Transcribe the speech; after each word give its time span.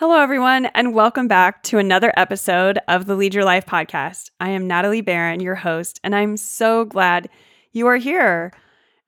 Hello, 0.00 0.20
everyone, 0.20 0.66
and 0.76 0.94
welcome 0.94 1.26
back 1.26 1.64
to 1.64 1.78
another 1.78 2.12
episode 2.16 2.78
of 2.86 3.06
the 3.06 3.16
Lead 3.16 3.34
Your 3.34 3.44
Life 3.44 3.66
podcast. 3.66 4.30
I 4.38 4.50
am 4.50 4.68
Natalie 4.68 5.00
Barron, 5.00 5.40
your 5.40 5.56
host, 5.56 5.98
and 6.04 6.14
I'm 6.14 6.36
so 6.36 6.84
glad 6.84 7.28
you 7.72 7.88
are 7.88 7.96
here. 7.96 8.52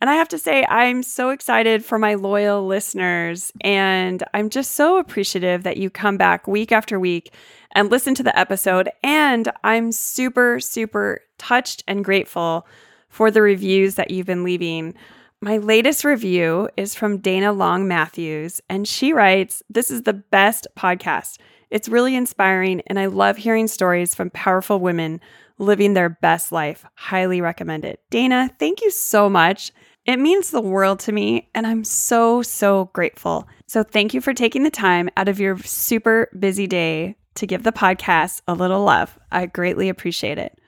And 0.01 0.11
I 0.11 0.15
have 0.15 0.27
to 0.31 0.37
say, 0.37 0.65
I'm 0.65 1.05
so 1.05 1.31
excited 1.31 1.85
for 1.85 1.97
my 1.97 2.15
loyal 2.15 2.67
listeners, 2.67 3.53
and 3.61 4.25
I'm 4.35 4.51
just 4.51 4.73
so 4.73 4.99
appreciative 4.99 5.63
that 5.63 5.77
you 5.77 5.91
come 5.91 6.17
back 6.17 6.49
week 6.49 6.73
after 6.73 6.99
week 6.99 7.33
and 7.71 7.89
listen 7.89 8.17
to 8.17 8.25
the 8.25 8.37
episode. 8.37 8.91
And 9.05 9.49
I'm 9.63 9.93
super, 9.93 10.59
super 10.59 11.21
touched 11.39 11.85
and 11.87 12.05
grateful 12.05 12.67
for 13.09 13.31
the 13.31 13.43
reviews 13.43 13.95
that 13.95 14.11
you've 14.11 14.27
been 14.27 14.43
leaving. 14.43 14.95
My 15.43 15.57
latest 15.57 16.05
review 16.05 16.69
is 16.77 16.95
from 16.95 17.17
Dana 17.17 17.51
Long 17.51 17.89
Matthews, 17.89 18.61
and 18.69 18.87
she 18.87 19.15
writes 19.15 19.63
This 19.71 19.91
is 19.91 20.03
the 20.03 20.13
best 20.13 20.67
podcast. 20.77 21.39
It's 21.71 21.89
really 21.89 22.15
inspiring, 22.15 22.83
and 22.87 22.99
I 22.99 23.07
love 23.07 23.39
hearing 23.39 23.67
stories 23.67 24.15
from 24.15 24.29
powerful 24.29 24.81
women 24.81 25.19
living 25.57 25.95
their 25.95 26.11
best 26.11 26.53
life. 26.53 26.85
Highly 26.95 27.41
recommend 27.41 27.87
it. 27.87 28.01
Dana, 28.11 28.51
thank 28.59 28.83
you 28.83 28.91
so 28.91 29.31
much. 29.31 29.73
It 30.05 30.19
means 30.19 30.51
the 30.51 30.61
world 30.61 31.01
to 31.01 31.13
me, 31.13 31.49
and 31.55 31.67
I'm 31.67 31.85
so, 31.85 32.43
so 32.43 32.91
grateful. 32.93 33.49
So, 33.67 33.83
thank 33.83 34.13
you 34.13 34.21
for 34.21 34.35
taking 34.35 34.63
the 34.63 34.71
time 34.71 35.09
out 35.17 35.29
of 35.29 35.41
your 35.41 35.57
super 35.61 36.29
busy 36.39 36.67
day 36.67 37.17
to 37.37 37.47
give 37.47 37.63
the 37.63 37.73
podcast 37.73 38.43
a 38.47 38.53
little 38.53 38.85
love. 38.85 39.19
I 39.33 39.47
greatly 39.47 39.89
appreciate 39.89 40.37
it. 40.37 40.60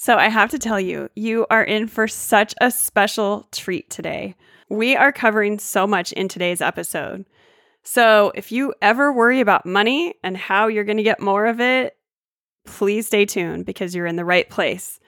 So 0.00 0.16
I 0.16 0.28
have 0.28 0.50
to 0.50 0.60
tell 0.60 0.78
you, 0.78 1.10
you 1.16 1.44
are 1.50 1.64
in 1.64 1.88
for 1.88 2.06
such 2.06 2.54
a 2.60 2.70
special 2.70 3.48
treat 3.50 3.90
today. 3.90 4.36
We 4.68 4.94
are 4.94 5.10
covering 5.10 5.58
so 5.58 5.88
much 5.88 6.12
in 6.12 6.28
today's 6.28 6.60
episode. 6.60 7.26
So 7.82 8.30
if 8.36 8.52
you 8.52 8.74
ever 8.80 9.12
worry 9.12 9.40
about 9.40 9.66
money 9.66 10.14
and 10.22 10.36
how 10.36 10.68
you're 10.68 10.84
going 10.84 10.98
to 10.98 11.02
get 11.02 11.20
more 11.20 11.46
of 11.46 11.60
it, 11.60 11.96
please 12.64 13.08
stay 13.08 13.26
tuned 13.26 13.66
because 13.66 13.92
you're 13.92 14.06
in 14.06 14.14
the 14.14 14.24
right 14.24 14.48
place. 14.48 15.00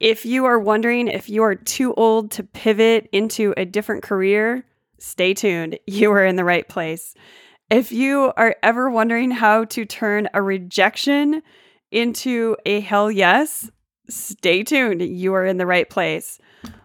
If 0.00 0.26
you 0.26 0.44
are 0.46 0.58
wondering 0.58 1.06
if 1.06 1.28
you 1.28 1.44
are 1.44 1.54
too 1.54 1.94
old 1.94 2.32
to 2.32 2.42
pivot 2.42 3.08
into 3.12 3.54
a 3.56 3.64
different 3.64 4.02
career, 4.02 4.66
stay 4.98 5.34
tuned. 5.34 5.78
You 5.86 6.10
are 6.10 6.26
in 6.26 6.34
the 6.34 6.44
right 6.44 6.68
place. 6.68 7.14
If 7.70 7.92
you 7.92 8.32
are 8.36 8.56
ever 8.60 8.90
wondering 8.90 9.30
how 9.30 9.66
to 9.66 9.84
turn 9.84 10.28
a 10.34 10.42
rejection 10.42 11.42
into 11.92 12.56
a 12.66 12.80
hell 12.80 13.08
yes, 13.08 13.70
stay 14.08 14.62
tuned. 14.62 15.02
You 15.02 15.34
are 15.34 15.44
in 15.44 15.56
the 15.56 15.66
right 15.66 15.88
place. 15.88 16.38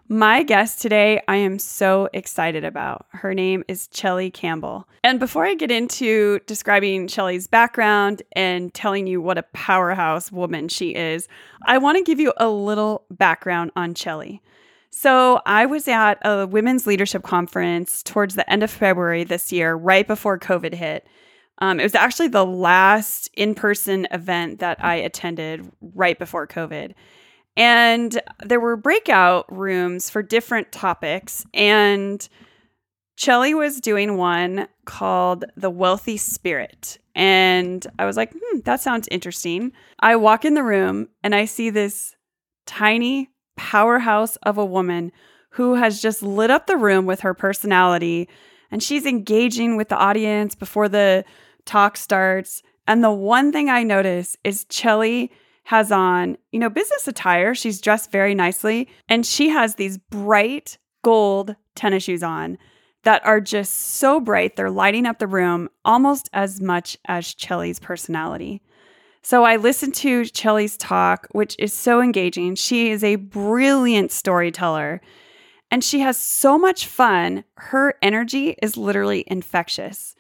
My 0.08 0.44
guest 0.44 0.82
today, 0.82 1.22
I 1.30 1.38
am 1.38 1.58
so 1.58 2.10
excited 2.12 2.66
about. 2.66 3.06
Her 3.12 3.34
name 3.34 3.64
is 3.70 3.88
Chellie 3.88 4.34
Campbell. 4.34 4.86
And 5.06 5.22
before 5.22 5.46
I 5.46 5.56
get 5.56 5.72
into 5.72 6.40
describing 6.48 7.08
Chellie's 7.08 7.48
background 7.48 8.22
and 8.34 8.74
telling 8.74 9.08
you 9.08 9.22
what 9.22 9.38
a 9.38 9.44
powerhouse 9.54 10.30
woman 10.30 10.68
she 10.68 10.96
is, 10.96 11.30
I 11.66 11.78
want 11.78 11.98
to 11.98 12.04
give 12.04 12.20
you 12.20 12.34
a 12.36 12.50
little 12.50 13.06
background 13.10 13.72
on 13.78 13.94
Chellie. 13.94 14.42
So, 14.90 15.40
I 15.46 15.66
was 15.66 15.88
at 15.88 16.18
a 16.26 16.46
women's 16.46 16.86
leadership 16.86 17.24
conference 17.24 18.04
towards 18.04 18.36
the 18.36 18.52
end 18.52 18.64
of 18.64 18.70
February 18.70 19.24
this 19.24 19.54
year, 19.54 19.76
right 19.76 20.06
before 20.06 20.38
COVID 20.38 20.74
hit. 20.74 21.08
Um, 21.62 21.80
it 21.80 21.84
was 21.84 21.96
actually 21.96 22.28
the 22.28 22.46
last 22.46 23.30
in 23.36 23.54
person 23.56 24.08
event 24.12 24.60
that 24.60 24.84
I 24.84 24.96
attended 24.96 25.72
right 25.80 26.18
before 26.18 26.48
COVID. 26.48 26.94
And 27.56 28.20
there 28.44 28.60
were 28.60 28.76
breakout 28.76 29.46
rooms 29.52 30.10
for 30.10 30.24
different 30.24 30.72
topics. 30.72 31.46
And 31.54 32.28
Chellie 33.18 33.56
was 33.56 33.80
doing 33.80 34.18
one 34.18 34.68
called 34.86 35.46
The 35.56 35.70
Wealthy 35.70 36.18
Spirit. 36.18 36.98
And 37.14 37.86
I 38.00 38.06
was 38.06 38.18
like, 38.18 38.34
hmm, 38.34 38.60
that 38.62 38.82
sounds 38.82 39.08
interesting. 39.12 39.74
I 40.00 40.16
walk 40.16 40.46
in 40.46 40.56
the 40.56 40.64
room 40.64 41.10
and 41.24 41.36
I 41.36 41.46
see 41.46 41.70
this 41.70 42.16
tiny 42.66 43.30
powerhouse 43.58 44.38
of 44.38 44.58
a 44.58 44.66
woman 44.66 45.12
who 45.52 45.76
has 45.76 46.02
just 46.02 46.24
lit 46.24 46.50
up 46.50 46.66
the 46.66 46.78
room 46.78 47.06
with 47.06 47.20
her 47.20 47.34
personality. 47.34 48.30
And 48.72 48.82
she's 48.82 49.06
engaging 49.06 49.76
with 49.76 49.90
the 49.90 49.98
audience 49.98 50.56
before 50.56 50.88
the 50.88 51.26
talk 51.66 51.98
starts. 51.98 52.64
And 52.88 53.04
the 53.04 53.12
one 53.12 53.52
thing 53.52 53.70
I 53.70 53.84
notice 53.84 54.36
is 54.44 54.66
Chellie 54.66 55.30
has 55.66 55.92
on, 55.92 56.38
you 56.52 56.60
know, 56.60 56.70
business 56.70 57.08
attire. 57.08 57.54
She's 57.54 57.82
dressed 57.82 58.12
very 58.12 58.36
nicely. 58.36 58.90
And 59.08 59.26
she 59.26 59.50
has 59.50 59.76
these 59.76 59.98
bright 59.98 60.78
gold 61.04 61.56
tennis 61.76 62.04
shoes 62.04 62.24
on 62.24 62.58
that 63.04 63.26
are 63.26 63.42
just 63.42 63.74
so 63.74 64.20
bright. 64.20 64.56
They're 64.56 64.70
lighting 64.70 65.06
up 65.06 65.20
the 65.20 65.28
room 65.28 65.70
almost 65.86 66.30
as 66.34 66.62
much 66.62 66.98
as 67.08 67.34
Chellie's 67.34 67.80
personality. 67.80 68.62
So 69.24 69.44
I 69.44 69.56
listened 69.56 69.94
to 69.96 70.26
Chellie's 70.26 70.78
talk, 70.78 71.28
which 71.32 71.56
is 71.60 71.74
so 71.74 72.02
engaging. 72.02 72.56
She 72.56 72.90
is 72.90 73.04
a 73.04 73.18
brilliant 73.18 74.12
storyteller 74.12 75.02
and 75.72 75.84
she 75.84 76.02
has 76.02 76.18
so 76.18 76.58
much 76.58 76.86
fun. 76.86 77.46
Her 77.56 77.96
energy 78.02 78.56
is 78.62 78.76
literally 78.76 79.24
infectious. 79.28 80.16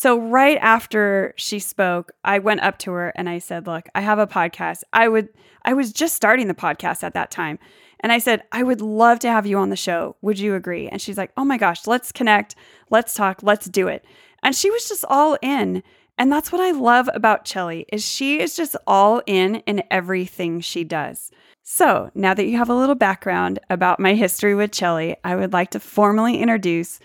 So 0.00 0.18
right 0.18 0.56
after 0.62 1.34
she 1.36 1.58
spoke, 1.58 2.12
I 2.24 2.38
went 2.38 2.62
up 2.62 2.78
to 2.78 2.92
her 2.92 3.10
and 3.16 3.28
I 3.28 3.38
said, 3.38 3.66
"Look, 3.66 3.86
I 3.94 4.00
have 4.00 4.18
a 4.18 4.26
podcast. 4.26 4.82
I 4.94 5.08
would 5.08 5.28
I 5.62 5.74
was 5.74 5.92
just 5.92 6.16
starting 6.16 6.48
the 6.48 6.54
podcast 6.54 7.04
at 7.04 7.12
that 7.12 7.30
time. 7.30 7.58
And 8.02 8.10
I 8.10 8.16
said, 8.16 8.42
"I 8.50 8.62
would 8.62 8.80
love 8.80 9.18
to 9.18 9.30
have 9.30 9.44
you 9.44 9.58
on 9.58 9.68
the 9.68 9.76
show. 9.76 10.16
Would 10.22 10.38
you 10.38 10.54
agree?" 10.54 10.88
And 10.88 11.02
she's 11.02 11.18
like, 11.18 11.32
"Oh 11.36 11.44
my 11.44 11.58
gosh, 11.58 11.86
let's 11.86 12.12
connect. 12.12 12.54
Let's 12.88 13.12
talk. 13.12 13.42
Let's 13.42 13.66
do 13.68 13.88
it." 13.88 14.02
And 14.42 14.56
she 14.56 14.70
was 14.70 14.88
just 14.88 15.04
all 15.06 15.36
in. 15.42 15.82
And 16.16 16.32
that's 16.32 16.50
what 16.50 16.62
I 16.62 16.70
love 16.70 17.10
about 17.12 17.44
Chellie 17.44 17.84
is 17.92 18.02
she 18.02 18.40
is 18.40 18.56
just 18.56 18.76
all 18.86 19.20
in 19.26 19.56
in 19.66 19.82
everything 19.90 20.62
she 20.62 20.82
does. 20.82 21.30
So, 21.62 22.10
now 22.14 22.32
that 22.32 22.46
you 22.46 22.56
have 22.56 22.70
a 22.70 22.74
little 22.74 22.94
background 22.94 23.58
about 23.68 24.00
my 24.00 24.14
history 24.14 24.54
with 24.54 24.70
Chellie, 24.70 25.16
I 25.24 25.36
would 25.36 25.52
like 25.52 25.72
to 25.72 25.78
formally 25.78 26.38
introduce 26.38 27.00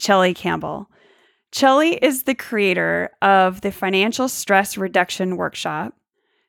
Chellie 0.00 0.34
Campbell. 0.34 0.88
Chellie 1.52 1.98
is 2.00 2.22
the 2.22 2.34
creator 2.34 3.10
of 3.20 3.60
the 3.60 3.72
Financial 3.72 4.28
Stress 4.28 4.78
Reduction 4.78 5.36
Workshop. 5.36 5.94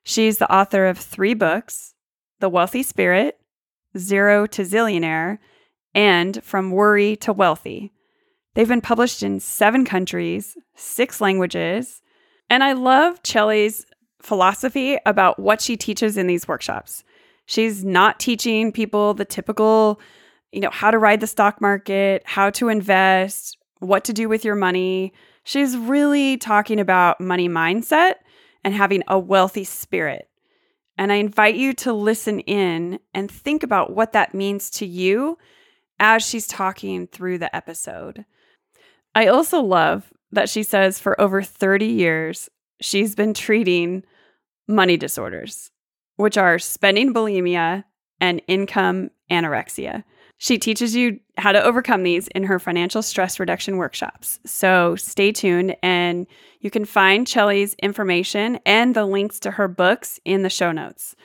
She's 0.04 0.38
the 0.38 0.52
author 0.54 0.86
of 0.86 0.98
three 0.98 1.34
books 1.34 1.96
The 2.40 2.50
Wealthy 2.50 2.84
Spirit, 2.84 3.40
Zero 3.98 4.46
to 4.48 4.62
Zillionaire, 4.62 5.40
and 5.96 6.44
From 6.44 6.72
Worry 6.72 7.16
to 7.18 7.34
Wealthy. 7.34 7.92
They've 8.54 8.68
been 8.68 8.82
published 8.82 9.24
in 9.24 9.40
seven 9.40 9.86
countries, 9.86 10.56
six 10.76 11.20
languages, 11.20 12.02
and 12.50 12.64
I 12.64 12.74
love 12.74 13.24
Chellie's 13.24 13.86
philosophy 14.22 15.00
about 15.06 15.40
what 15.40 15.62
she 15.62 15.78
teaches 15.78 16.16
in 16.16 16.28
these 16.28 16.48
workshops. 16.48 17.04
She's 17.48 17.84
not 17.84 18.20
teaching 18.20 18.72
people 18.72 19.16
the 19.16 19.26
typical, 19.26 20.00
you 20.52 20.60
know, 20.60 20.70
how 20.70 20.92
to 20.92 21.00
ride 21.00 21.22
the 21.22 21.28
stock 21.28 21.60
market, 21.60 22.22
how 22.26 22.52
to 22.52 22.70
invest, 22.70 23.58
what 23.82 24.06
to 24.06 24.14
do 24.14 24.30
with 24.30 24.46
your 24.46 24.56
money. 24.56 25.12
She's 25.44 25.76
really 25.76 26.38
talking 26.38 26.80
about 26.80 27.20
money 27.20 27.50
mindset 27.50 28.16
and 28.64 28.74
having 28.74 29.04
a 29.08 29.20
wealthy 29.20 29.64
spirit. 29.64 30.30
And 30.98 31.12
I 31.12 31.16
invite 31.16 31.56
you 31.56 31.74
to 31.74 31.94
listen 31.94 32.40
in 32.42 33.00
and 33.14 33.30
think 33.30 33.64
about 33.64 33.94
what 33.94 34.14
that 34.14 34.36
means 34.36 34.70
to 34.72 34.86
you 34.86 35.38
as 36.00 36.24
she's 36.24 36.48
talking 36.48 37.08
through 37.08 37.40
the 37.40 37.54
episode. 37.56 38.26
I 39.16 39.28
also 39.28 39.62
love 39.62 40.14
that 40.32 40.48
she 40.48 40.64
says 40.64 41.00
for 41.00 41.20
over 41.20 41.42
30 41.42 41.86
years, 41.86 42.50
she's 42.82 43.16
been 43.16 43.34
treating 43.34 44.04
money 44.68 44.96
disorders, 44.96 45.72
which 46.16 46.38
are 46.38 46.60
spending 46.60 47.14
bulimia 47.14 47.84
and 48.20 48.42
income 48.48 49.10
anorexia. 49.30 50.04
She 50.44 50.58
teaches 50.58 50.96
you 50.96 51.20
how 51.38 51.52
to 51.52 51.64
overcome 51.64 52.02
these 52.02 52.28
in 52.30 52.46
her 52.46 52.58
financial 52.58 53.04
stress 53.04 53.40
reduction 53.40 53.78
workshops. 53.78 54.40
So 54.44 54.96
stay 54.96 55.32
tuned 55.32 55.76
and 55.84 56.26
you 56.62 56.72
can 56.72 56.84
find 56.84 57.28
Chellie's 57.28 57.76
information 57.76 58.58
and 58.66 58.96
the 58.96 59.06
links 59.06 59.40
to 59.42 59.52
her 59.52 59.68
books 59.68 60.20
in 60.26 60.42
the 60.42 60.50
show 60.50 60.72
notes. 60.72 61.16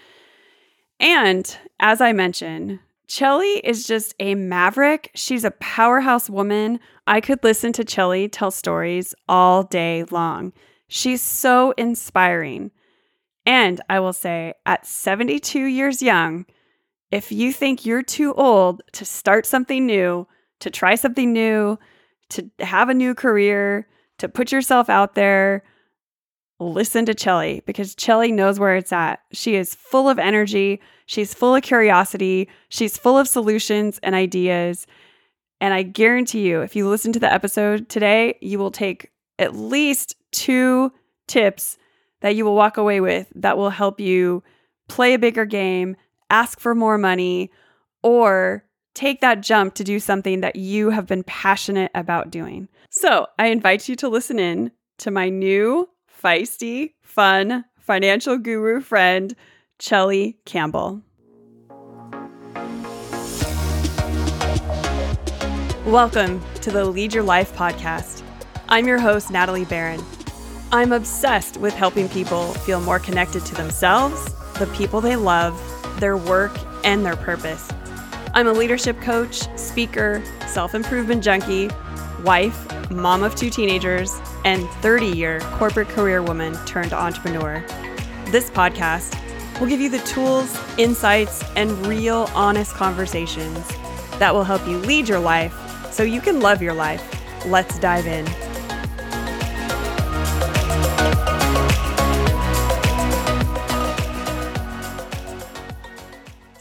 And 1.00 1.56
as 1.80 2.02
I 2.02 2.12
mentioned, 2.12 2.78
Chellie 3.08 3.62
is 3.64 3.86
just 3.86 4.14
a 4.20 4.34
maverick. 4.34 5.12
She's 5.14 5.44
a 5.44 5.50
powerhouse 5.52 6.28
woman. 6.28 6.78
I 7.06 7.22
could 7.22 7.42
listen 7.42 7.72
to 7.72 7.84
Chellie 7.86 8.28
tell 8.30 8.50
stories 8.50 9.14
all 9.30 9.62
day 9.62 10.04
long. 10.10 10.52
She's 10.88 11.22
so 11.22 11.72
inspiring. 11.78 12.70
And 13.46 13.80
I 13.88 13.98
will 13.98 14.12
say, 14.12 14.52
at 14.66 14.84
72 14.84 15.58
years 15.58 16.02
young, 16.02 16.44
if 17.11 17.31
you 17.31 17.53
think 17.53 17.87
you're 17.87 18.03
too 18.03 18.35
old 18.35 18.82
to 18.93 19.05
start 19.05 19.47
something 19.47 19.87
new, 19.87 20.26
to 20.61 20.70
try 20.70 20.94
something 20.94 21.32
new, 21.32 21.79
to 22.31 22.50
have 22.61 22.88
a 22.88 22.94
new 22.94 23.14
career, 23.14 23.88
to 24.19 24.29
put 24.29 24.50
yourself 24.50 24.88
out 24.88 25.14
there, 25.14 25.62
listen 26.58 27.05
to 27.06 27.14
Chellie 27.14 27.64
because 27.67 27.94
Chellie 27.94 28.32
knows 28.32 28.58
where 28.58 28.76
it's 28.76 28.93
at. 28.93 29.20
She 29.32 29.56
is 29.56 29.75
full 29.75 30.08
of 30.08 30.19
energy, 30.19 30.81
she's 31.06 31.35
full 31.35 31.55
of 31.55 31.62
curiosity, 31.62 32.49
she's 32.69 32.97
full 32.97 33.19
of 33.19 33.29
solutions 33.29 34.00
and 34.03 34.14
ideas. 34.14 34.87
And 35.61 35.73
I 35.73 35.82
guarantee 35.82 36.47
you, 36.47 36.62
if 36.62 36.75
you 36.76 36.88
listen 36.88 37.12
to 37.12 37.20
the 37.20 37.32
episode 37.32 37.88
today, 37.88 38.37
you 38.41 38.58
will 38.58 38.70
take 38.70 39.11
at 39.38 39.55
least 39.55 40.17
two 40.32 40.93
tips 41.26 41.79
that 42.20 42.35
you 42.35 42.44
will 42.44 42.55
walk 42.55 42.76
away 42.76 43.00
with 43.00 43.31
that 43.35 43.56
will 43.56 43.70
help 43.70 44.00
you 44.00 44.43
play 44.88 45.14
a 45.14 45.19
bigger 45.19 45.44
game, 45.44 45.97
ask 46.31 46.61
for 46.61 46.75
more 46.75 46.99
money, 46.99 47.50
or 48.02 48.64
take 48.94 49.20
that 49.20 49.43
jump 49.43 49.75
to 49.75 49.84
do 49.84 50.00
something 50.00 50.40
that 50.40 50.56
you 50.56 50.90
have 50.90 51.06
been 51.06 51.23
passionate 51.23 51.90
about 51.94 52.31
doing. 52.31 52.69
So 52.90 53.26
I 53.38 53.49
invite 53.49 53.88
you 53.88 53.96
to 53.96 54.08
listen 54.08 54.38
in 54.38 54.73
to 54.99 55.11
my 55.11 55.28
new 55.28 55.88
feisty, 56.23 56.94
fun 57.02 57.64
financial 57.78 58.38
guru 58.38 58.81
friend, 58.81 59.34
Chellie 59.78 60.37
Campbell. 60.44 61.02
Welcome 65.84 66.43
to 66.62 66.72
the 66.72 66.84
Lead 66.87 67.14
Your 67.14 67.22
Life 67.22 67.55
podcast. 67.55 68.22
I'm 68.69 68.88
your 68.88 68.99
host, 68.99 69.31
Natalie 69.31 69.64
Barron. 69.67 70.02
I'm 70.72 70.90
obsessed 70.90 71.58
with 71.58 71.75
helping 71.75 72.08
people 72.08 72.52
feel 72.55 72.81
more 72.81 72.99
connected 72.99 73.44
to 73.46 73.55
themselves, 73.55 74.34
the 74.55 74.67
people 74.75 75.00
they 75.00 75.14
love, 75.14 75.55
their 75.98 76.16
work, 76.16 76.56
and 76.84 77.04
their 77.04 77.16
purpose. 77.16 77.69
I'm 78.34 78.46
a 78.48 78.52
leadership 78.52 79.00
coach, 79.00 79.48
speaker, 79.58 80.22
self 80.46 80.75
improvement 80.75 81.22
junkie, 81.25 81.70
wife, 82.22 82.90
mom 82.90 83.22
of 83.22 83.34
two 83.34 83.50
teenagers, 83.50 84.20
and 84.44 84.69
30 84.82 85.06
year 85.06 85.40
corporate 85.54 85.88
career 85.88 86.22
woman 86.22 86.54
turned 86.66 86.93
entrepreneur. 86.93 87.64
This 88.26 88.50
podcast 88.50 89.19
will 89.60 89.66
give 89.66 89.81
you 89.81 89.88
the 89.88 90.00
tools, 90.00 90.58
insights, 90.78 91.43
and 91.56 91.70
real 91.87 92.28
honest 92.34 92.75
conversations 92.75 93.66
that 94.19 94.34
will 94.34 94.44
help 94.44 94.66
you 94.66 94.78
lead 94.78 95.08
your 95.08 95.20
life 95.20 95.54
so 95.90 96.02
you 96.02 96.20
can 96.20 96.40
love 96.40 96.60
your 96.60 96.75
life. 96.75 97.02
Let's 97.46 97.78
dive 97.78 98.06
in. 98.06 98.26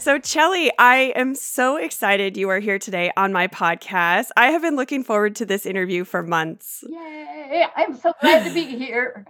So, 0.06 0.20
Chellie, 0.20 0.70
I 0.78 1.12
am 1.16 1.34
so 1.34 1.78
excited 1.78 2.36
you 2.36 2.48
are 2.48 2.60
here 2.60 2.78
today 2.78 3.10
on 3.16 3.32
my 3.32 3.48
podcast. 3.48 4.28
I 4.36 4.52
have 4.52 4.62
been 4.62 4.76
looking 4.76 5.02
forward 5.02 5.34
to 5.34 5.44
this 5.44 5.66
interview 5.66 6.04
for 6.04 6.22
months. 6.22 6.84
Yay! 6.88 7.66
I'm 7.74 7.96
so 7.96 8.12
glad 8.20 8.44
to 8.44 8.54
be 8.54 8.66
here. 8.78 9.26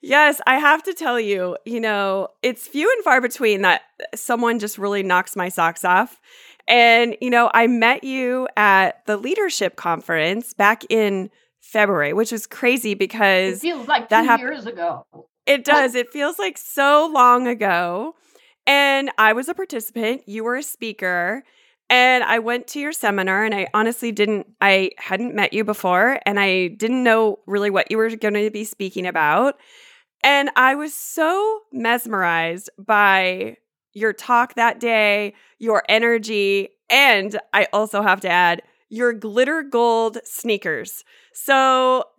yes, 0.00 0.40
I 0.46 0.56
have 0.56 0.82
to 0.84 0.94
tell 0.94 1.20
you, 1.20 1.58
you 1.66 1.80
know, 1.80 2.28
it's 2.42 2.66
few 2.66 2.90
and 2.90 3.04
far 3.04 3.20
between 3.20 3.60
that 3.60 3.82
someone 4.14 4.58
just 4.58 4.78
really 4.78 5.02
knocks 5.02 5.36
my 5.36 5.50
socks 5.50 5.84
off. 5.84 6.18
And, 6.66 7.14
you 7.20 7.28
know, 7.28 7.50
I 7.52 7.66
met 7.66 8.04
you 8.04 8.48
at 8.56 9.04
the 9.04 9.18
leadership 9.18 9.76
conference 9.76 10.54
back 10.54 10.82
in 10.88 11.28
February, 11.60 12.14
which 12.14 12.32
was 12.32 12.46
crazy 12.46 12.94
because 12.94 13.58
it 13.58 13.60
feels 13.60 13.86
like 13.86 14.08
that 14.08 14.22
two 14.22 14.28
hap- 14.28 14.40
years 14.40 14.64
ago. 14.64 15.04
It 15.44 15.62
does. 15.62 15.94
it 15.94 16.10
feels 16.10 16.38
like 16.38 16.56
so 16.56 17.10
long 17.12 17.46
ago. 17.46 18.14
And 18.66 19.10
I 19.18 19.32
was 19.32 19.48
a 19.48 19.54
participant, 19.54 20.22
you 20.26 20.44
were 20.44 20.56
a 20.56 20.62
speaker, 20.62 21.44
and 21.88 22.24
I 22.24 22.40
went 22.40 22.66
to 22.68 22.80
your 22.80 22.92
seminar 22.92 23.44
and 23.44 23.54
I 23.54 23.68
honestly 23.72 24.10
didn't 24.10 24.48
I 24.60 24.90
hadn't 24.98 25.34
met 25.34 25.52
you 25.52 25.62
before 25.64 26.18
and 26.26 26.40
I 26.40 26.68
didn't 26.68 27.04
know 27.04 27.38
really 27.46 27.70
what 27.70 27.90
you 27.90 27.96
were 27.96 28.10
going 28.16 28.34
to 28.34 28.50
be 28.50 28.64
speaking 28.64 29.06
about. 29.06 29.56
And 30.24 30.50
I 30.56 30.74
was 30.74 30.92
so 30.94 31.60
mesmerized 31.72 32.70
by 32.78 33.56
your 33.92 34.12
talk 34.12 34.54
that 34.54 34.80
day, 34.80 35.34
your 35.58 35.84
energy, 35.88 36.70
and 36.90 37.38
I 37.52 37.68
also 37.72 38.02
have 38.02 38.20
to 38.22 38.28
add 38.28 38.62
your 38.88 39.12
glitter 39.12 39.62
gold 39.62 40.18
sneakers. 40.24 41.04
So 41.32 42.04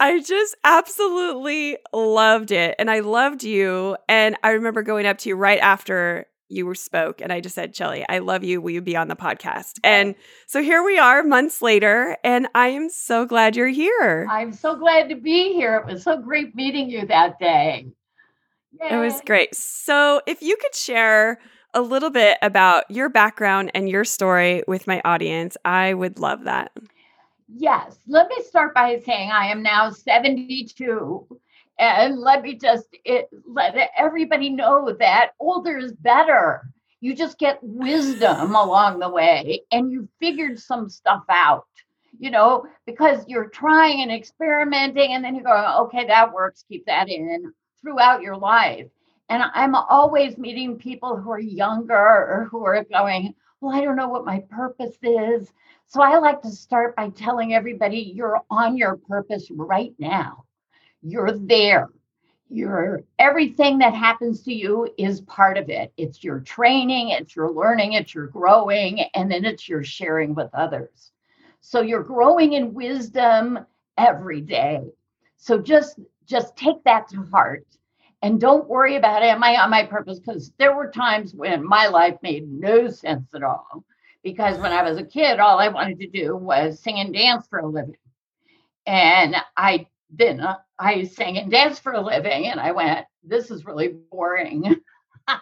I 0.00 0.20
just 0.20 0.56
absolutely 0.64 1.76
loved 1.92 2.50
it. 2.50 2.74
And 2.78 2.90
I 2.90 3.00
loved 3.00 3.44
you. 3.44 3.96
And 4.08 4.36
I 4.42 4.52
remember 4.52 4.82
going 4.82 5.06
up 5.06 5.18
to 5.18 5.28
you 5.28 5.36
right 5.36 5.60
after 5.60 6.26
you 6.48 6.74
spoke 6.74 7.20
and 7.20 7.32
I 7.32 7.40
just 7.40 7.54
said, 7.54 7.74
Chellie, 7.74 8.04
I 8.08 8.18
love 8.18 8.42
you. 8.42 8.60
Will 8.60 8.72
you 8.72 8.80
be 8.80 8.96
on 8.96 9.08
the 9.08 9.14
podcast? 9.14 9.78
And 9.84 10.16
so 10.46 10.62
here 10.62 10.82
we 10.82 10.98
are 10.98 11.22
months 11.22 11.62
later, 11.62 12.16
and 12.24 12.48
I 12.56 12.68
am 12.68 12.90
so 12.90 13.24
glad 13.24 13.54
you're 13.54 13.68
here. 13.68 14.26
I'm 14.28 14.52
so 14.52 14.74
glad 14.74 15.10
to 15.10 15.14
be 15.14 15.52
here. 15.52 15.76
It 15.76 15.92
was 15.92 16.02
so 16.02 16.20
great 16.20 16.56
meeting 16.56 16.90
you 16.90 17.06
that 17.06 17.38
day. 17.38 17.86
Yay. 18.80 18.88
It 18.90 18.96
was 18.96 19.20
great. 19.24 19.54
So 19.54 20.22
if 20.26 20.42
you 20.42 20.56
could 20.60 20.74
share 20.74 21.38
a 21.72 21.80
little 21.80 22.10
bit 22.10 22.36
about 22.42 22.90
your 22.90 23.08
background 23.08 23.70
and 23.74 23.88
your 23.88 24.04
story 24.04 24.64
with 24.66 24.88
my 24.88 25.00
audience, 25.04 25.56
I 25.64 25.94
would 25.94 26.18
love 26.18 26.44
that. 26.44 26.72
Yes. 27.56 27.98
Let 28.06 28.28
me 28.28 28.36
start 28.44 28.74
by 28.74 28.98
saying 29.00 29.30
I 29.30 29.46
am 29.46 29.62
now 29.62 29.90
72. 29.90 31.26
And 31.78 32.18
let 32.18 32.42
me 32.42 32.56
just 32.56 32.88
it, 33.04 33.28
let 33.46 33.74
everybody 33.96 34.50
know 34.50 34.94
that 35.00 35.30
older 35.40 35.78
is 35.78 35.92
better. 35.92 36.70
You 37.00 37.14
just 37.14 37.38
get 37.38 37.58
wisdom 37.62 38.54
along 38.54 38.98
the 38.98 39.08
way 39.08 39.62
and 39.72 39.90
you 39.90 40.06
figured 40.20 40.58
some 40.58 40.90
stuff 40.90 41.24
out, 41.30 41.66
you 42.18 42.30
know, 42.30 42.66
because 42.86 43.24
you're 43.26 43.48
trying 43.48 44.02
and 44.02 44.12
experimenting 44.12 45.12
and 45.14 45.24
then 45.24 45.34
you 45.34 45.42
go, 45.42 45.86
okay, 45.86 46.06
that 46.06 46.32
works, 46.32 46.64
keep 46.68 46.84
that 46.86 47.08
in 47.08 47.52
throughout 47.80 48.20
your 48.22 48.36
life. 48.36 48.86
And 49.30 49.42
I'm 49.54 49.74
always 49.74 50.36
meeting 50.36 50.76
people 50.76 51.16
who 51.16 51.30
are 51.30 51.40
younger 51.40 51.94
or 51.94 52.48
who 52.50 52.64
are 52.66 52.84
going, 52.84 53.34
well, 53.60 53.74
I 53.74 53.82
don't 53.82 53.96
know 53.96 54.08
what 54.08 54.26
my 54.26 54.40
purpose 54.50 54.96
is. 55.02 55.50
So 55.90 56.00
I 56.00 56.18
like 56.18 56.40
to 56.42 56.52
start 56.52 56.94
by 56.94 57.08
telling 57.08 57.52
everybody 57.52 58.12
you're 58.14 58.40
on 58.48 58.76
your 58.76 58.96
purpose 58.96 59.48
right 59.50 59.92
now. 59.98 60.44
You're 61.02 61.32
there. 61.32 61.88
You're 62.48 63.02
everything 63.18 63.78
that 63.78 63.92
happens 63.92 64.44
to 64.44 64.54
you 64.54 64.88
is 64.98 65.22
part 65.22 65.58
of 65.58 65.68
it. 65.68 65.92
It's 65.96 66.22
your 66.22 66.38
training, 66.38 67.08
it's 67.08 67.34
your 67.34 67.50
learning, 67.50 67.94
it's 67.94 68.14
your 68.14 68.28
growing, 68.28 69.00
and 69.16 69.28
then 69.28 69.44
it's 69.44 69.68
your 69.68 69.82
sharing 69.82 70.32
with 70.32 70.48
others. 70.54 71.10
So 71.60 71.80
you're 71.80 72.04
growing 72.04 72.52
in 72.52 72.72
wisdom 72.72 73.58
every 73.98 74.42
day. 74.42 74.82
So 75.38 75.58
just 75.58 75.98
just 76.24 76.56
take 76.56 76.84
that 76.84 77.08
to 77.08 77.24
heart 77.24 77.66
and 78.22 78.40
don't 78.40 78.68
worry 78.68 78.94
about 78.94 79.24
am 79.24 79.42
I 79.42 79.60
on 79.60 79.70
my 79.70 79.86
purpose? 79.86 80.20
Because 80.20 80.52
there 80.56 80.76
were 80.76 80.92
times 80.92 81.34
when 81.34 81.66
my 81.66 81.88
life 81.88 82.16
made 82.22 82.48
no 82.48 82.86
sense 82.86 83.34
at 83.34 83.42
all 83.42 83.84
because 84.22 84.58
when 84.58 84.72
I 84.72 84.82
was 84.82 84.98
a 84.98 85.04
kid, 85.04 85.40
all 85.40 85.58
I 85.58 85.68
wanted 85.68 86.00
to 86.00 86.08
do 86.08 86.36
was 86.36 86.80
sing 86.80 86.98
and 87.00 87.12
dance 87.14 87.46
for 87.48 87.60
a 87.60 87.66
living. 87.68 87.96
And 88.86 89.36
I 89.56 89.86
then 90.10 90.40
uh, 90.40 90.56
I 90.78 91.04
sang 91.04 91.38
and 91.38 91.50
danced 91.50 91.82
for 91.82 91.92
a 91.92 92.00
living, 92.00 92.46
and 92.46 92.60
I 92.60 92.72
went, 92.72 93.06
"This 93.24 93.50
is 93.50 93.64
really 93.66 93.88
boring." 94.10 94.76
uh, 95.28 95.38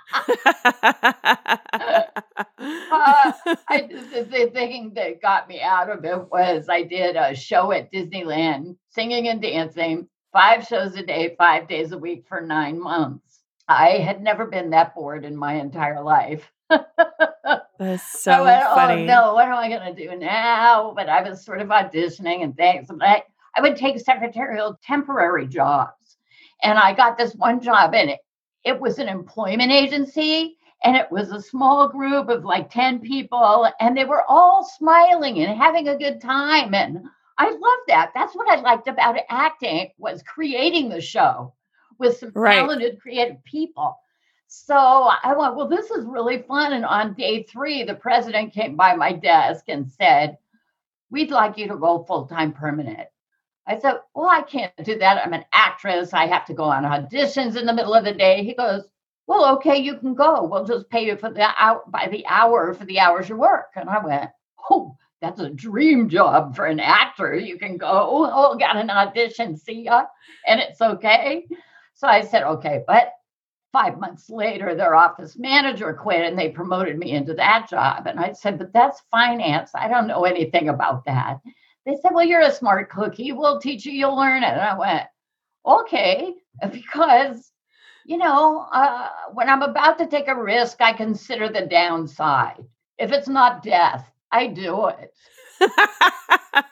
I, 2.91 3.83
the, 3.83 4.29
the 4.31 4.51
thing 4.53 4.93
that 4.95 5.23
got 5.23 5.49
me 5.49 5.61
out 5.61 5.91
of 5.91 6.05
it 6.05 6.31
was 6.31 6.69
I 6.69 6.83
did 6.83 7.17
a 7.17 7.35
show 7.35 7.73
at 7.73 7.93
Disneyland, 7.93 8.77
singing 8.91 9.29
and 9.29 9.41
dancing, 9.41 10.09
five 10.33 10.67
shows 10.67 10.95
a 10.97 11.03
day, 11.03 11.35
five 11.39 11.69
days 11.69 11.93
a 11.93 11.99
week 11.99 12.25
for 12.29 12.41
nine 12.41 12.81
months. 12.81 13.41
I 13.69 13.99
had 13.99 14.23
never 14.23 14.47
been 14.47 14.71
that 14.71 14.95
bored 14.95 15.25
in 15.25 15.37
my 15.37 15.55
entire 15.55 16.03
life. 16.03 16.51
That's 17.79 18.21
so 18.23 18.45
went, 18.45 18.65
oh, 18.67 18.75
funny. 18.75 19.03
Oh 19.03 19.07
no, 19.07 19.35
what 19.35 19.49
am 19.49 19.55
I 19.55 19.69
going 19.69 19.95
to 19.95 20.07
do 20.07 20.17
now? 20.17 20.93
But 20.95 21.09
I 21.09 21.29
was 21.29 21.45
sort 21.45 21.61
of 21.61 21.69
auditioning 21.69 22.43
and 22.43 22.57
things. 22.57 22.89
But 22.89 23.03
I, 23.03 23.23
I 23.57 23.61
would 23.61 23.77
take 23.77 23.99
secretarial 23.99 24.79
temporary 24.85 25.47
jobs. 25.47 26.19
And 26.63 26.79
I 26.79 26.93
got 26.93 27.17
this 27.17 27.35
one 27.35 27.61
job 27.61 27.95
and 27.95 28.11
it, 28.11 28.19
it 28.65 28.81
was 28.81 28.99
an 28.99 29.09
employment 29.09 29.71
agency 29.71 30.57
and 30.85 30.97
it 30.97 31.11
was 31.11 31.31
a 31.31 31.41
small 31.41 31.89
group 31.89 32.29
of 32.29 32.45
like 32.45 32.71
10 32.71 33.01
people 33.01 33.69
and 33.81 33.97
they 33.97 34.05
were 34.05 34.25
all 34.29 34.65
smiling 34.65 35.39
and 35.39 35.57
having 35.57 35.89
a 35.89 35.99
good 35.99 36.21
time 36.21 36.75
and 36.75 37.05
I 37.39 37.51
love 37.51 37.79
that. 37.87 38.11
That's 38.15 38.35
what 38.35 38.49
I 38.49 38.61
liked 38.61 38.89
about 38.89 39.17
acting 39.31 39.91
was 39.99 40.23
creating 40.25 40.89
the 40.89 41.01
show 41.01 41.55
with 41.99 42.19
some 42.19 42.33
right. 42.35 42.57
talented 42.57 43.01
creative 43.01 43.43
people. 43.45 43.97
So 44.51 44.75
I 44.75 45.35
went, 45.37 45.57
well, 45.57 45.69
this 45.69 45.91
is 45.91 46.07
really 46.07 46.41
fun. 46.43 46.73
And 46.73 46.85
on 46.87 47.13
day 47.13 47.43
three, 47.43 47.85
the 47.85 47.95
president 47.95 48.55
came 48.55 48.77
by 48.77 48.97
my 48.97 49.13
desk 49.13 49.65
and 49.69 49.91
said, 49.93 50.39
We'd 51.11 51.31
like 51.31 51.59
you 51.59 51.69
to 51.69 51.77
go 51.77 52.05
full 52.05 52.27
time 52.27 52.53
permanent. 52.53 53.09
I 53.67 53.79
said, 53.79 53.97
Well, 54.15 54.29
I 54.29 54.43
can't 54.43 54.73
do 54.85 54.99
that. 54.99 55.25
I'm 55.25 55.35
an 55.35 55.45
actress. 55.53 56.15
I 56.15 56.27
have 56.27 56.47
to 56.47 56.55
go 56.55 56.65
on 56.65 56.85
auditions 56.85 57.57
in 57.57 57.67
the 57.67 57.75
middle 57.75 57.93
of 57.95 58.05
the 58.05 58.15
day. 58.15 58.43
He 58.43 58.55
goes, 58.55 58.85
Well, 59.27 59.57
okay, 59.57 59.77
you 59.77 59.99
can 59.99 60.15
go. 60.15 60.45
We'll 60.45 60.65
just 60.65 60.89
pay 60.89 61.05
you 61.05 61.17
for 61.19 61.31
the 61.31 61.49
hour 61.59 61.83
by 61.89 62.09
the 62.09 62.27
hour 62.27 62.73
for 62.73 62.87
the 62.87 63.01
hours 63.01 63.29
you 63.29 63.37
work. 63.37 63.69
And 63.77 63.91
I 63.91 64.03
went, 64.03 64.31
Oh, 64.71 64.97
that's 65.21 65.41
a 65.41 65.51
dream 65.51 66.09
job 66.09 66.57
for 66.57 66.65
an 66.65 66.81
actor. 66.81 67.35
You 67.37 67.59
can 67.59 67.77
go, 67.77 67.87
Oh, 68.33 68.57
got 68.57 68.77
an 68.77 68.89
audition, 68.89 69.59
see 69.59 69.83
ya. 69.83 70.05
And 70.47 70.59
it's 70.59 70.81
okay. 70.81 71.47
So 71.93 72.09
I 72.09 72.23
said, 72.23 72.45
Okay, 72.45 72.83
but 72.87 73.13
five 73.79 73.99
months 74.01 74.29
later, 74.29 74.75
their 74.75 74.97
office 74.97 75.37
manager 75.39 75.93
quit 75.93 76.25
and 76.25 76.37
they 76.37 76.49
promoted 76.49 76.99
me 76.99 77.13
into 77.13 77.33
that 77.35 77.69
job. 77.71 78.07
And 78.07 78.19
I 78.19 78.33
said, 78.33 78.59
But 78.59 78.73
that's 78.73 79.03
finance. 79.11 79.71
I 79.75 79.87
don't 79.87 80.09
know 80.09 80.25
anything 80.25 80.69
about 80.69 81.05
that. 81.05 81.39
They 81.87 81.97
said, 82.03 82.11
Well, 82.13 82.25
you're 82.25 82.41
a 82.41 82.53
smart 82.53 82.91
cookie. 82.91 83.31
We'll 83.31 83.61
teach 83.61 83.87
you, 83.87 83.93
you'll 83.93 84.17
learn 84.17 84.43
it. 84.43 84.49
And 84.49 84.61
I 84.61 84.77
went, 84.77 85.03
Okay, 85.65 86.35
because, 86.73 87.53
you 88.05 88.19
know, 88.19 88.67
uh, 88.73 89.11
when 89.33 89.49
I'm 89.49 89.63
about 89.63 89.99
to 89.99 90.07
take 90.07 90.27
a 90.27 90.35
risk, 90.35 90.81
I 90.81 90.93
consider 90.93 91.49
the 91.49 91.67
downside. 91.67 92.65
If 92.99 93.13
it's 93.13 93.29
not 93.29 93.63
death, 93.63 94.11
I 94.33 94.49
do 94.49 94.89
it. 94.89 95.15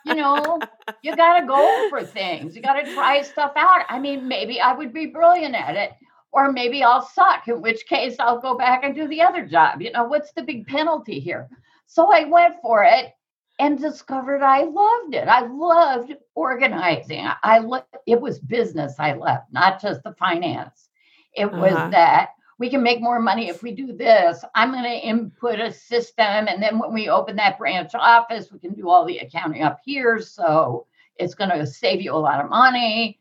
you 0.04 0.14
know, 0.14 0.58
you 1.02 1.14
got 1.14 1.40
to 1.40 1.46
go 1.46 1.88
for 1.88 2.02
things. 2.04 2.56
You 2.56 2.62
got 2.62 2.80
to 2.80 2.94
try 2.94 3.22
stuff 3.22 3.52
out. 3.54 3.84
I 3.88 4.00
mean, 4.00 4.26
maybe 4.26 4.60
I 4.60 4.72
would 4.72 4.92
be 4.92 5.06
brilliant 5.06 5.54
at 5.54 5.76
it, 5.76 5.92
or 6.37 6.52
maybe 6.52 6.83
I'll 6.83 7.00
suck, 7.00 7.49
in 7.49 7.62
which 7.62 7.87
case 7.87 8.16
I'll 8.21 8.38
go 8.38 8.59
back 8.59 8.85
and 8.85 8.95
do 8.95 9.09
the 9.09 9.23
other 9.23 9.47
job. 9.47 9.81
You 9.81 9.90
know, 9.90 10.05
what's 10.05 10.33
the 10.33 10.43
big 10.43 10.66
penalty 10.66 11.19
here? 11.19 11.49
So 11.87 12.12
I 12.12 12.25
went 12.25 12.57
for 12.61 12.85
it 12.85 13.14
and 13.59 13.81
discovered 13.81 14.43
I 14.43 14.64
loved 14.64 15.14
it. 15.14 15.28
I 15.28 15.47
loved 15.47 16.14
organizing. 16.35 17.26
I 17.43 17.61
lo- 17.61 17.87
it 18.07 18.21
was 18.21 18.38
business 18.38 18.97
I 18.99 19.14
loved, 19.14 19.45
not 19.50 19.81
just 19.81 20.02
the 20.02 20.12
finance. 20.12 20.90
It 21.33 21.50
was 21.50 21.73
uh-huh. 21.73 21.88
that 21.88 22.33
we 22.59 22.69
can 22.69 22.83
make 22.83 23.00
more 23.00 23.19
money 23.19 23.49
if 23.49 23.62
we 23.62 23.73
do 23.73 23.95
this. 23.95 24.45
I'm 24.55 24.73
going 24.73 24.85
to 24.85 25.07
input 25.07 25.59
a 25.59 25.73
system. 25.73 26.49
And 26.49 26.62
then 26.62 26.78
when 26.78 26.93
we 26.93 27.09
open 27.09 27.37
that 27.37 27.59
branch 27.59 27.93
office, 27.95 28.52
we 28.52 28.59
can 28.59 28.75
do 28.75 28.90
all 28.90 29.07
the 29.07 29.19
accounting 29.19 29.62
up 29.62 29.81
here. 29.83 30.21
So 30.21 30.87
it's 31.16 31.35
going 31.35 31.50
to 31.50 31.66
save 31.66 32.02
you 32.02 32.12
a 32.12 32.16
lot 32.16 32.45
of 32.45 32.50
money. 32.50 33.21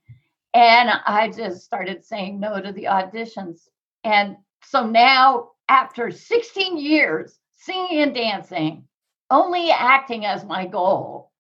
And 0.56 0.90
I 1.06 1.30
just 1.30 1.64
started 1.64 2.04
saying 2.04 2.40
no 2.40 2.60
to 2.60 2.72
the 2.72 2.86
auditions. 2.86 3.68
And 4.04 4.38
so 4.64 4.88
now, 4.88 5.50
after 5.70 6.10
16 6.10 6.78
years 6.78 7.38
singing 7.58 8.02
and 8.02 8.16
dancing, 8.16 8.88
only 9.30 9.70
acting 9.70 10.26
as 10.26 10.46
my 10.46 10.66
goal, 10.66 11.32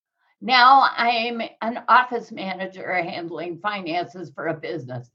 now 0.41 0.87
I'm 0.95 1.41
an 1.61 1.83
office 1.87 2.31
manager 2.31 2.93
handling 2.93 3.59
finances 3.59 4.31
for 4.35 4.47
a 4.47 4.53
business 4.53 5.09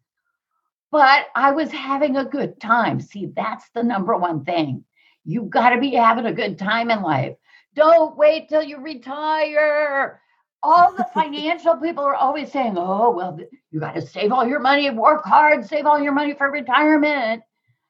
but 0.90 1.26
I 1.34 1.52
was 1.52 1.70
having 1.70 2.16
a 2.16 2.24
good 2.24 2.60
time. 2.60 3.00
See, 3.00 3.32
that's 3.36 3.68
the 3.74 3.82
number 3.82 4.16
one 4.16 4.44
thing. 4.44 4.84
You've 5.24 5.50
got 5.50 5.70
to 5.70 5.80
be 5.80 5.94
having 5.94 6.26
a 6.26 6.32
good 6.32 6.58
time 6.58 6.90
in 6.90 7.02
life. 7.02 7.36
Don't 7.74 8.16
wait 8.16 8.48
till 8.48 8.62
you 8.62 8.80
retire. 8.80 10.20
All 10.62 10.92
the 10.92 11.06
financial 11.14 11.76
people 11.76 12.04
are 12.04 12.14
always 12.14 12.52
saying, 12.52 12.74
oh, 12.76 13.10
well, 13.10 13.38
you 13.70 13.80
got 13.80 13.94
to 13.94 14.02
save 14.02 14.30
all 14.30 14.46
your 14.46 14.60
money, 14.60 14.90
work 14.90 15.24
hard, 15.24 15.66
save 15.66 15.86
all 15.86 16.00
your 16.00 16.12
money 16.12 16.34
for 16.34 16.50
retirement. 16.50 17.42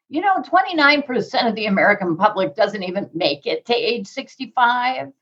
You 0.08 0.20
know, 0.20 0.42
29% 0.42 1.48
of 1.48 1.54
the 1.54 1.66
American 1.66 2.16
public 2.16 2.54
doesn't 2.54 2.82
even 2.82 3.10
make 3.12 3.46
it 3.46 3.66
to 3.66 3.74
age 3.74 4.06
65. 4.06 5.12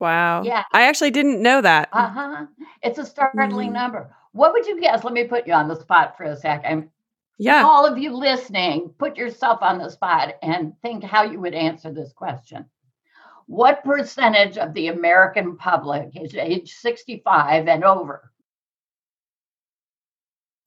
Wow. 0.00 0.42
Yeah. 0.42 0.64
I 0.72 0.82
actually 0.82 1.12
didn't 1.12 1.42
know 1.42 1.60
that. 1.60 1.88
Uh 1.92 2.08
huh. 2.08 2.46
It's 2.82 2.98
a 2.98 3.06
startling 3.06 3.68
mm-hmm. 3.68 3.74
number. 3.74 4.14
What 4.32 4.52
would 4.52 4.66
you 4.66 4.80
guess? 4.80 5.04
Let 5.04 5.14
me 5.14 5.24
put 5.24 5.46
you 5.46 5.52
on 5.52 5.68
the 5.68 5.80
spot 5.80 6.16
for 6.16 6.24
a 6.24 6.36
second. 6.36 6.90
Yeah. 7.38 7.64
All 7.64 7.86
of 7.86 7.98
you 7.98 8.16
listening, 8.16 8.94
put 8.98 9.16
yourself 9.16 9.60
on 9.62 9.78
the 9.78 9.88
spot 9.88 10.34
and 10.42 10.72
think 10.82 11.02
how 11.02 11.22
you 11.22 11.40
would 11.40 11.54
answer 11.54 11.92
this 11.92 12.12
question. 12.12 12.66
What 13.46 13.84
percentage 13.84 14.56
of 14.56 14.74
the 14.74 14.88
American 14.88 15.56
public 15.56 16.10
is 16.20 16.34
age 16.34 16.72
65 16.72 17.68
and 17.68 17.84
over? 17.84 18.30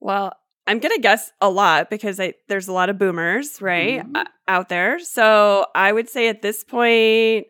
Well, 0.00 0.32
I'm 0.66 0.78
going 0.78 0.94
to 0.94 1.00
guess 1.00 1.32
a 1.40 1.48
lot 1.48 1.90
because 1.90 2.20
I, 2.20 2.34
there's 2.48 2.68
a 2.68 2.72
lot 2.72 2.90
of 2.90 2.98
boomers, 2.98 3.60
right, 3.60 4.00
mm-hmm. 4.00 4.22
out 4.46 4.68
there. 4.68 5.00
So 5.00 5.66
I 5.74 5.92
would 5.92 6.08
say 6.08 6.28
at 6.28 6.42
this 6.42 6.62
point, 6.62 7.46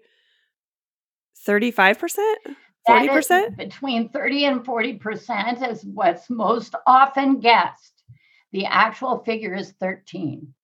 35%? 1.46 2.16
40%? 2.88 3.56
Between 3.56 4.08
30 4.08 4.44
and 4.44 4.64
40% 4.64 5.70
is 5.70 5.84
what's 5.84 6.30
most 6.30 6.74
often 6.86 7.40
guessed. 7.40 8.02
The 8.52 8.64
actual 8.64 9.18
figure 9.24 9.54
is 9.54 9.72
13. 9.80 10.54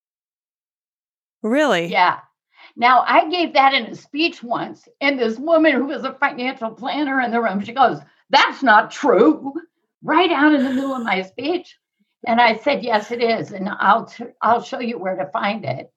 Really? 1.43 1.87
Yeah. 1.87 2.19
Now, 2.75 3.03
I 3.07 3.29
gave 3.29 3.53
that 3.53 3.73
in 3.73 3.85
a 3.85 3.95
speech 3.95 4.43
once, 4.43 4.87
and 4.99 5.17
this 5.17 5.37
woman 5.37 5.73
who 5.73 5.85
was 5.85 6.03
a 6.03 6.13
financial 6.13 6.71
planner 6.71 7.21
in 7.21 7.31
the 7.31 7.41
room, 7.41 7.61
she 7.63 7.73
goes, 7.73 7.99
That's 8.29 8.61
not 8.61 8.91
true, 8.91 9.53
right 10.03 10.31
out 10.31 10.53
in 10.53 10.63
the 10.63 10.73
middle 10.73 10.93
of 10.93 11.03
my 11.03 11.21
speech. 11.21 11.77
And 12.27 12.41
I 12.41 12.57
said, 12.57 12.83
Yes, 12.83 13.11
it 13.11 13.23
is. 13.23 13.51
And 13.51 13.69
I'll, 13.69 14.05
t- 14.05 14.25
I'll 14.41 14.61
show 14.61 14.79
you 14.79 14.97
where 14.97 15.15
to 15.15 15.31
find 15.31 15.63
it. 15.63 15.91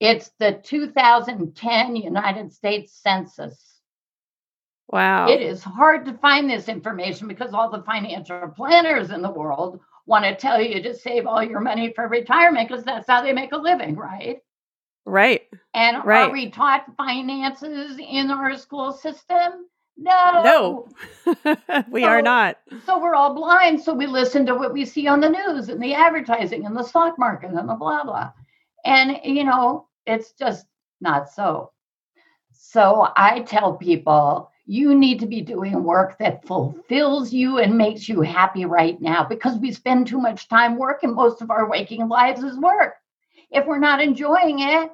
It's 0.00 0.30
the 0.40 0.60
2010 0.64 1.96
United 1.96 2.52
States 2.52 3.00
Census. 3.00 3.74
Wow. 4.88 5.28
It 5.28 5.40
is 5.40 5.62
hard 5.62 6.04
to 6.06 6.18
find 6.18 6.50
this 6.50 6.68
information 6.68 7.28
because 7.28 7.54
all 7.54 7.70
the 7.70 7.82
financial 7.82 8.48
planners 8.48 9.10
in 9.10 9.22
the 9.22 9.30
world 9.30 9.80
want 10.06 10.24
to 10.24 10.34
tell 10.34 10.60
you 10.60 10.82
to 10.82 10.94
save 10.94 11.26
all 11.26 11.42
your 11.42 11.60
money 11.60 11.92
for 11.94 12.08
retirement 12.08 12.68
because 12.68 12.84
that's 12.84 13.08
how 13.08 13.22
they 13.22 13.32
make 13.32 13.52
a 13.52 13.56
living, 13.56 13.96
right? 13.96 14.38
Right. 15.06 15.42
And 15.74 16.04
right. 16.04 16.28
are 16.28 16.32
we 16.32 16.50
taught 16.50 16.86
finances 16.96 17.98
in 17.98 18.30
our 18.30 18.56
school 18.56 18.92
system? 18.92 19.66
No. 19.96 20.42
No, 21.24 21.34
we 21.90 22.02
so, 22.02 22.08
are 22.08 22.22
not. 22.22 22.58
So 22.84 22.98
we're 23.00 23.14
all 23.14 23.34
blind. 23.34 23.80
So 23.80 23.94
we 23.94 24.06
listen 24.06 24.44
to 24.46 24.54
what 24.54 24.72
we 24.72 24.84
see 24.84 25.06
on 25.06 25.20
the 25.20 25.28
news 25.28 25.68
and 25.68 25.80
the 25.82 25.94
advertising 25.94 26.66
and 26.66 26.76
the 26.76 26.82
stock 26.82 27.18
market 27.18 27.50
and 27.50 27.68
the 27.68 27.74
blah, 27.74 28.02
blah. 28.02 28.32
And, 28.84 29.18
you 29.24 29.44
know, 29.44 29.86
it's 30.06 30.32
just 30.32 30.66
not 31.00 31.30
so. 31.30 31.70
So 32.52 33.08
I 33.16 33.40
tell 33.40 33.74
people, 33.74 34.50
you 34.66 34.94
need 34.94 35.20
to 35.20 35.26
be 35.26 35.42
doing 35.42 35.84
work 35.84 36.18
that 36.18 36.46
fulfills 36.46 37.32
you 37.32 37.58
and 37.58 37.76
makes 37.76 38.08
you 38.08 38.22
happy 38.22 38.64
right 38.64 39.00
now 39.00 39.24
because 39.24 39.58
we 39.58 39.70
spend 39.70 40.06
too 40.06 40.18
much 40.18 40.48
time 40.48 40.76
working. 40.76 41.14
Most 41.14 41.42
of 41.42 41.50
our 41.50 41.68
waking 41.68 42.08
lives 42.08 42.42
is 42.42 42.58
work. 42.58 42.94
If 43.54 43.66
we're 43.66 43.78
not 43.78 44.02
enjoying 44.02 44.60
it, 44.60 44.90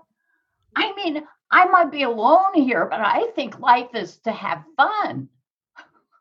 I 0.76 0.94
mean, 0.94 1.22
I 1.50 1.64
might 1.66 1.90
be 1.90 2.02
alone 2.02 2.54
here, 2.54 2.86
but 2.88 3.00
I 3.00 3.28
think 3.34 3.58
life 3.58 3.88
is 3.94 4.18
to 4.18 4.32
have 4.32 4.62
fun. 4.76 5.28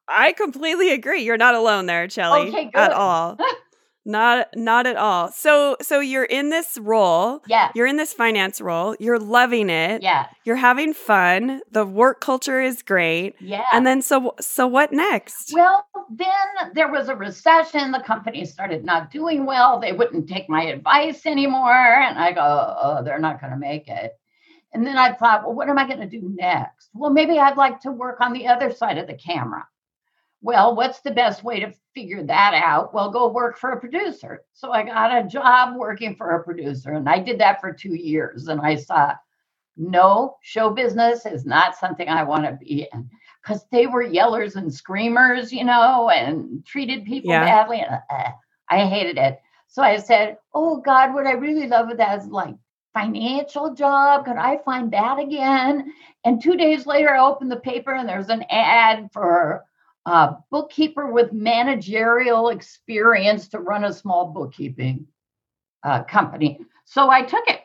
I 0.07 0.31
completely 0.31 0.91
agree. 0.91 1.21
You're 1.21 1.37
not 1.37 1.53
alone 1.53 1.85
there, 1.85 2.07
Chellie, 2.07 2.47
okay, 2.47 2.71
at 2.73 2.91
all. 2.91 3.37
Not 4.05 4.47
not 4.55 4.87
at 4.87 4.95
all. 4.95 5.31
So 5.31 5.75
so 5.81 5.99
you're 5.99 6.23
in 6.23 6.49
this 6.49 6.77
role. 6.79 7.41
Yeah. 7.47 7.71
You're 7.75 7.85
in 7.85 7.97
this 7.97 8.13
finance 8.13 8.61
role. 8.61 8.95
You're 8.99 9.19
loving 9.19 9.69
it. 9.69 10.01
Yeah. 10.01 10.27
You're 10.45 10.55
having 10.55 10.93
fun. 10.93 11.61
The 11.71 11.85
work 11.85 12.21
culture 12.21 12.61
is 12.61 12.81
great. 12.81 13.35
Yeah. 13.39 13.65
And 13.73 13.85
then 13.85 14.01
so 14.01 14.35
so 14.39 14.65
what 14.67 14.91
next? 14.93 15.51
Well, 15.53 15.85
then 16.09 16.73
there 16.73 16.91
was 16.91 17.09
a 17.09 17.15
recession. 17.15 17.91
The 17.91 17.99
company 17.99 18.45
started 18.45 18.85
not 18.85 19.11
doing 19.11 19.45
well. 19.45 19.79
They 19.79 19.91
wouldn't 19.91 20.29
take 20.29 20.49
my 20.49 20.63
advice 20.63 21.25
anymore. 21.25 21.73
And 21.73 22.17
I 22.17 22.31
go, 22.31 22.41
oh, 22.81 23.03
they're 23.03 23.19
not 23.19 23.41
going 23.41 23.51
to 23.51 23.59
make 23.59 23.87
it. 23.87 24.13
And 24.73 24.85
then 24.85 24.97
I 24.97 25.13
thought, 25.13 25.43
well, 25.43 25.55
what 25.55 25.69
am 25.69 25.77
I 25.77 25.87
going 25.87 25.99
to 25.99 26.07
do 26.07 26.33
next? 26.35 26.89
Well, 26.93 27.09
maybe 27.11 27.39
I'd 27.39 27.57
like 27.57 27.81
to 27.81 27.91
work 27.91 28.21
on 28.21 28.33
the 28.33 28.47
other 28.47 28.71
side 28.71 28.97
of 28.97 29.07
the 29.07 29.15
camera. 29.15 29.67
Well, 30.41 30.75
what's 30.75 31.01
the 31.01 31.11
best 31.11 31.43
way 31.43 31.59
to 31.59 31.73
figure 31.93 32.23
that 32.23 32.53
out? 32.53 32.93
Well, 32.93 33.11
go 33.11 33.29
work 33.29 33.57
for 33.57 33.71
a 33.71 33.79
producer. 33.79 34.43
So 34.53 34.71
I 34.71 34.83
got 34.83 35.17
a 35.17 35.27
job 35.27 35.75
working 35.77 36.15
for 36.15 36.31
a 36.31 36.43
producer, 36.43 36.93
and 36.93 37.09
I 37.09 37.19
did 37.19 37.39
that 37.39 37.59
for 37.59 37.73
two 37.73 37.95
years. 37.95 38.47
And 38.47 38.61
I 38.61 38.75
saw, 38.75 39.13
no, 39.75 40.37
show 40.41 40.69
business 40.69 41.25
is 41.25 41.45
not 41.45 41.75
something 41.75 42.07
I 42.07 42.23
want 42.23 42.45
to 42.45 42.53
be 42.53 42.87
in 42.91 43.09
because 43.41 43.65
they 43.71 43.87
were 43.87 44.03
yellers 44.03 44.55
and 44.55 44.73
screamers, 44.73 45.51
you 45.51 45.65
know, 45.65 46.09
and 46.09 46.65
treated 46.65 47.05
people 47.05 47.31
yeah. 47.31 47.43
badly. 47.43 47.81
And 47.81 47.99
uh, 48.09 48.31
I 48.69 48.85
hated 48.85 49.17
it. 49.17 49.39
So 49.67 49.81
I 49.83 49.97
said, 49.97 50.37
oh 50.53 50.77
God, 50.77 51.13
what 51.13 51.27
I 51.27 51.33
really 51.33 51.67
love 51.67 51.87
with 51.87 51.97
that 51.97 52.19
is 52.19 52.27
like 52.27 52.55
financial 52.93 53.73
job. 53.73 54.25
Could 54.25 54.37
I 54.37 54.57
find 54.65 54.91
that 54.91 55.19
again? 55.19 55.93
And 56.25 56.41
two 56.41 56.55
days 56.55 56.85
later, 56.85 57.13
I 57.13 57.19
opened 57.25 57.51
the 57.51 57.57
paper 57.57 57.93
and 57.93 58.07
there's 58.07 58.29
an 58.29 58.43
ad 58.49 59.09
for 59.13 59.65
uh, 60.05 60.33
bookkeeper 60.49 61.11
with 61.11 61.33
managerial 61.33 62.49
experience 62.49 63.47
to 63.49 63.59
run 63.59 63.85
a 63.85 63.93
small 63.93 64.27
bookkeeping 64.27 65.05
uh, 65.83 66.03
company. 66.03 66.59
So 66.85 67.09
I 67.09 67.21
took 67.21 67.47
it. 67.47 67.61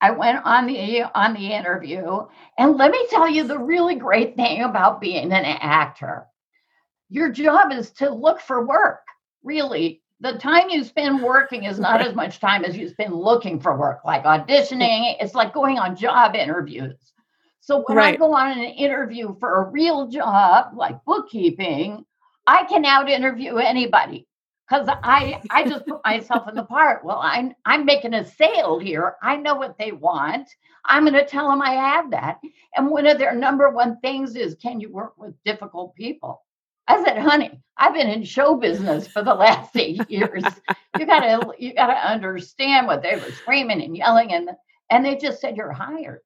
I 0.00 0.10
went 0.10 0.44
on 0.44 0.66
the 0.66 1.04
on 1.14 1.32
the 1.34 1.52
interview, 1.52 2.26
and 2.58 2.76
let 2.76 2.90
me 2.90 3.06
tell 3.08 3.28
you 3.28 3.44
the 3.44 3.58
really 3.58 3.94
great 3.94 4.34
thing 4.34 4.62
about 4.62 5.00
being 5.00 5.32
an 5.32 5.44
actor. 5.44 6.26
Your 7.08 7.30
job 7.30 7.70
is 7.72 7.92
to 7.92 8.12
look 8.12 8.40
for 8.40 8.66
work. 8.66 9.02
Really, 9.44 10.02
the 10.20 10.34
time 10.38 10.70
you 10.70 10.82
spend 10.82 11.22
working 11.22 11.64
is 11.64 11.78
not 11.78 12.00
as 12.00 12.14
much 12.16 12.40
time 12.40 12.64
as 12.64 12.76
you 12.76 12.88
spend 12.88 13.14
looking 13.14 13.60
for 13.60 13.76
work, 13.78 14.00
like 14.04 14.24
auditioning. 14.24 15.16
It's 15.20 15.34
like 15.34 15.54
going 15.54 15.78
on 15.78 15.94
job 15.94 16.34
interviews. 16.34 17.12
So 17.62 17.84
when 17.88 17.98
right. 17.98 18.14
I 18.14 18.18
go 18.18 18.34
on 18.34 18.52
an 18.52 18.64
interview 18.64 19.36
for 19.40 19.62
a 19.64 19.70
real 19.70 20.08
job 20.08 20.72
like 20.76 21.04
bookkeeping, 21.06 22.06
I 22.46 22.64
can 22.66 22.86
out 22.86 23.10
interview 23.10 23.56
anybody. 23.58 24.28
because 24.70 24.88
I 25.04 25.42
I 25.50 25.64
just 25.68 25.86
put 25.86 26.00
myself 26.06 26.48
in 26.48 26.56
the 26.56 26.64
part. 26.64 27.04
Well, 27.04 27.20
I'm 27.22 27.54
I'm 27.66 27.86
making 27.86 28.14
a 28.14 28.26
sale 28.26 28.80
here. 28.80 29.16
I 29.22 29.36
know 29.38 29.56
what 29.56 29.78
they 29.78 29.92
want. 29.92 30.48
I'm 30.86 31.04
going 31.04 31.14
to 31.14 31.26
tell 31.26 31.50
them 31.50 31.62
I 31.62 31.72
have 31.72 32.12
that. 32.12 32.40
And 32.76 32.90
one 32.90 33.06
of 33.06 33.18
their 33.18 33.34
number 33.34 33.70
one 33.70 34.00
things 34.00 34.36
is, 34.36 34.56
can 34.62 34.80
you 34.80 34.92
work 34.92 35.14
with 35.18 35.34
difficult 35.44 35.96
people? 35.96 36.42
I 36.88 37.04
said, 37.04 37.18
honey, 37.18 37.62
I've 37.78 37.94
been 37.94 38.10
in 38.10 38.24
show 38.24 38.56
business 38.56 39.08
for 39.08 39.24
the 39.24 39.34
last 39.34 39.76
eight 39.76 40.10
years. 40.10 40.60
You 40.96 41.06
gotta 41.06 41.52
you 41.58 41.74
gotta 41.74 41.94
understand 41.94 42.88
what 42.88 43.02
they 43.02 43.16
were 43.16 43.32
screaming 43.32 43.82
and 43.82 43.96
yelling 43.96 44.32
and 44.34 44.50
and 44.90 45.04
they 45.06 45.16
just 45.16 45.40
said 45.42 45.56
you're 45.58 45.72
hired. 45.72 46.20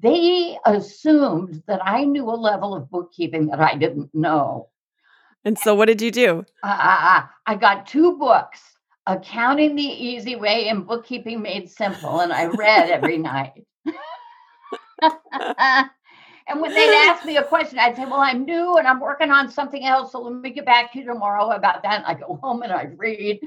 They 0.00 0.58
assumed 0.66 1.62
that 1.66 1.80
I 1.84 2.04
knew 2.04 2.28
a 2.28 2.36
level 2.36 2.74
of 2.74 2.90
bookkeeping 2.90 3.46
that 3.46 3.60
I 3.60 3.74
didn't 3.76 4.14
know. 4.14 4.68
And 5.44 5.58
so, 5.58 5.74
what 5.74 5.86
did 5.86 6.02
you 6.02 6.10
do? 6.10 6.44
Uh, 6.62 7.22
I 7.46 7.54
got 7.54 7.86
two 7.86 8.18
books 8.18 8.60
Accounting 9.06 9.76
the 9.76 9.82
Easy 9.82 10.34
Way 10.34 10.68
and 10.68 10.86
Bookkeeping 10.86 11.40
Made 11.40 11.70
Simple, 11.70 12.20
and 12.20 12.32
I 12.32 12.46
read 12.46 12.90
every 12.90 13.18
night. 13.18 13.64
and 15.00 16.60
when 16.60 16.74
they'd 16.74 17.08
ask 17.08 17.24
me 17.24 17.36
a 17.36 17.44
question, 17.44 17.78
I'd 17.78 17.94
say, 17.94 18.04
Well, 18.04 18.20
I'm 18.20 18.44
new 18.44 18.76
and 18.78 18.88
I'm 18.88 18.98
working 18.98 19.30
on 19.30 19.48
something 19.48 19.84
else. 19.84 20.10
So 20.10 20.20
let 20.20 20.34
me 20.34 20.50
get 20.50 20.66
back 20.66 20.92
to 20.92 20.98
you 20.98 21.04
tomorrow 21.04 21.50
about 21.50 21.84
that. 21.84 21.98
And 21.98 22.06
I 22.06 22.14
go 22.14 22.38
home 22.42 22.62
and 22.62 22.72
I 22.72 22.88
read. 22.96 23.38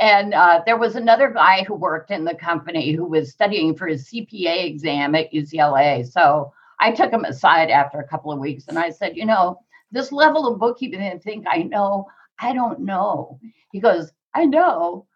And 0.00 0.32
uh, 0.32 0.62
there 0.64 0.76
was 0.78 0.94
another 0.94 1.30
guy 1.30 1.64
who 1.64 1.74
worked 1.74 2.10
in 2.10 2.24
the 2.24 2.34
company 2.34 2.92
who 2.92 3.04
was 3.04 3.32
studying 3.32 3.74
for 3.74 3.88
his 3.88 4.08
CPA 4.08 4.64
exam 4.66 5.14
at 5.14 5.32
UCLA. 5.32 6.06
So 6.06 6.52
I 6.80 6.92
took 6.92 7.12
him 7.12 7.24
aside 7.24 7.70
after 7.70 7.98
a 7.98 8.06
couple 8.06 8.30
of 8.30 8.38
weeks 8.38 8.68
and 8.68 8.78
I 8.78 8.90
said, 8.90 9.16
You 9.16 9.26
know, 9.26 9.60
this 9.90 10.12
level 10.12 10.46
of 10.46 10.60
bookkeeping 10.60 11.00
and 11.00 11.22
think 11.22 11.46
I 11.48 11.62
know, 11.62 12.06
I 12.38 12.52
don't 12.52 12.80
know. 12.80 13.40
He 13.72 13.80
goes, 13.80 14.12
I 14.34 14.44
know. 14.44 15.06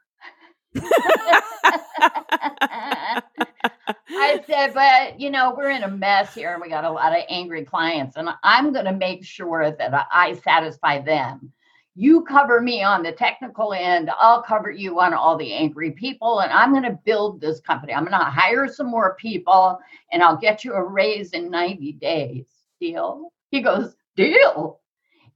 I 4.09 4.43
said, 4.47 4.75
but 4.75 5.21
you 5.21 5.31
know, 5.31 5.55
we're 5.57 5.71
in 5.71 5.83
a 5.83 5.89
mess 5.89 6.35
here 6.35 6.53
and 6.53 6.63
we 6.63 6.69
got 6.69 6.85
a 6.85 6.91
lot 6.91 7.17
of 7.17 7.25
angry 7.29 7.65
clients, 7.65 8.17
and 8.17 8.29
I'm 8.43 8.73
going 8.73 8.87
to 8.87 8.93
make 8.93 9.25
sure 9.25 9.71
that 9.71 10.07
I 10.13 10.35
satisfy 10.35 11.01
them. 11.01 11.52
You 11.95 12.25
cover 12.25 12.61
me 12.63 12.83
on 12.83 13.03
the 13.03 13.13
technical 13.13 13.75
end, 13.75 14.11
I'll 14.19 14.43
cover 14.43 14.71
you 14.71 14.99
on 15.01 15.13
all 15.13 15.37
the 15.37 15.53
angry 15.53 15.91
people, 15.91 16.41
and 16.41 16.51
I'm 16.51 16.71
going 16.73 16.85
to 16.85 16.99
build 17.05 17.41
this 17.41 17.61
company. 17.61 17.93
I'm 17.93 18.05
going 18.05 18.19
to 18.19 18.25
hire 18.25 18.67
some 18.67 18.91
more 18.91 19.15
people, 19.17 19.79
and 20.11 20.23
I'll 20.23 20.39
get 20.39 20.65
you 20.65 20.73
a 20.73 20.83
raise 20.83 21.33
in 21.33 21.51
90 21.51 21.93
days. 21.95 22.47
Deal? 22.81 23.31
He 23.51 23.61
goes, 23.61 23.95
Deal. 24.17 24.81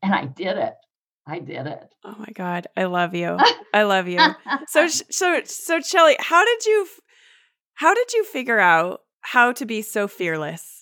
And 0.03 0.15
I 0.15 0.27
did 0.27 0.57
it. 0.57 0.75
I 1.27 1.41
did 1.41 1.67
it. 1.67 1.95
Oh 2.05 2.15
my 2.19 2.33
God. 2.35 2.69
I 2.77 2.85
love 2.85 3.15
you. 3.15 3.39
I 3.75 3.83
love 3.83 4.09
you. 4.09 4.21
So, 4.69 4.89
so, 5.11 5.41
so, 5.45 5.81
Chellie, 5.81 6.17
how 6.19 6.45
did 6.45 6.65
you, 6.65 6.87
how 7.75 7.95
did 7.95 8.13
you 8.15 8.25
figure 8.25 8.59
out 8.59 9.01
how 9.21 9.53
to 9.53 9.67
be 9.67 9.83
so 9.83 10.09
fearless? 10.09 10.76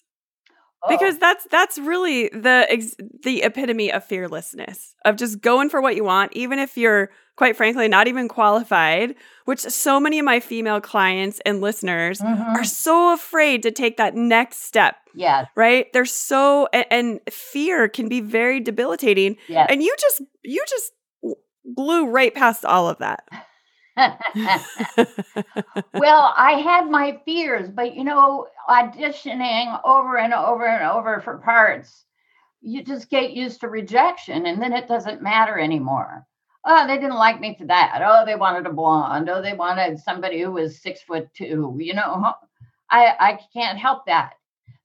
Oh. 0.84 0.90
Because 0.90 1.18
that's 1.18 1.46
that's 1.50 1.78
really 1.78 2.28
the 2.28 2.94
the 3.22 3.42
epitome 3.42 3.92
of 3.92 4.04
fearlessness 4.04 4.94
of 5.04 5.16
just 5.16 5.40
going 5.40 5.70
for 5.70 5.80
what 5.80 5.96
you 5.96 6.04
want, 6.04 6.32
even 6.34 6.58
if 6.58 6.76
you're 6.76 7.10
quite 7.36 7.56
frankly 7.56 7.88
not 7.88 8.06
even 8.06 8.28
qualified. 8.28 9.14
Which 9.46 9.60
so 9.60 9.98
many 9.98 10.18
of 10.18 10.24
my 10.24 10.40
female 10.40 10.80
clients 10.80 11.40
and 11.44 11.60
listeners 11.60 12.20
mm-hmm. 12.20 12.42
are 12.42 12.64
so 12.64 13.12
afraid 13.12 13.62
to 13.62 13.70
take 13.70 13.96
that 13.96 14.14
next 14.14 14.64
step. 14.64 14.96
yeah 15.14 15.46
right. 15.54 15.92
They're 15.92 16.04
so 16.04 16.68
and, 16.72 16.86
and 16.90 17.20
fear 17.30 17.88
can 17.88 18.08
be 18.08 18.20
very 18.20 18.60
debilitating. 18.60 19.36
Yes. 19.48 19.68
and 19.70 19.82
you 19.82 19.94
just 19.98 20.22
you 20.42 20.62
just 20.68 20.92
blew 21.64 22.08
right 22.08 22.34
past 22.34 22.64
all 22.64 22.88
of 22.88 22.98
that. 22.98 23.26
well, 25.94 26.34
I 26.36 26.60
had 26.64 26.90
my 26.90 27.20
fears, 27.24 27.70
but 27.70 27.94
you 27.94 28.02
know, 28.04 28.48
auditioning 28.68 29.80
over 29.84 30.18
and 30.18 30.34
over 30.34 30.66
and 30.66 30.84
over 30.84 31.20
for 31.20 31.38
parts, 31.38 32.04
you 32.60 32.82
just 32.82 33.08
get 33.10 33.32
used 33.32 33.60
to 33.60 33.68
rejection 33.68 34.46
and 34.46 34.60
then 34.60 34.72
it 34.72 34.88
doesn't 34.88 35.22
matter 35.22 35.58
anymore. 35.58 36.26
Oh, 36.64 36.86
they 36.86 36.96
didn't 36.96 37.14
like 37.16 37.40
me 37.40 37.54
for 37.58 37.66
that. 37.66 38.00
Oh, 38.04 38.24
they 38.24 38.36
wanted 38.36 38.66
a 38.66 38.72
blonde. 38.72 39.28
Oh, 39.28 39.42
they 39.42 39.52
wanted 39.52 39.98
somebody 39.98 40.40
who 40.40 40.52
was 40.52 40.80
six 40.80 41.02
foot 41.02 41.28
two. 41.34 41.76
You 41.78 41.94
know, 41.94 42.32
I, 42.90 43.14
I 43.20 43.38
can't 43.52 43.78
help 43.78 44.06
that. 44.06 44.32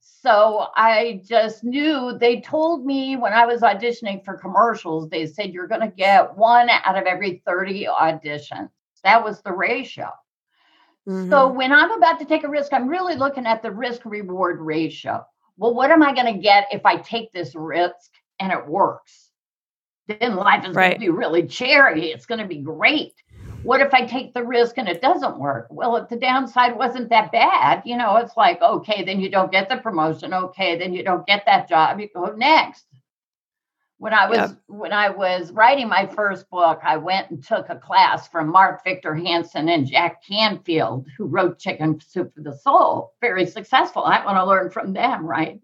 So 0.02 0.68
I 0.76 1.22
just 1.26 1.64
knew 1.64 2.18
they 2.20 2.42
told 2.42 2.86
me 2.86 3.16
when 3.16 3.32
I 3.32 3.46
was 3.46 3.62
auditioning 3.62 4.24
for 4.26 4.38
commercials, 4.38 5.10
they 5.10 5.26
said 5.26 5.54
you're 5.54 5.68
going 5.68 5.82
to 5.82 5.88
get 5.88 6.36
one 6.36 6.70
out 6.70 6.98
of 6.98 7.06
every 7.06 7.42
30 7.46 7.86
auditions. 7.86 8.70
That 9.04 9.24
was 9.24 9.42
the 9.42 9.54
ratio. 9.54 10.10
Mm-hmm. 11.08 11.30
So 11.30 11.48
when 11.52 11.72
I'm 11.72 11.92
about 11.92 12.20
to 12.20 12.26
take 12.26 12.44
a 12.44 12.50
risk, 12.50 12.74
I'm 12.74 12.88
really 12.88 13.16
looking 13.16 13.46
at 13.46 13.62
the 13.62 13.72
risk 13.72 14.06
reward 14.06 14.60
ratio. 14.60 15.26
Well, 15.58 15.74
what 15.74 15.92
am 15.92 16.04
I 16.04 16.14
going 16.14 16.34
to 16.34 16.42
get 16.42 16.68
if 16.72 16.86
I 16.86 16.98
take 16.98 17.32
this 17.32 17.56
risk 17.56 18.12
and 18.40 18.52
it 18.52 18.68
works? 18.68 19.32
Then 20.08 20.36
life 20.36 20.66
is 20.66 20.76
right. 20.76 20.90
going 20.90 20.94
to 20.94 21.00
be 21.00 21.10
really 21.10 21.48
cherry. 21.48 22.12
It's 22.12 22.26
going 22.26 22.40
to 22.40 22.48
be 22.48 22.60
great. 22.60 23.14
What 23.64 23.82
if 23.82 23.94
I 23.94 24.06
take 24.06 24.34
the 24.34 24.44
risk 24.44 24.78
and 24.78 24.88
it 24.88 25.02
doesn't 25.02 25.38
work? 25.38 25.68
Well, 25.70 25.98
if 25.98 26.08
the 26.10 26.16
downside 26.16 26.76
wasn't 26.76 27.10
that 27.10 27.32
bad, 27.32 27.82
you 27.86 27.98
know, 27.98 28.16
it's 28.18 28.38
like, 28.38 28.62
okay, 28.62 29.04
then 29.04 29.20
you 29.20 29.30
don't 29.30 29.52
get 29.52 29.68
the 29.68 29.78
promotion. 29.78 30.34
Okay, 30.34 30.78
then 30.80 30.94
you 30.94 31.04
don't 31.04 31.28
get 31.28 31.44
that 31.46 31.68
job. 31.68 32.00
You 32.00 32.08
go 32.14 32.34
next 32.36 32.86
when 34.00 34.14
I 34.14 34.30
was 34.30 34.56
when 34.68 34.94
I 34.94 35.10
was 35.10 35.52
writing 35.52 35.90
my 35.90 36.08
first 36.08 36.50
book, 36.50 36.80
I 36.84 36.96
went 36.96 37.30
and 37.32 37.44
took 37.44 37.68
a 37.70 37.76
class 37.76 38.30
from 38.30 38.50
Mark 38.50 38.82
Victor 38.84 39.14
Hansen 39.14 39.68
and 39.68 39.86
Jack 39.86 40.24
Canfield, 40.26 41.06
who 41.18 41.26
wrote 41.26 41.60
Chicken 41.60 42.00
Soup 42.00 42.34
for 42.34 42.42
the 42.42 42.58
Soul. 42.58 43.14
Very 43.20 43.46
successful. 43.46 44.04
I 44.04 44.24
want 44.24 44.38
to 44.38 44.46
learn 44.46 44.72
from 44.72 44.94
them, 44.94 45.26
right? 45.26 45.60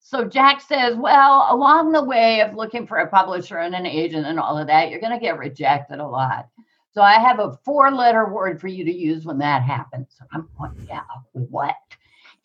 So 0.00 0.24
Jack 0.24 0.60
says, 0.60 0.96
well, 0.96 1.46
along 1.50 1.92
the 1.92 2.02
way 2.02 2.40
of 2.40 2.56
looking 2.56 2.86
for 2.86 2.98
a 2.98 3.08
publisher 3.08 3.58
and 3.58 3.74
an 3.74 3.86
agent 3.86 4.26
and 4.26 4.40
all 4.40 4.58
of 4.58 4.66
that, 4.66 4.90
you're 4.90 5.00
going 5.00 5.12
to 5.12 5.24
get 5.24 5.38
rejected 5.38 6.00
a 6.00 6.06
lot. 6.06 6.48
So 6.92 7.02
I 7.02 7.14
have 7.14 7.38
a 7.38 7.58
four-letter 7.64 8.32
word 8.32 8.60
for 8.60 8.66
you 8.66 8.84
to 8.84 8.92
use 8.92 9.24
when 9.24 9.38
that 9.38 9.62
happens. 9.62 10.16
I'm 10.32 10.48
going, 10.58 10.72
yeah, 10.88 11.02
what? 11.32 11.76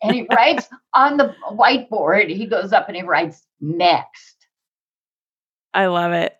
And 0.02 0.14
he 0.14 0.26
writes 0.36 0.68
on 0.92 1.16
the 1.16 1.34
whiteboard. 1.50 2.28
He 2.28 2.46
goes 2.46 2.72
up 2.72 2.88
and 2.88 2.96
he 2.96 3.02
writes 3.02 3.46
next 3.60 4.33
I 5.74 5.86
love 5.86 6.12
it. 6.12 6.34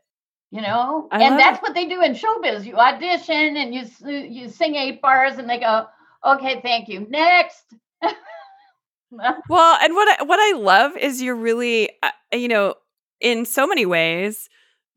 You 0.50 0.62
know, 0.62 1.08
I 1.10 1.22
and 1.24 1.38
that's 1.38 1.58
it. 1.58 1.62
what 1.62 1.74
they 1.74 1.88
do 1.88 2.00
in 2.00 2.12
showbiz. 2.12 2.64
You 2.64 2.76
audition 2.76 3.56
and 3.56 3.74
you 3.74 3.82
you 4.08 4.48
sing 4.48 4.76
eight 4.76 5.02
bars, 5.02 5.36
and 5.38 5.50
they 5.50 5.58
go, 5.58 5.86
"Okay, 6.24 6.60
thank 6.62 6.88
you. 6.88 7.06
Next." 7.10 7.74
well, 9.48 9.78
and 9.82 9.94
what 9.94 10.20
I, 10.20 10.22
what 10.22 10.38
I 10.38 10.56
love 10.56 10.96
is 10.96 11.20
you're 11.20 11.34
really, 11.34 11.90
uh, 12.04 12.10
you 12.32 12.46
know, 12.46 12.74
in 13.20 13.44
so 13.44 13.66
many 13.66 13.84
ways, 13.84 14.48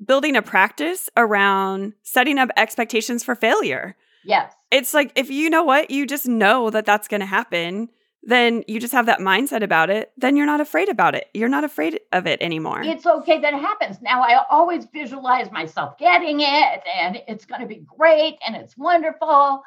building 0.05 0.35
a 0.35 0.43
practice 0.43 1.09
around 1.17 1.93
setting 2.03 2.37
up 2.37 2.49
expectations 2.55 3.23
for 3.23 3.33
failure. 3.33 3.95
Yes. 4.23 4.53
It's 4.69 4.93
like 4.93 5.11
if 5.15 5.31
you 5.31 5.49
know 5.49 5.63
what, 5.63 5.89
you 5.89 6.05
just 6.05 6.27
know 6.27 6.69
that 6.69 6.85
that's 6.85 7.07
going 7.07 7.21
to 7.21 7.25
happen 7.25 7.89
then 8.23 8.63
you 8.67 8.79
just 8.79 8.93
have 8.93 9.05
that 9.05 9.19
mindset 9.19 9.63
about 9.63 9.89
it, 9.89 10.11
then 10.17 10.35
you're 10.35 10.45
not 10.45 10.59
afraid 10.59 10.89
about 10.89 11.15
it. 11.15 11.27
You're 11.33 11.47
not 11.47 11.63
afraid 11.63 11.99
of 12.11 12.27
it 12.27 12.41
anymore. 12.41 12.81
It's 12.83 13.05
okay 13.05 13.39
that 13.39 13.53
it 13.53 13.61
happens. 13.61 14.01
Now, 14.01 14.21
I 14.21 14.43
always 14.49 14.85
visualize 14.85 15.51
myself 15.51 15.97
getting 15.97 16.41
it 16.41 16.83
and 16.93 17.21
it's 17.27 17.45
going 17.45 17.61
to 17.61 17.67
be 17.67 17.85
great 17.97 18.37
and 18.45 18.55
it's 18.55 18.77
wonderful. 18.77 19.61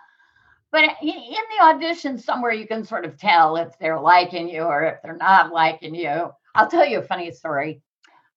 But 0.72 0.84
in 1.02 1.14
the 1.58 1.64
audition, 1.64 2.18
somewhere 2.18 2.52
you 2.52 2.66
can 2.66 2.84
sort 2.84 3.04
of 3.04 3.16
tell 3.16 3.56
if 3.56 3.78
they're 3.78 4.00
liking 4.00 4.48
you 4.48 4.62
or 4.62 4.84
if 4.84 5.02
they're 5.02 5.16
not 5.16 5.52
liking 5.52 5.94
you. 5.94 6.30
I'll 6.54 6.68
tell 6.68 6.86
you 6.86 6.98
a 6.98 7.02
funny 7.02 7.30
story. 7.32 7.80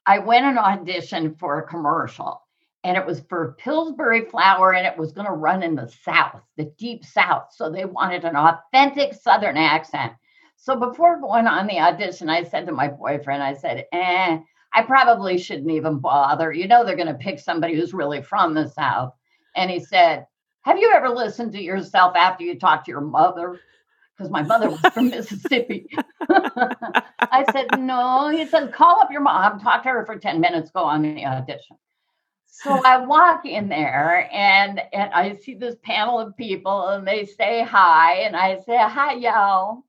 I 0.05 0.19
went 0.19 0.45
and 0.45 0.57
auditioned 0.57 1.39
for 1.39 1.59
a 1.59 1.67
commercial 1.67 2.42
and 2.83 2.97
it 2.97 3.05
was 3.05 3.21
for 3.29 3.55
Pillsbury 3.59 4.25
flour 4.25 4.73
and 4.73 4.85
it 4.85 4.97
was 4.97 5.13
going 5.13 5.27
to 5.27 5.33
run 5.33 5.63
in 5.63 5.75
the 5.75 5.87
South, 6.03 6.41
the 6.57 6.65
deep 6.77 7.05
South. 7.05 7.47
So 7.51 7.69
they 7.69 7.85
wanted 7.85 8.25
an 8.25 8.35
authentic 8.35 9.13
Southern 9.13 9.57
accent. 9.57 10.13
So 10.57 10.75
before 10.75 11.19
going 11.19 11.47
on 11.47 11.67
the 11.67 11.79
audition, 11.79 12.29
I 12.29 12.43
said 12.43 12.65
to 12.65 12.71
my 12.71 12.87
boyfriend, 12.87 13.41
I 13.41 13.53
said, 13.53 13.85
eh, 13.91 14.39
I 14.73 14.81
probably 14.83 15.37
shouldn't 15.37 15.71
even 15.71 15.99
bother. 15.99 16.51
You 16.51 16.67
know, 16.67 16.83
they're 16.83 16.95
going 16.95 17.07
to 17.07 17.13
pick 17.13 17.39
somebody 17.39 17.75
who's 17.75 17.93
really 17.93 18.21
from 18.21 18.53
the 18.53 18.67
South. 18.67 19.13
And 19.55 19.69
he 19.69 19.79
said, 19.79 20.25
Have 20.61 20.79
you 20.79 20.91
ever 20.93 21.09
listened 21.09 21.51
to 21.53 21.61
yourself 21.61 22.15
after 22.15 22.43
you 22.43 22.57
talk 22.57 22.85
to 22.85 22.91
your 22.91 23.01
mother? 23.01 23.59
Because 24.17 24.31
my 24.31 24.41
mother 24.41 24.69
was 24.69 24.79
from 24.79 25.09
Mississippi. 25.09 25.87
I 26.29 27.45
said, 27.51 27.79
No. 27.79 28.29
He 28.29 28.45
said, 28.45 28.73
Call 28.73 28.99
up 28.99 29.11
your 29.11 29.21
mom, 29.21 29.59
talk 29.59 29.83
to 29.83 29.89
her 29.89 30.05
for 30.05 30.17
10 30.17 30.41
minutes, 30.41 30.71
go 30.71 30.83
on 30.83 31.01
the 31.01 31.25
audition. 31.25 31.77
So 32.53 32.81
I 32.85 32.99
walk 32.99 33.45
in 33.45 33.69
there 33.69 34.29
and 34.33 34.81
and 34.93 35.13
I 35.13 35.35
see 35.37 35.55
this 35.55 35.75
panel 35.83 36.19
of 36.19 36.37
people 36.37 36.87
and 36.89 37.07
they 37.07 37.25
say 37.25 37.63
hi 37.63 38.15
and 38.21 38.35
I 38.35 38.59
say 38.61 38.77
hi 38.77 39.15
y'all 39.15 39.83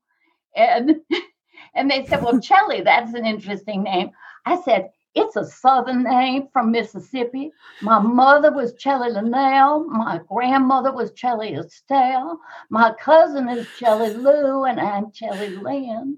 and 0.55 0.97
and 1.75 1.91
they 1.91 2.05
said 2.07 2.23
well 2.23 2.39
Chellie, 2.39 2.83
that's 2.83 3.13
an 3.15 3.25
interesting 3.25 3.83
name. 3.83 4.11
I 4.45 4.61
said 4.63 4.91
It's 5.15 5.35
a 5.37 5.45
southern 5.45 6.03
name 6.03 6.49
from 6.53 6.71
Mississippi. 6.71 7.51
My 7.81 7.99
mother 7.99 8.51
was 8.53 8.75
Chellie 8.75 9.13
Linnell. 9.13 9.85
My 9.89 10.21
grandmother 10.29 10.93
was 10.93 11.11
Chellie 11.13 11.59
Estelle. 11.59 12.39
My 12.69 12.93
cousin 12.99 13.49
is 13.49 13.67
Chellie 13.79 14.15
Lou, 14.15 14.65
and 14.65 14.79
I'm 14.79 15.11
Chellie 15.11 15.55
Lynn. 15.61 16.17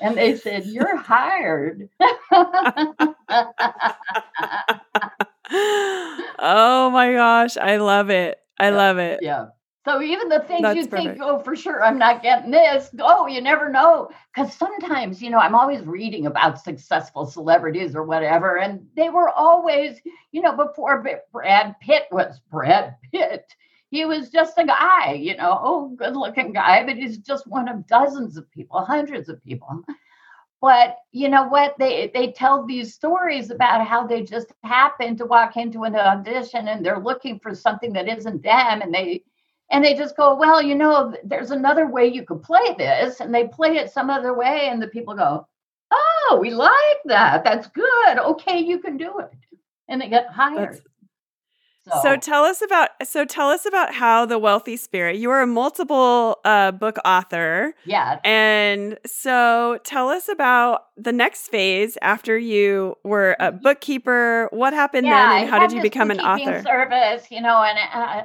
And 0.00 0.16
they 0.18 0.36
said, 0.36 0.66
You're 0.66 0.96
hired. 0.96 1.88
oh 5.50 6.90
my 6.92 7.12
gosh. 7.12 7.56
I 7.56 7.76
love 7.76 8.10
it. 8.10 8.38
I 8.58 8.70
love 8.70 8.98
it. 8.98 9.20
Yeah. 9.22 9.46
So 9.84 10.02
even 10.02 10.28
the 10.28 10.40
things 10.40 10.62
That's 10.62 10.76
you 10.76 10.86
perfect. 10.86 11.18
think, 11.18 11.20
oh, 11.22 11.38
for 11.38 11.56
sure, 11.56 11.82
I'm 11.82 11.98
not 11.98 12.22
getting 12.22 12.50
this. 12.50 12.90
Oh, 12.98 13.26
you 13.26 13.40
never 13.40 13.70
know. 13.70 14.10
Because 14.34 14.52
sometimes, 14.52 15.22
you 15.22 15.30
know, 15.30 15.38
I'm 15.38 15.54
always 15.54 15.80
reading 15.82 16.26
about 16.26 16.62
successful 16.62 17.24
celebrities 17.24 17.94
or 17.96 18.04
whatever, 18.04 18.58
and 18.58 18.86
they 18.96 19.08
were 19.08 19.30
always, 19.30 19.98
you 20.32 20.42
know, 20.42 20.54
before 20.54 21.02
Brad 21.32 21.74
Pitt 21.80 22.02
was 22.10 22.40
Brad 22.50 22.96
Pitt, 23.12 23.46
he 23.90 24.04
was 24.04 24.28
just 24.28 24.58
a 24.58 24.66
guy, 24.66 25.14
you 25.14 25.36
know, 25.36 25.58
oh, 25.62 25.94
good 25.96 26.16
looking 26.16 26.52
guy, 26.52 26.84
but 26.84 26.96
he's 26.96 27.16
just 27.16 27.46
one 27.46 27.68
of 27.68 27.86
dozens 27.86 28.36
of 28.36 28.50
people, 28.50 28.84
hundreds 28.84 29.30
of 29.30 29.42
people. 29.42 29.82
But 30.60 30.96
you 31.12 31.28
know 31.28 31.44
what? 31.44 31.74
They 31.78 32.10
they 32.12 32.32
tell 32.32 32.66
these 32.66 32.94
stories 32.94 33.50
about 33.50 33.86
how 33.86 34.06
they 34.06 34.22
just 34.22 34.52
happen 34.64 35.16
to 35.16 35.26
walk 35.26 35.56
into 35.56 35.84
an 35.84 35.94
audition 35.94 36.68
and 36.68 36.84
they're 36.84 36.98
looking 36.98 37.38
for 37.38 37.54
something 37.54 37.92
that 37.92 38.08
isn't 38.08 38.42
them, 38.42 38.82
and 38.82 38.92
they 38.92 39.22
and 39.70 39.84
they 39.84 39.94
just 39.94 40.16
go, 40.16 40.34
well, 40.34 40.60
you 40.62 40.74
know, 40.74 41.14
there's 41.24 41.50
another 41.52 41.86
way 41.86 42.06
you 42.06 42.24
could 42.24 42.42
play 42.42 42.74
this, 42.76 43.20
and 43.20 43.32
they 43.34 43.46
play 43.46 43.76
it 43.76 43.92
some 43.92 44.10
other 44.10 44.34
way, 44.34 44.68
and 44.68 44.82
the 44.82 44.88
people 44.88 45.14
go, 45.14 45.46
oh, 45.92 46.38
we 46.40 46.50
like 46.50 47.00
that. 47.04 47.44
That's 47.44 47.68
good. 47.68 48.18
Okay, 48.18 48.58
you 48.60 48.80
can 48.80 48.96
do 48.96 49.20
it, 49.20 49.30
and 49.88 50.00
they 50.00 50.08
get 50.08 50.26
hired. 50.28 50.74
That's, 50.74 50.80
so. 51.90 52.02
so. 52.02 52.16
tell 52.16 52.44
us 52.44 52.62
about 52.62 52.90
so 53.02 53.24
tell 53.24 53.48
us 53.50 53.66
about 53.66 53.94
how 53.94 54.26
the 54.26 54.38
wealthy 54.38 54.76
spirit. 54.76 55.16
You 55.16 55.30
are 55.30 55.42
a 55.42 55.46
multiple 55.46 56.38
uh, 56.44 56.72
book 56.72 56.96
author. 57.04 57.74
Yeah. 57.84 58.20
And 58.24 58.98
so 59.06 59.78
tell 59.84 60.08
us 60.08 60.28
about 60.28 60.86
the 60.96 61.12
next 61.12 61.48
phase 61.48 61.98
after 62.02 62.38
you 62.38 62.96
were 63.04 63.36
a 63.38 63.52
mm-hmm. 63.52 63.62
bookkeeper. 63.62 64.48
What 64.52 64.72
happened 64.72 65.06
yeah, 65.06 65.30
then, 65.30 65.42
and 65.42 65.50
how 65.50 65.58
did 65.58 65.72
you 65.72 65.82
become 65.82 66.10
an 66.10 66.20
author? 66.20 66.62
Service, 66.62 67.26
you 67.30 67.40
know, 67.40 67.62
and 67.62 67.78
uh, 67.92 68.22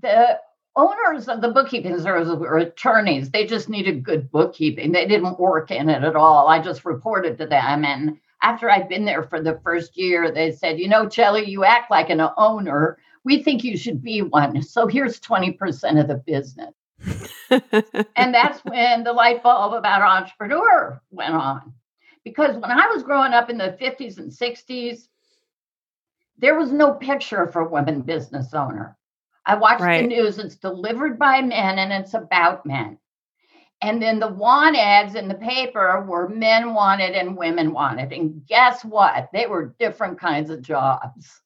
the 0.00 0.38
owners 0.76 1.28
of 1.28 1.40
the 1.40 1.48
bookkeeping 1.48 1.98
service 2.00 2.28
were 2.28 2.58
attorneys. 2.58 3.30
They 3.30 3.44
just 3.44 3.68
needed 3.68 4.04
good 4.04 4.30
bookkeeping. 4.30 4.92
They 4.92 5.06
didn't 5.06 5.38
work 5.38 5.70
in 5.70 5.88
it 5.88 6.04
at 6.04 6.16
all. 6.16 6.48
I 6.48 6.60
just 6.60 6.84
reported 6.84 7.36
to 7.38 7.46
them 7.46 7.84
and 7.84 8.18
after 8.42 8.70
I'd 8.70 8.88
been 8.88 9.04
there 9.04 9.22
for 9.22 9.42
the 9.42 9.60
first 9.64 9.96
year, 9.96 10.30
they 10.30 10.52
said, 10.52 10.78
you 10.78 10.88
know, 10.88 11.06
Chellie, 11.06 11.46
you 11.46 11.64
act 11.64 11.90
like 11.90 12.10
an 12.10 12.22
owner. 12.36 12.98
We 13.24 13.42
think 13.42 13.64
you 13.64 13.76
should 13.76 14.02
be 14.02 14.22
one. 14.22 14.62
So 14.62 14.86
here's 14.86 15.20
20% 15.20 16.00
of 16.00 16.08
the 16.08 16.22
business. 16.26 16.74
and 18.16 18.34
that's 18.34 18.64
when 18.64 19.04
the 19.04 19.12
light 19.12 19.42
bulb 19.42 19.74
about 19.74 20.02
entrepreneur 20.02 21.00
went 21.10 21.34
on. 21.34 21.72
Because 22.24 22.56
when 22.56 22.70
I 22.70 22.86
was 22.88 23.02
growing 23.02 23.32
up 23.32 23.50
in 23.50 23.58
the 23.58 23.76
50s 23.80 24.18
and 24.18 24.30
60s, 24.30 25.08
there 26.36 26.58
was 26.58 26.70
no 26.70 26.94
picture 26.94 27.46
for 27.46 27.64
women 27.64 28.02
business 28.02 28.54
owner. 28.54 28.96
I 29.46 29.56
watch 29.56 29.80
right. 29.80 30.02
the 30.02 30.08
news, 30.08 30.38
it's 30.38 30.56
delivered 30.56 31.18
by 31.18 31.40
men 31.40 31.78
and 31.78 31.92
it's 31.92 32.14
about 32.14 32.66
men. 32.66 32.98
And 33.80 34.02
then 34.02 34.18
the 34.18 34.28
want 34.28 34.76
ads 34.76 35.14
in 35.14 35.28
the 35.28 35.34
paper 35.34 36.04
were 36.06 36.28
men 36.28 36.74
wanted 36.74 37.14
and 37.14 37.36
women 37.36 37.72
wanted. 37.72 38.12
And 38.12 38.44
guess 38.46 38.84
what? 38.84 39.28
They 39.32 39.46
were 39.46 39.74
different 39.78 40.18
kinds 40.18 40.50
of 40.50 40.62
jobs. 40.62 41.40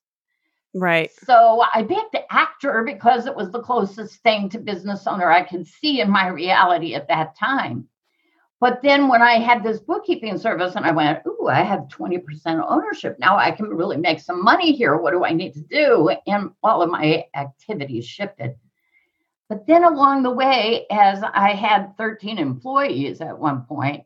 Right. 0.75 1.11
So 1.27 1.63
I 1.75 1.83
picked 1.83 2.17
actor 2.31 2.83
because 2.85 3.27
it 3.27 3.37
was 3.37 3.51
the 3.51 3.61
closest 3.61 4.23
thing 4.23 4.49
to 4.51 4.59
business 4.59 5.07
owner 5.07 5.31
I 5.31 5.43
could 5.43 5.67
see 5.67 6.01
in 6.01 6.11
my 6.11 6.29
reality 6.29 6.95
at 6.95 7.09
that 7.09 7.37
time. 7.37 7.89
But 8.59 8.81
then 8.81 9.09
when 9.09 9.23
I 9.23 9.35
had 9.35 9.63
this 9.63 9.81
bookkeeping 9.81 10.39
service 10.39 10.77
and 10.77 10.87
I 10.87 10.93
went, 10.93 11.27
Ooh, 11.27 11.49
I 11.49 11.63
have 11.63 11.89
20% 11.89 12.65
ownership. 12.67 13.19
Now 13.19 13.37
I 13.37 13.51
can 13.51 13.67
really 13.67 13.97
make 13.97 14.21
some 14.21 14.43
money 14.43 14.73
here. 14.73 14.97
What 14.97 15.11
do 15.11 15.25
I 15.25 15.33
need 15.33 15.53
to 15.55 15.61
do? 15.61 16.11
And 16.27 16.53
all 16.63 16.81
of 16.81 16.89
my 16.89 17.25
activities 17.35 18.07
shifted. 18.07 18.55
But 19.53 19.67
then 19.67 19.85
along 19.85 20.23
the 20.23 20.31
way, 20.31 20.87
as 20.91 21.23
I 21.23 21.51
had 21.51 21.95
13 21.99 22.39
employees 22.39 23.21
at 23.21 23.39
one 23.39 23.65
point, 23.65 24.05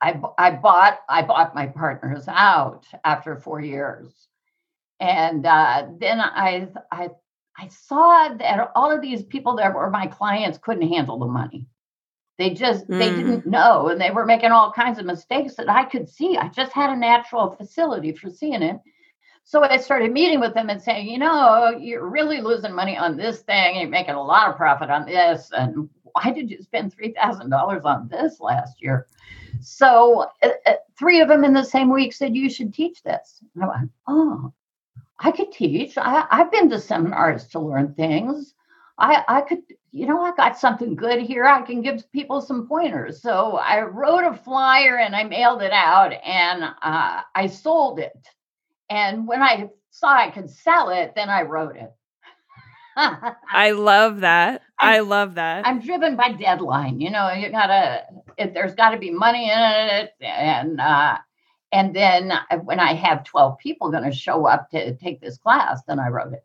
I, 0.00 0.20
I 0.36 0.50
bought 0.50 0.98
I 1.08 1.22
bought 1.22 1.54
my 1.54 1.68
partners 1.68 2.24
out 2.26 2.84
after 3.04 3.36
four 3.36 3.60
years, 3.60 4.12
and 4.98 5.46
uh, 5.46 5.86
then 6.00 6.18
I 6.18 6.66
I 6.90 7.10
I 7.56 7.68
saw 7.68 8.34
that 8.34 8.72
all 8.74 8.90
of 8.90 9.00
these 9.00 9.22
people 9.22 9.54
that 9.58 9.72
were 9.72 9.88
my 9.90 10.08
clients 10.08 10.58
couldn't 10.58 10.88
handle 10.88 11.20
the 11.20 11.26
money. 11.26 11.68
They 12.38 12.50
just 12.50 12.88
mm. 12.88 12.98
they 12.98 13.10
didn't 13.10 13.46
know, 13.46 13.90
and 13.90 14.00
they 14.00 14.10
were 14.10 14.26
making 14.26 14.50
all 14.50 14.72
kinds 14.72 14.98
of 14.98 15.06
mistakes 15.06 15.54
that 15.54 15.70
I 15.70 15.84
could 15.84 16.08
see. 16.08 16.36
I 16.36 16.48
just 16.48 16.72
had 16.72 16.90
a 16.90 16.96
natural 16.96 17.52
facility 17.52 18.10
for 18.10 18.28
seeing 18.28 18.64
it, 18.64 18.80
so 19.46 19.62
I 19.62 19.76
started 19.76 20.10
meeting 20.10 20.40
with 20.40 20.54
them 20.54 20.70
and 20.70 20.80
saying, 20.80 21.06
you 21.06 21.18
know, 21.18 21.76
you're 21.78 22.08
really 22.08 22.40
losing 22.40 22.72
money 22.74 22.96
on 22.96 23.16
this 23.16 23.40
thing. 23.40 23.76
You're 23.76 23.90
making 23.90 24.14
a 24.14 24.22
lot 24.22 24.48
of 24.48 24.56
profit 24.56 24.88
on 24.88 25.04
this. 25.04 25.50
And 25.52 25.88
why 26.02 26.30
did 26.30 26.50
you 26.50 26.62
spend 26.62 26.96
$3,000 26.96 27.84
on 27.84 28.08
this 28.08 28.40
last 28.40 28.80
year? 28.80 29.06
So 29.60 30.30
uh, 30.42 30.48
uh, 30.64 30.72
three 30.98 31.20
of 31.20 31.28
them 31.28 31.44
in 31.44 31.52
the 31.52 31.62
same 31.62 31.92
week 31.92 32.14
said, 32.14 32.34
you 32.34 32.48
should 32.48 32.72
teach 32.72 33.02
this. 33.02 33.42
And 33.54 33.64
I 33.64 33.68
went, 33.68 33.90
oh, 34.08 34.52
I 35.18 35.30
could 35.30 35.52
teach. 35.52 35.98
I, 35.98 36.26
I've 36.30 36.50
been 36.50 36.70
to 36.70 36.80
seminars 36.80 37.46
to 37.48 37.60
learn 37.60 37.94
things. 37.94 38.54
I, 38.96 39.24
I 39.28 39.40
could, 39.42 39.62
you 39.92 40.06
know, 40.06 40.22
I 40.22 40.34
got 40.34 40.58
something 40.58 40.96
good 40.96 41.20
here. 41.20 41.44
I 41.44 41.60
can 41.62 41.82
give 41.82 42.10
people 42.12 42.40
some 42.40 42.66
pointers. 42.66 43.20
So 43.20 43.58
I 43.58 43.82
wrote 43.82 44.24
a 44.24 44.34
flyer 44.34 44.96
and 44.96 45.14
I 45.14 45.24
mailed 45.24 45.60
it 45.60 45.72
out 45.72 46.12
and 46.12 46.64
uh, 46.64 47.20
I 47.34 47.46
sold 47.46 47.98
it 47.98 48.26
and 48.90 49.26
when 49.26 49.42
I 49.42 49.70
saw 49.90 50.08
I 50.08 50.30
could 50.30 50.50
sell 50.50 50.90
it, 50.90 51.12
then 51.14 51.30
I 51.30 51.42
wrote 51.42 51.76
it. 51.76 51.92
I 52.96 53.72
love 53.72 54.20
that. 54.20 54.62
i 54.78 55.00
love 55.00 55.34
that. 55.34 55.66
I'm 55.66 55.80
driven 55.80 56.16
by 56.16 56.32
deadline. 56.32 57.00
You 57.00 57.10
know, 57.10 57.32
you 57.32 57.50
gotta. 57.50 58.04
It, 58.38 58.54
there's 58.54 58.74
got 58.74 58.90
to 58.90 58.98
be 58.98 59.10
money 59.10 59.50
in 59.50 59.58
it, 59.58 60.10
and 60.20 60.80
uh, 60.80 61.18
and 61.72 61.94
then 61.94 62.32
when 62.62 62.78
I 62.78 62.94
have 62.94 63.24
12 63.24 63.58
people 63.58 63.90
going 63.90 64.04
to 64.04 64.16
show 64.16 64.46
up 64.46 64.70
to 64.70 64.94
take 64.96 65.20
this 65.20 65.38
class, 65.38 65.82
then 65.86 65.98
I 65.98 66.08
wrote 66.08 66.32
it, 66.32 66.44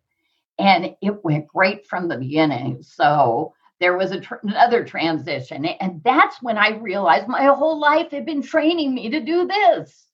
and 0.57 0.95
it 1.01 1.23
went 1.23 1.47
great 1.47 1.87
from 1.87 2.07
the 2.07 2.17
beginning. 2.17 2.81
So 2.81 3.53
there 3.79 3.97
was 3.97 4.11
a 4.11 4.19
tr- 4.19 4.35
another 4.43 4.83
transition, 4.83 5.65
and 5.65 6.01
that's 6.03 6.41
when 6.41 6.57
I 6.57 6.77
realized 6.77 7.27
my 7.27 7.45
whole 7.45 7.79
life 7.79 8.11
had 8.11 8.25
been 8.25 8.41
training 8.41 8.95
me 8.95 9.09
to 9.09 9.19
do 9.21 9.47
this 9.47 10.08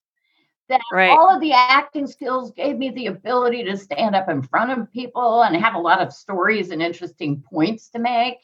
that 0.69 0.81
right. 0.91 1.09
all 1.09 1.33
of 1.33 1.41
the 1.41 1.51
acting 1.53 2.07
skills 2.07 2.51
gave 2.51 2.77
me 2.77 2.89
the 2.89 3.07
ability 3.07 3.63
to 3.63 3.77
stand 3.77 4.15
up 4.15 4.29
in 4.29 4.41
front 4.41 4.71
of 4.71 4.91
people 4.91 5.43
and 5.43 5.55
have 5.55 5.75
a 5.75 5.79
lot 5.79 6.01
of 6.01 6.13
stories 6.13 6.71
and 6.71 6.81
interesting 6.81 7.43
points 7.49 7.89
to 7.89 7.99
make. 7.99 8.37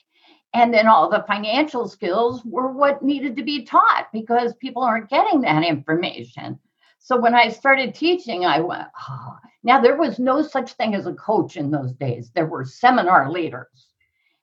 And 0.54 0.74
then 0.74 0.88
all 0.88 1.10
the 1.10 1.24
financial 1.28 1.88
skills 1.88 2.44
were 2.44 2.72
what 2.72 3.02
needed 3.02 3.38
to 3.38 3.44
be 3.44 3.64
taught 3.64 4.08
because 4.12 4.54
people 4.56 4.84
aren't 4.84 5.10
getting 5.10 5.42
that 5.42 5.64
information. 5.64 6.60
So 7.00 7.20
when 7.20 7.34
I 7.34 7.50
started 7.50 7.96
teaching, 7.96 8.46
I 8.46 8.60
went, 8.60 8.88
oh. 9.10 9.38
now 9.64 9.82
there 9.82 9.98
was 9.98 10.20
no 10.20 10.42
such 10.42 10.74
thing 10.74 10.94
as 10.94 11.08
a 11.08 11.14
coach 11.14 11.56
in 11.56 11.72
those 11.72 11.94
days. 11.94 12.32
There 12.36 12.46
were 12.46 12.66
seminar 12.66 13.32
leaders. 13.32 13.88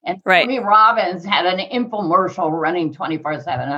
And 0.05 0.21
right. 0.25 0.45
Tony 0.45 0.59
Robbins 0.59 1.25
had 1.25 1.47
an 1.47 1.59
infomercial 1.59 2.51
running 2.51 2.93
24 2.93 3.43
7. 3.43 3.69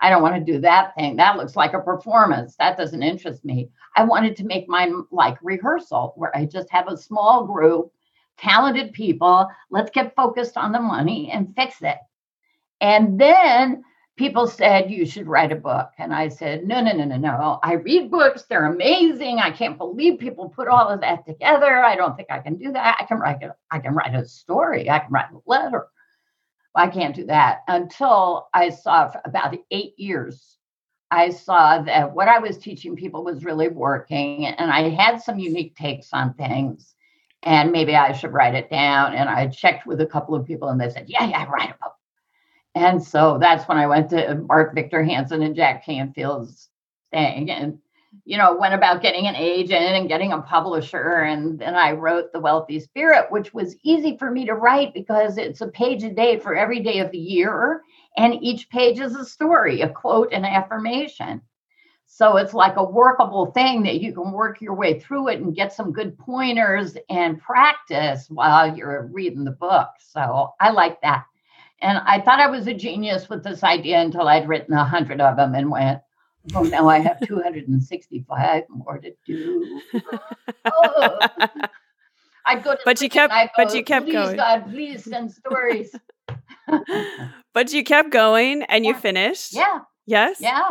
I 0.00 0.10
don't 0.10 0.22
want 0.22 0.34
to 0.36 0.52
do 0.52 0.60
that 0.60 0.94
thing. 0.94 1.16
That 1.16 1.36
looks 1.36 1.56
like 1.56 1.72
a 1.74 1.80
performance. 1.80 2.56
That 2.56 2.76
doesn't 2.76 3.02
interest 3.02 3.44
me. 3.44 3.70
I 3.96 4.04
wanted 4.04 4.36
to 4.36 4.44
make 4.44 4.68
mine 4.68 5.04
like 5.10 5.38
rehearsal, 5.42 6.12
where 6.16 6.36
I 6.36 6.44
just 6.44 6.70
have 6.70 6.88
a 6.88 6.96
small 6.96 7.44
group, 7.44 7.90
talented 8.38 8.92
people. 8.92 9.48
Let's 9.70 9.90
get 9.90 10.14
focused 10.14 10.56
on 10.56 10.72
the 10.72 10.80
money 10.80 11.30
and 11.32 11.54
fix 11.56 11.82
it. 11.82 11.98
And 12.80 13.20
then 13.20 13.84
people 14.16 14.46
said, 14.46 14.90
You 14.90 15.04
should 15.06 15.26
write 15.26 15.52
a 15.52 15.56
book. 15.56 15.90
And 15.98 16.14
I 16.14 16.28
said, 16.28 16.66
No, 16.66 16.80
no, 16.80 16.92
no, 16.92 17.04
no, 17.04 17.16
no. 17.16 17.58
I 17.62 17.74
read 17.74 18.10
books. 18.10 18.44
They're 18.44 18.66
amazing. 18.66 19.38
I 19.38 19.50
can't 19.50 19.78
believe 19.78 20.18
people 20.18 20.48
put 20.48 20.68
all 20.68 20.88
of 20.88 21.00
that 21.00 21.26
together. 21.26 21.82
I 21.82 21.96
don't 21.96 22.16
think 22.16 22.30
I 22.30 22.40
can 22.40 22.56
do 22.56 22.72
that. 22.72 22.98
I 23.00 23.04
can 23.04 23.18
write 23.18 23.42
it. 23.42 23.50
I 23.70 23.78
can 23.78 23.94
write 23.94 24.14
a 24.14 24.26
story. 24.26 24.88
I 24.90 24.98
can 24.98 25.10
write 25.10 25.32
a 25.32 25.38
letter. 25.46 25.86
I 26.74 26.88
can't 26.88 27.14
do 27.14 27.24
that 27.26 27.62
until 27.68 28.48
I 28.54 28.70
saw 28.70 29.10
about 29.24 29.56
eight 29.70 29.98
years. 29.98 30.56
I 31.10 31.30
saw 31.30 31.80
that 31.82 32.14
what 32.14 32.28
I 32.28 32.38
was 32.38 32.58
teaching 32.58 32.94
people 32.94 33.24
was 33.24 33.44
really 33.44 33.68
working, 33.68 34.46
and 34.46 34.70
I 34.70 34.90
had 34.90 35.22
some 35.22 35.38
unique 35.38 35.74
takes 35.76 36.12
on 36.12 36.34
things. 36.34 36.94
And 37.44 37.72
maybe 37.72 37.94
I 37.94 38.12
should 38.12 38.32
write 38.32 38.54
it 38.54 38.68
down. 38.68 39.14
And 39.14 39.28
I 39.28 39.46
checked 39.46 39.86
with 39.86 40.00
a 40.00 40.06
couple 40.06 40.34
of 40.34 40.46
people, 40.46 40.68
and 40.68 40.80
they 40.80 40.90
said, 40.90 41.08
"Yeah, 41.08 41.24
yeah, 41.24 41.46
write 41.48 41.70
a 41.70 41.78
book." 41.82 41.94
And 42.74 43.02
so 43.02 43.38
that's 43.38 43.66
when 43.68 43.78
I 43.78 43.86
went 43.86 44.10
to 44.10 44.34
Mark 44.34 44.74
Victor 44.74 45.02
Hansen 45.02 45.42
and 45.42 45.56
Jack 45.56 45.84
Canfield's 45.84 46.68
thing, 47.10 47.50
and 47.50 47.78
you 48.28 48.36
know, 48.36 48.54
went 48.54 48.74
about 48.74 49.00
getting 49.00 49.26
an 49.26 49.36
agent 49.36 49.80
and 49.80 50.06
getting 50.06 50.34
a 50.34 50.42
publisher. 50.42 51.22
And 51.22 51.58
then 51.58 51.74
I 51.74 51.92
wrote 51.92 52.30
The 52.30 52.40
Wealthy 52.40 52.78
Spirit, 52.78 53.32
which 53.32 53.54
was 53.54 53.74
easy 53.82 54.18
for 54.18 54.30
me 54.30 54.44
to 54.44 54.52
write 54.52 54.92
because 54.92 55.38
it's 55.38 55.62
a 55.62 55.68
page 55.68 56.04
a 56.04 56.10
day 56.10 56.38
for 56.38 56.54
every 56.54 56.80
day 56.80 56.98
of 56.98 57.10
the 57.10 57.16
year. 57.16 57.80
And 58.18 58.34
each 58.44 58.68
page 58.68 59.00
is 59.00 59.16
a 59.16 59.24
story, 59.24 59.80
a 59.80 59.88
quote, 59.88 60.30
an 60.34 60.44
affirmation. 60.44 61.40
So 62.04 62.36
it's 62.36 62.52
like 62.52 62.76
a 62.76 62.84
workable 62.84 63.46
thing 63.46 63.82
that 63.84 64.02
you 64.02 64.12
can 64.12 64.30
work 64.30 64.60
your 64.60 64.74
way 64.74 65.00
through 65.00 65.28
it 65.28 65.40
and 65.40 65.56
get 65.56 65.72
some 65.72 65.90
good 65.90 66.18
pointers 66.18 66.98
and 67.08 67.40
practice 67.40 68.26
while 68.28 68.76
you're 68.76 69.08
reading 69.10 69.44
the 69.44 69.52
book. 69.52 69.88
So 70.00 70.52
I 70.60 70.68
like 70.68 71.00
that. 71.00 71.24
And 71.80 71.96
I 71.96 72.20
thought 72.20 72.40
I 72.40 72.50
was 72.50 72.66
a 72.66 72.74
genius 72.74 73.30
with 73.30 73.42
this 73.42 73.64
idea 73.64 74.00
until 74.02 74.28
I'd 74.28 74.48
written 74.48 74.74
a 74.74 74.84
hundred 74.84 75.22
of 75.22 75.38
them 75.38 75.54
and 75.54 75.70
went, 75.70 76.02
oh, 76.54 76.62
now 76.62 76.88
I 76.88 76.98
have 76.98 77.20
265 77.26 78.64
more 78.70 78.98
to 78.98 79.12
do. 79.26 79.80
oh. 80.64 81.18
I'd 82.46 82.62
go 82.62 82.72
to 82.74 82.80
but 82.84 83.00
you 83.02 83.10
kept, 83.10 83.32
go, 83.32 83.46
but 83.56 83.74
you 83.74 83.84
kept 83.84 84.06
please, 84.06 84.12
going. 84.12 84.36
God, 84.36 84.64
please 84.70 85.04
send 85.04 85.30
stories. 85.30 85.94
but 87.54 87.72
you 87.72 87.84
kept 87.84 88.10
going 88.10 88.62
and 88.64 88.86
you 88.86 88.94
finished. 88.94 89.54
Yeah. 89.54 89.80
Yes. 90.06 90.38
Yeah. 90.40 90.70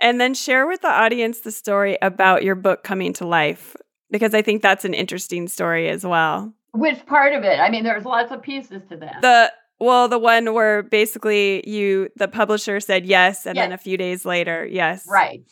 And 0.00 0.20
then 0.20 0.34
share 0.34 0.66
with 0.66 0.80
the 0.80 0.88
audience 0.88 1.40
the 1.40 1.52
story 1.52 1.98
about 2.02 2.42
your 2.42 2.54
book 2.54 2.82
coming 2.82 3.12
to 3.14 3.26
life, 3.26 3.76
because 4.10 4.34
I 4.34 4.42
think 4.42 4.62
that's 4.62 4.84
an 4.84 4.94
interesting 4.94 5.48
story 5.48 5.88
as 5.88 6.04
well. 6.04 6.52
Which 6.72 7.04
part 7.06 7.34
of 7.34 7.44
it? 7.44 7.60
I 7.60 7.70
mean, 7.70 7.84
there's 7.84 8.04
lots 8.04 8.32
of 8.32 8.42
pieces 8.42 8.82
to 8.88 8.96
that. 8.96 9.20
The 9.22 9.52
well, 9.84 10.08
the 10.08 10.18
one 10.18 10.52
where 10.52 10.82
basically 10.82 11.68
you 11.68 12.08
the 12.16 12.28
publisher 12.28 12.80
said 12.80 13.06
yes, 13.06 13.46
and 13.46 13.56
yes. 13.56 13.64
then 13.64 13.72
a 13.72 13.78
few 13.78 13.96
days 13.96 14.24
later, 14.24 14.66
yes. 14.66 15.06
Right. 15.08 15.44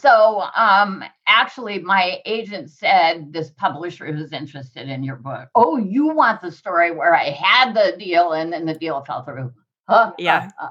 So 0.00 0.44
um 0.56 1.04
actually 1.26 1.80
my 1.80 2.18
agent 2.24 2.70
said 2.70 3.32
this 3.32 3.50
publisher 3.50 4.06
is 4.06 4.32
interested 4.32 4.88
in 4.88 5.02
your 5.02 5.16
book. 5.16 5.48
Oh, 5.54 5.76
you 5.76 6.08
want 6.08 6.40
the 6.40 6.50
story 6.50 6.90
where 6.90 7.14
I 7.14 7.30
had 7.30 7.74
the 7.74 7.96
deal 7.98 8.32
and 8.32 8.52
then 8.52 8.64
the 8.64 8.74
deal 8.74 9.04
fell 9.04 9.24
through. 9.24 9.52
Huh? 9.88 10.12
Yeah. 10.18 10.50
Uh, 10.60 10.66
uh, 10.66 10.70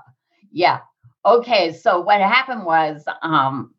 yeah. 0.51 0.80
Okay, 1.25 1.71
so 1.73 2.01
what 2.01 2.19
happened 2.19 2.65
was 2.65 3.04
um, 3.21 3.75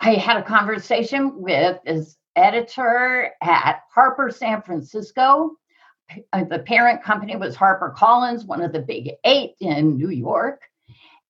I 0.00 0.12
had 0.12 0.36
a 0.36 0.44
conversation 0.44 1.42
with 1.42 1.78
this 1.84 2.16
editor 2.36 3.32
at 3.42 3.80
Harper 3.92 4.30
San 4.30 4.62
Francisco. 4.62 5.56
Uh, 6.32 6.44
the 6.44 6.60
parent 6.60 7.02
company 7.02 7.36
was 7.36 7.54
Harper 7.54 7.90
Collins, 7.90 8.44
one 8.44 8.62
of 8.62 8.72
the 8.72 8.80
big 8.80 9.10
eight 9.24 9.54
in 9.60 9.96
New 9.96 10.10
York. 10.10 10.62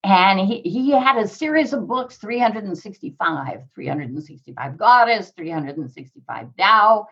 And 0.04 0.38
he, 0.38 0.60
he 0.60 0.90
had 0.90 1.16
a 1.16 1.26
series 1.26 1.72
of 1.72 1.88
books 1.88 2.16
365, 2.18 3.62
365 3.74 4.78
Goddess, 4.78 5.32
365 5.36 6.56
Tao. 6.56 7.06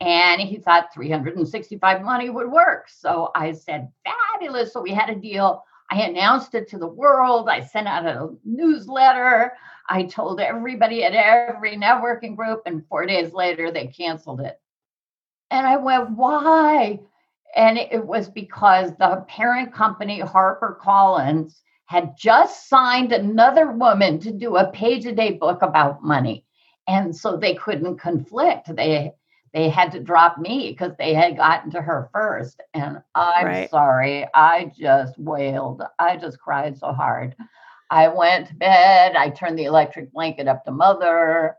And 0.00 0.40
he 0.40 0.58
thought 0.58 0.92
365 0.92 2.02
money 2.02 2.30
would 2.30 2.50
work. 2.50 2.88
So 2.88 3.30
I 3.36 3.52
said, 3.52 3.92
fabulous. 4.04 4.72
So 4.72 4.82
we 4.82 4.92
had 4.92 5.10
a 5.10 5.14
deal 5.14 5.64
I 5.92 6.06
announced 6.06 6.54
it 6.54 6.70
to 6.70 6.78
the 6.78 6.86
world. 6.86 7.50
I 7.50 7.60
sent 7.60 7.86
out 7.86 8.06
a 8.06 8.30
newsletter. 8.46 9.52
I 9.90 10.04
told 10.04 10.40
everybody 10.40 11.04
at 11.04 11.12
every 11.12 11.76
networking 11.76 12.34
group, 12.34 12.62
and 12.64 12.86
four 12.86 13.04
days 13.04 13.34
later, 13.34 13.70
they 13.70 13.88
canceled 13.88 14.40
it. 14.40 14.58
And 15.50 15.66
I 15.66 15.76
went, 15.76 16.12
why? 16.12 17.00
And 17.54 17.78
it 17.78 18.06
was 18.06 18.28
because 18.28 18.92
the 18.96 19.24
parent 19.28 19.72
company, 19.74 20.20
HarperCollins, 20.20 21.60
had 21.86 22.16
just 22.16 22.68
signed 22.68 23.12
another 23.12 23.70
woman 23.72 24.18
to 24.20 24.32
do 24.32 24.56
a 24.56 24.70
page 24.72 25.04
a 25.04 25.12
day 25.12 25.32
book 25.32 25.60
about 25.60 26.02
money. 26.02 26.44
And 26.88 27.14
so 27.14 27.36
they 27.36 27.54
couldn't 27.54 27.98
conflict. 27.98 28.74
They 28.74 29.12
they 29.52 29.68
had 29.68 29.92
to 29.92 30.00
drop 30.00 30.38
me 30.38 30.70
because 30.70 30.92
they 30.96 31.12
had 31.12 31.36
gotten 31.36 31.70
to 31.72 31.82
her 31.82 32.08
first. 32.12 32.62
And 32.72 33.02
I'm 33.14 33.46
right. 33.46 33.70
sorry, 33.70 34.26
I 34.34 34.72
just 34.78 35.18
wailed. 35.18 35.82
I 35.98 36.16
just 36.16 36.40
cried 36.40 36.78
so 36.78 36.92
hard. 36.92 37.36
I 37.90 38.08
went 38.08 38.48
to 38.48 38.54
bed. 38.54 39.14
I 39.14 39.28
turned 39.28 39.58
the 39.58 39.66
electric 39.66 40.10
blanket 40.12 40.48
up 40.48 40.64
to 40.64 40.72
mother, 40.72 41.56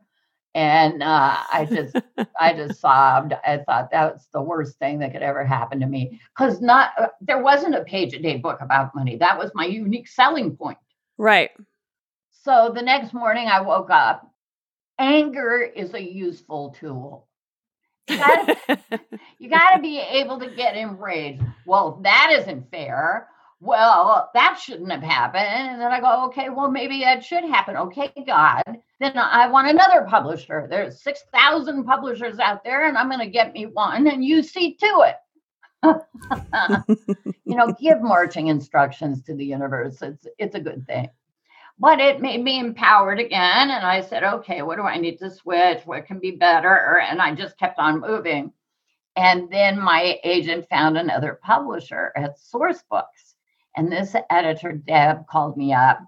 and 0.56 1.02
uh, 1.02 1.38
I 1.52 1.66
just, 1.70 1.96
I 2.40 2.54
just 2.54 2.80
sobbed. 2.80 3.34
I 3.46 3.58
thought 3.60 3.90
that's 3.92 4.28
the 4.28 4.42
worst 4.42 4.78
thing 4.78 5.00
that 5.00 5.12
could 5.12 5.24
ever 5.24 5.44
happen 5.46 5.80
to 5.80 5.88
me 5.88 6.20
because 6.38 6.62
not 6.62 6.92
uh, 6.98 7.08
there 7.22 7.42
wasn't 7.42 7.76
a 7.76 7.84
page 7.84 8.14
a 8.14 8.20
day 8.20 8.38
book 8.38 8.60
about 8.62 8.96
money. 8.96 9.18
That 9.18 9.38
was 9.38 9.52
my 9.54 9.66
unique 9.66 10.08
selling 10.08 10.56
point. 10.56 10.78
Right. 11.18 11.52
So 12.32 12.72
the 12.76 12.82
next 12.82 13.14
morning, 13.14 13.48
I 13.48 13.62
woke 13.62 13.90
up. 13.90 14.30
Anger 15.00 15.62
is 15.62 15.94
a 15.94 16.02
useful 16.02 16.76
tool 16.80 17.28
you 18.08 18.18
gotta, 19.50 19.80
be 19.82 20.00
able 20.00 20.40
to 20.40 20.50
get 20.50 20.76
enraged. 20.76 21.42
Well, 21.66 22.00
that 22.04 22.36
isn't 22.40 22.70
fair. 22.70 23.28
Well, 23.64 24.30
that 24.34 24.60
shouldn't 24.60 24.92
have 24.92 25.02
happened. 25.02 25.46
And 25.46 25.80
then 25.80 25.92
I 25.92 26.02
go, 26.02 26.26
okay, 26.26 26.50
well, 26.50 26.70
maybe 26.70 27.00
that 27.00 27.24
should 27.24 27.46
happen. 27.46 27.78
Okay, 27.78 28.12
God. 28.28 28.64
Then 29.00 29.18
I 29.18 29.48
want 29.48 29.70
another 29.70 30.06
publisher. 30.10 30.68
There's 30.70 31.02
6,000 31.02 31.86
publishers 31.86 32.40
out 32.40 32.66
there, 32.66 32.88
and 32.88 32.98
I'm 32.98 33.08
going 33.08 33.20
to 33.20 33.28
get 33.28 33.54
me 33.54 33.68
one, 33.68 34.08
and 34.08 34.24
you 34.24 34.44
see 34.44 34.76
to 34.76 35.06
it. 35.06 35.16
you 37.46 37.56
know, 37.56 37.74
give 37.80 38.02
marching 38.02 38.48
instructions 38.48 39.24
to 39.24 39.36
the 39.36 39.46
universe. 39.46 40.02
It's 40.02 40.26
it's 40.38 40.56
a 40.56 40.60
good 40.60 40.86
thing 40.88 41.10
but 41.80 42.00
it 42.00 42.22
made 42.22 42.44
me 42.44 42.60
empowered 42.60 43.20
again. 43.20 43.70
And 43.70 43.86
I 43.86 44.02
said, 44.02 44.24
okay, 44.24 44.62
what 44.62 44.78
do 44.78 44.84
I 44.84 44.98
need 44.98 45.18
to 45.20 45.32
switch? 45.32 45.82
What 45.86 46.06
can 46.06 46.20
be 46.20 46.32
better? 46.32 47.00
And 47.00 47.22
I 47.22 47.34
just 47.34 47.58
kept 47.58 47.80
on 47.80 48.00
moving. 48.00 48.54
And 49.16 49.52
then 49.52 49.80
my 49.80 50.20
agent 50.24 50.70
found 50.70 50.98
another 50.98 51.40
publisher 51.44 52.12
at 52.16 52.38
Sourcebooks. 52.40 53.33
And 53.76 53.92
this 53.92 54.16
editor, 54.30 54.72
Deb, 54.74 55.28
called 55.28 55.58
me 55.58 55.74
up 55.74 56.00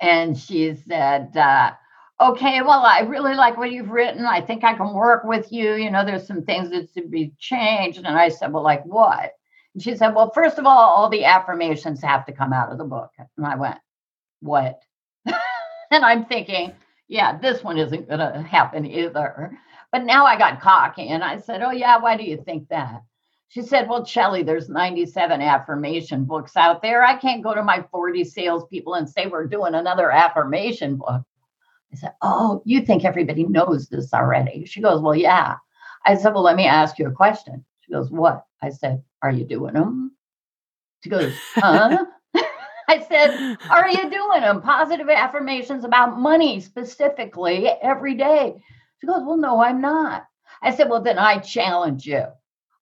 and 0.00 0.36
she 0.36 0.74
said, 0.74 1.36
uh, 1.36 1.72
okay, 2.20 2.62
well, 2.62 2.80
I 2.84 3.00
really 3.00 3.34
like 3.34 3.56
what 3.56 3.70
you've 3.72 3.90
written. 3.90 4.24
I 4.24 4.40
think 4.40 4.64
I 4.64 4.74
can 4.74 4.92
work 4.92 5.24
with 5.24 5.52
you. 5.52 5.74
You 5.74 5.90
know, 5.90 6.04
there's 6.04 6.26
some 6.26 6.42
things 6.42 6.70
that 6.70 6.88
should 6.92 7.10
be 7.10 7.32
changed. 7.38 7.98
And 7.98 8.08
I 8.08 8.28
said, 8.28 8.52
well, 8.52 8.62
like 8.62 8.84
what? 8.84 9.32
And 9.74 9.82
she 9.82 9.96
said, 9.96 10.14
well, 10.14 10.30
first 10.34 10.58
of 10.58 10.66
all, 10.66 10.78
all 10.78 11.08
the 11.08 11.24
affirmations 11.24 12.02
have 12.02 12.26
to 12.26 12.32
come 12.32 12.52
out 12.52 12.72
of 12.72 12.78
the 12.78 12.84
book. 12.84 13.10
And 13.36 13.46
I 13.46 13.54
went, 13.56 13.78
what? 14.40 14.80
and 15.26 16.04
I'm 16.04 16.24
thinking, 16.26 16.72
yeah, 17.08 17.38
this 17.38 17.62
one 17.62 17.78
isn't 17.78 18.08
going 18.08 18.20
to 18.20 18.42
happen 18.42 18.86
either. 18.86 19.58
But 19.92 20.04
now 20.04 20.24
I 20.24 20.38
got 20.38 20.60
cocky 20.60 21.08
and 21.08 21.24
I 21.24 21.38
said, 21.38 21.62
oh, 21.62 21.72
yeah, 21.72 21.98
why 21.98 22.16
do 22.16 22.24
you 22.24 22.42
think 22.44 22.68
that? 22.68 23.02
She 23.50 23.62
said, 23.62 23.88
well, 23.88 24.04
Chellie, 24.04 24.46
there's 24.46 24.68
97 24.68 25.42
affirmation 25.42 26.24
books 26.24 26.56
out 26.56 26.82
there. 26.82 27.04
I 27.04 27.16
can't 27.16 27.42
go 27.42 27.52
to 27.52 27.64
my 27.64 27.84
40 27.90 28.22
salespeople 28.24 28.94
and 28.94 29.10
say 29.10 29.26
we're 29.26 29.46
doing 29.46 29.74
another 29.74 30.10
affirmation 30.10 30.96
book. 30.96 31.22
I 31.92 31.96
said, 31.96 32.12
oh, 32.22 32.62
you 32.64 32.82
think 32.82 33.04
everybody 33.04 33.42
knows 33.44 33.88
this 33.88 34.14
already? 34.14 34.64
She 34.66 34.80
goes, 34.80 35.02
well, 35.02 35.16
yeah. 35.16 35.56
I 36.06 36.14
said, 36.14 36.32
well, 36.32 36.44
let 36.44 36.54
me 36.54 36.66
ask 36.66 36.96
you 36.98 37.08
a 37.08 37.12
question. 37.12 37.64
She 37.80 37.92
goes, 37.92 38.08
what? 38.08 38.44
I 38.62 38.70
said, 38.70 39.02
are 39.20 39.32
you 39.32 39.44
doing 39.44 39.74
them? 39.74 40.12
She 41.02 41.10
goes, 41.10 41.34
huh? 41.56 42.04
I 42.90 42.98
said, 43.08 43.56
Are 43.70 43.88
you 43.88 44.10
doing 44.10 44.40
them? 44.40 44.60
Positive 44.60 45.08
affirmations 45.08 45.84
about 45.84 46.18
money 46.18 46.58
specifically 46.58 47.68
every 47.68 48.14
day. 48.14 48.60
She 49.00 49.06
goes, 49.06 49.22
Well, 49.24 49.36
no, 49.36 49.62
I'm 49.62 49.80
not. 49.80 50.26
I 50.60 50.74
said, 50.74 50.90
Well, 50.90 51.00
then 51.00 51.16
I 51.16 51.38
challenge 51.38 52.04
you. 52.04 52.24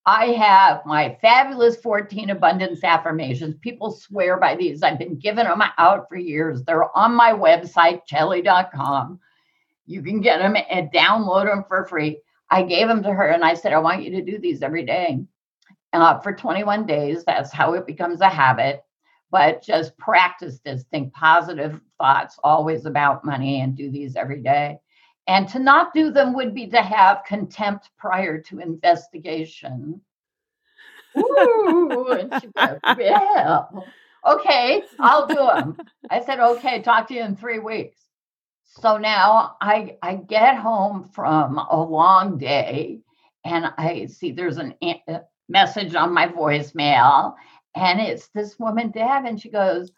I 0.09 0.29
have 0.29 0.87
my 0.87 1.19
fabulous 1.21 1.77
14 1.77 2.31
abundance 2.31 2.83
affirmations. 2.83 3.57
People 3.61 3.91
swear 3.91 4.39
by 4.39 4.57
these. 4.57 4.83
I've 4.83 4.99
been 4.99 5.19
giving 5.19 5.45
them 5.45 5.63
out 5.77 6.09
for 6.09 6.17
years. 6.17 6.63
They're 6.63 6.97
on 6.97 7.13
my 7.13 7.33
website, 7.33 8.01
chellie.com. 8.11 9.21
You 9.85 10.03
can 10.03 10.23
get 10.23 10.39
them 10.39 10.57
and 10.71 10.91
download 10.93 11.45
them 11.45 11.63
for 11.69 11.85
free. 11.85 12.23
I 12.49 12.63
gave 12.63 12.89
them 12.89 13.03
to 13.03 13.13
her 13.13 13.27
and 13.27 13.45
I 13.45 13.53
said, 13.53 13.75
I 13.75 13.81
want 13.81 14.03
you 14.03 14.13
to 14.13 14.23
do 14.23 14.39
these 14.39 14.63
every 14.63 14.87
day 14.87 15.27
uh, 15.93 16.21
for 16.21 16.33
21 16.33 16.87
days. 16.87 17.25
That's 17.25 17.53
how 17.53 17.75
it 17.75 17.87
becomes 17.87 18.23
a 18.23 18.31
habit 18.31 18.83
but 19.31 19.63
just 19.63 19.97
practice 19.99 20.59
this. 20.65 20.85
Think 20.85 21.13
positive 21.13 21.81
thoughts 21.99 22.39
always 22.43 22.87
about 22.87 23.25
money 23.25 23.61
and 23.61 23.77
do 23.77 23.91
these 23.91 24.17
every 24.17 24.43
day. 24.43 24.79
And 25.29 25.47
to 25.51 25.59
not 25.59 25.93
do 25.93 26.11
them 26.11 26.35
would 26.35 26.55
be 26.55 26.67
to 26.69 26.81
have 26.81 27.23
contempt 27.27 27.91
prior 27.99 28.41
to 28.43 28.61
investigation. 28.61 30.01
Ooh, 31.17 32.09
and 32.19 32.33
she 32.41 32.49
goes, 32.49 32.79
yeah. 32.99 33.65
Okay, 34.27 34.83
I'll 34.99 35.27
do 35.27 35.35
them. 35.37 35.77
I 36.11 36.25
said, 36.25 36.41
okay, 36.41 36.83
talk 36.83 37.09
to 37.09 37.15
you 37.15 37.23
in 37.23 37.37
three 37.37 37.59
weeks. 37.59 38.01
So 38.65 38.97
now 38.97 39.57
I 39.61 39.97
I 40.03 40.17
get 40.17 40.57
home 40.57 41.05
from 41.05 41.59
a 41.59 41.81
long 41.81 42.39
day 42.39 43.01
and 43.45 43.73
I 43.79 44.07
see 44.07 44.33
there's 44.33 44.59
an 44.59 44.75
a 44.83 45.23
message 45.49 45.95
on 45.95 46.13
my 46.13 46.29
voicemail 46.29 47.35
and 47.75 48.01
it's 48.01 48.29
this 48.29 48.59
woman, 48.59 48.91
Deb, 48.91 49.25
and 49.25 49.41
she 49.41 49.51
goes, 49.51 49.91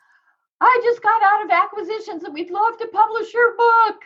I 0.61 0.81
just 0.85 1.03
got 1.03 1.23
out 1.23 1.45
of 1.45 1.51
acquisitions 1.51 2.25
and 2.25 2.35
we'd 2.35 2.51
love 2.51 2.79
to 2.79 2.89
publish 2.89 3.33
your 3.33 3.57
book. 3.57 4.03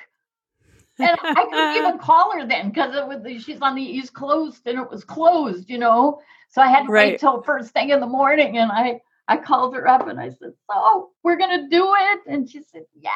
And 0.98 1.18
I 1.22 1.44
couldn't 1.44 1.76
even 1.84 1.98
call 1.98 2.32
her 2.32 2.46
then 2.46 2.68
because 2.68 2.94
it 2.94 3.06
was 3.06 3.42
she's 3.42 3.60
on 3.60 3.74
the 3.74 3.82
East 3.82 4.14
Coast 4.14 4.62
and 4.66 4.78
it 4.78 4.90
was 4.90 5.04
closed, 5.04 5.68
you 5.68 5.78
know. 5.78 6.20
So 6.50 6.62
I 6.62 6.68
had 6.68 6.84
to 6.84 6.92
right. 6.92 7.12
wait 7.12 7.20
till 7.20 7.42
first 7.42 7.72
thing 7.72 7.90
in 7.90 8.00
the 8.00 8.06
morning 8.06 8.58
and 8.58 8.70
I 8.70 9.00
I 9.26 9.38
called 9.38 9.74
her 9.74 9.88
up 9.88 10.06
and 10.06 10.20
I 10.20 10.28
said, 10.28 10.52
So 10.70 11.10
we're 11.22 11.36
gonna 11.36 11.68
do 11.68 11.94
it? 11.96 12.20
And 12.26 12.48
she 12.48 12.62
said, 12.62 12.82
Yes. 12.94 13.14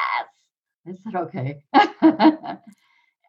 I 0.86 0.92
said, 1.04 1.14
Okay. 1.14 1.62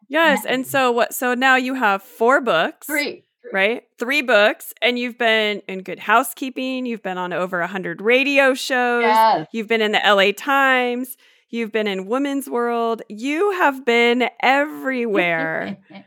yes. 0.08 0.44
And 0.46 0.66
so 0.66 0.90
what 0.90 1.14
so 1.14 1.34
now 1.34 1.56
you 1.56 1.74
have 1.74 2.02
four 2.02 2.40
books. 2.40 2.86
Three 2.86 3.24
right? 3.52 3.82
Three 3.98 4.22
books, 4.22 4.72
and 4.82 4.98
you've 4.98 5.18
been 5.18 5.62
in 5.68 5.82
Good 5.82 5.98
Housekeeping. 5.98 6.86
You've 6.86 7.02
been 7.02 7.18
on 7.18 7.32
over 7.32 7.60
a 7.60 7.66
hundred 7.66 8.00
radio 8.00 8.54
shows. 8.54 9.02
Yes. 9.02 9.46
You've 9.52 9.68
been 9.68 9.82
in 9.82 9.92
the 9.92 10.00
LA 10.04 10.32
Times. 10.36 11.16
You've 11.50 11.72
been 11.72 11.88
in 11.88 12.06
Women's 12.06 12.48
World. 12.48 13.02
You 13.08 13.52
have 13.52 13.84
been 13.84 14.28
everywhere. 14.40 15.78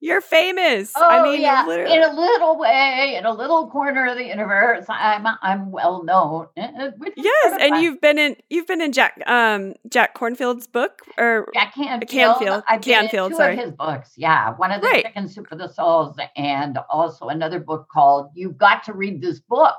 You're 0.00 0.20
famous. 0.20 0.90
Oh, 0.96 1.08
I 1.08 1.22
mean, 1.22 1.40
yeah. 1.40 1.64
Literally. 1.64 1.94
in 1.94 2.02
a 2.02 2.12
little 2.12 2.58
way, 2.58 3.14
in 3.16 3.24
a 3.24 3.32
little 3.32 3.70
corner 3.70 4.08
of 4.08 4.18
the 4.18 4.24
universe, 4.24 4.84
I'm 4.88 5.24
I'm 5.40 5.70
well 5.70 6.02
known. 6.02 6.48
Uh, 6.56 6.90
yes, 7.16 7.58
and 7.60 7.80
you've 7.80 8.00
been 8.00 8.18
in 8.18 8.34
you've 8.50 8.66
been 8.66 8.80
in 8.80 8.90
Jack 8.90 9.22
um 9.28 9.74
Jack 9.88 10.16
Kornfield's 10.16 10.66
book 10.66 11.02
or 11.16 11.48
Jack 11.54 11.76
Canfield. 11.76 12.08
Canfield. 12.10 12.64
I've 12.68 12.80
Canfield. 12.80 13.30
two 13.30 13.36
sorry. 13.36 13.52
of 13.56 13.60
his 13.60 13.70
books. 13.70 14.14
Yeah, 14.16 14.54
one 14.56 14.72
of 14.72 14.80
the 14.80 14.88
right. 14.88 15.04
Chicken 15.04 15.28
Soup 15.28 15.46
for 15.48 15.54
the 15.54 15.68
Souls, 15.68 16.16
and 16.36 16.78
also 16.90 17.28
another 17.28 17.60
book 17.60 17.86
called 17.88 18.30
"You've 18.34 18.58
Got 18.58 18.82
to 18.86 18.94
Read 18.94 19.22
This 19.22 19.38
Book." 19.38 19.76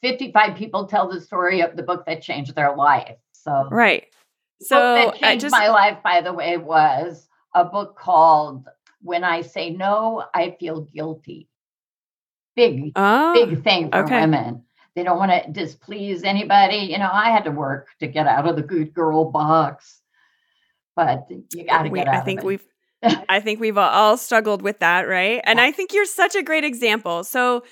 Fifty-five 0.00 0.56
people 0.56 0.86
tell 0.86 1.10
the 1.10 1.20
story 1.20 1.60
of 1.60 1.76
the 1.76 1.82
book 1.82 2.06
that 2.06 2.22
changed 2.22 2.54
their 2.54 2.74
life. 2.74 3.16
So 3.32 3.68
right. 3.70 4.06
So 4.60 4.76
that 4.76 5.14
changed 5.16 5.42
just, 5.42 5.52
my 5.52 5.68
life, 5.68 5.98
by 6.02 6.20
the 6.20 6.32
way, 6.32 6.56
was 6.56 7.28
a 7.54 7.64
book 7.64 7.96
called 7.96 8.66
when 9.02 9.24
I 9.24 9.42
say 9.42 9.70
no, 9.70 10.24
I 10.34 10.56
feel 10.58 10.82
guilty. 10.82 11.48
Big, 12.56 12.92
oh, 12.96 13.34
big 13.34 13.62
thing 13.62 13.90
for 13.90 13.98
okay. 14.04 14.20
women. 14.20 14.64
They 14.96 15.04
don't 15.04 15.18
want 15.18 15.30
to 15.30 15.52
displease 15.52 16.24
anybody. 16.24 16.78
You 16.78 16.98
know, 16.98 17.10
I 17.12 17.30
had 17.30 17.44
to 17.44 17.52
work 17.52 17.88
to 18.00 18.08
get 18.08 18.26
out 18.26 18.48
of 18.48 18.56
the 18.56 18.62
good 18.62 18.92
girl 18.92 19.30
box, 19.30 20.00
but 20.96 21.26
you 21.30 21.62
uh, 21.62 21.66
got 21.66 21.82
to 21.84 21.90
get 21.90 22.08
out. 22.08 22.14
I 22.16 22.20
think 22.20 22.42
we've 22.42 22.64
I 23.28 23.38
think 23.38 23.60
we've 23.60 23.78
all 23.78 24.16
struggled 24.16 24.62
with 24.62 24.80
that, 24.80 25.02
right? 25.02 25.40
And. 25.44 25.60
I 25.60 25.70
think 25.70 25.92
you're 25.92 26.04
such 26.04 26.34
a 26.34 26.42
great 26.42 26.64
example. 26.64 27.22
So, 27.22 27.62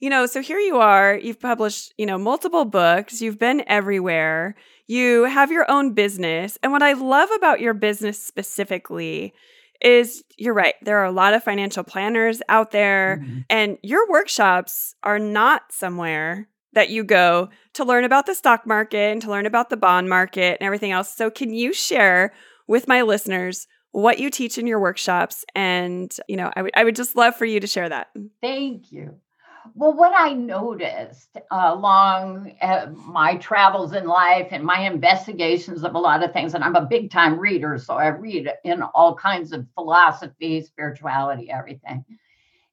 you 0.00 0.10
know, 0.10 0.26
so 0.26 0.42
here 0.42 0.58
you 0.58 0.76
are, 0.76 1.16
you've 1.16 1.40
published, 1.40 1.94
you 1.96 2.06
know, 2.06 2.18
multiple 2.18 2.64
books, 2.64 3.20
you've 3.20 3.38
been 3.38 3.64
everywhere, 3.66 4.54
you 4.86 5.24
have 5.24 5.50
your 5.50 5.70
own 5.70 5.94
business. 5.94 6.58
And 6.62 6.72
what 6.72 6.82
I 6.82 6.92
love 6.92 7.30
about 7.34 7.60
your 7.60 7.74
business 7.74 8.22
specifically 8.22 9.34
is 9.80 10.22
you're 10.38 10.54
right. 10.54 10.74
There 10.82 10.98
are 10.98 11.04
a 11.04 11.12
lot 11.12 11.34
of 11.34 11.42
financial 11.42 11.84
planners 11.84 12.40
out 12.48 12.70
there, 12.70 13.20
mm-hmm. 13.22 13.40
and 13.50 13.78
your 13.82 14.08
workshops 14.08 14.94
are 15.02 15.18
not 15.18 15.70
somewhere 15.70 16.48
that 16.72 16.90
you 16.90 17.04
go 17.04 17.48
to 17.74 17.84
learn 17.84 18.04
about 18.04 18.26
the 18.26 18.34
stock 18.34 18.66
market 18.66 19.12
and 19.12 19.22
to 19.22 19.30
learn 19.30 19.46
about 19.46 19.70
the 19.70 19.76
bond 19.76 20.08
market 20.08 20.58
and 20.60 20.66
everything 20.66 20.92
else. 20.92 21.14
So, 21.14 21.30
can 21.30 21.52
you 21.52 21.72
share 21.72 22.32
with 22.66 22.88
my 22.88 23.02
listeners 23.02 23.66
what 23.92 24.18
you 24.18 24.30
teach 24.30 24.58
in 24.58 24.66
your 24.66 24.80
workshops? 24.80 25.44
And, 25.54 26.14
you 26.28 26.36
know, 26.36 26.48
I, 26.48 26.60
w- 26.60 26.72
I 26.74 26.84
would 26.84 26.96
just 26.96 27.16
love 27.16 27.36
for 27.36 27.44
you 27.44 27.60
to 27.60 27.66
share 27.66 27.88
that. 27.88 28.08
Thank 28.42 28.92
you. 28.92 29.16
Well, 29.74 29.94
what 29.94 30.12
I 30.16 30.32
noticed 30.32 31.36
uh, 31.36 31.72
along 31.74 32.54
uh, 32.60 32.86
my 32.94 33.36
travels 33.36 33.92
in 33.92 34.06
life 34.06 34.48
and 34.50 34.64
my 34.64 34.80
investigations 34.80 35.84
of 35.84 35.94
a 35.94 35.98
lot 35.98 36.22
of 36.22 36.32
things, 36.32 36.54
and 36.54 36.62
I'm 36.62 36.76
a 36.76 36.86
big 36.86 37.10
time 37.10 37.38
reader, 37.38 37.78
so 37.78 37.94
I 37.94 38.08
read 38.08 38.50
in 38.64 38.82
all 38.82 39.14
kinds 39.14 39.52
of 39.52 39.66
philosophy, 39.74 40.62
spirituality, 40.62 41.50
everything. 41.50 42.04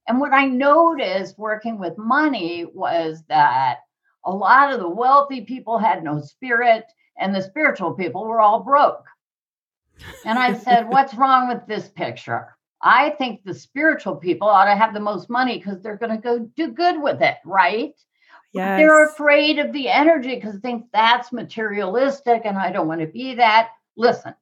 And 0.07 0.19
what 0.19 0.33
I 0.33 0.45
noticed 0.45 1.37
working 1.37 1.79
with 1.79 1.97
money 1.97 2.65
was 2.73 3.23
that 3.29 3.79
a 4.25 4.31
lot 4.31 4.73
of 4.73 4.79
the 4.79 4.89
wealthy 4.89 5.41
people 5.41 5.77
had 5.77 6.03
no 6.03 6.21
spirit, 6.21 6.85
and 7.17 7.33
the 7.33 7.41
spiritual 7.41 7.93
people 7.93 8.25
were 8.25 8.41
all 8.41 8.63
broke. 8.63 9.05
And 10.25 10.37
I 10.37 10.53
said, 10.53 10.87
What's 10.89 11.13
wrong 11.13 11.47
with 11.47 11.65
this 11.67 11.87
picture? 11.89 12.55
I 12.83 13.11
think 13.11 13.43
the 13.43 13.53
spiritual 13.53 14.17
people 14.17 14.47
ought 14.47 14.65
to 14.65 14.75
have 14.75 14.93
the 14.93 14.99
most 14.99 15.29
money 15.29 15.57
because 15.57 15.81
they're 15.81 15.97
going 15.97 16.11
to 16.11 16.21
go 16.21 16.39
do 16.39 16.67
good 16.67 17.01
with 17.01 17.21
it, 17.21 17.37
right? 17.45 17.93
Yes. 18.53 18.77
They're 18.77 19.05
afraid 19.05 19.57
of 19.57 19.71
the 19.71 19.89
energy 19.89 20.35
because 20.35 20.55
they 20.55 20.69
think 20.69 20.85
that's 20.93 21.31
materialistic 21.31 22.41
and 22.45 22.57
I 22.57 22.71
don't 22.71 22.87
want 22.87 23.01
to 23.01 23.07
be 23.07 23.33
that. 23.35 23.69
Listen, 23.95 24.35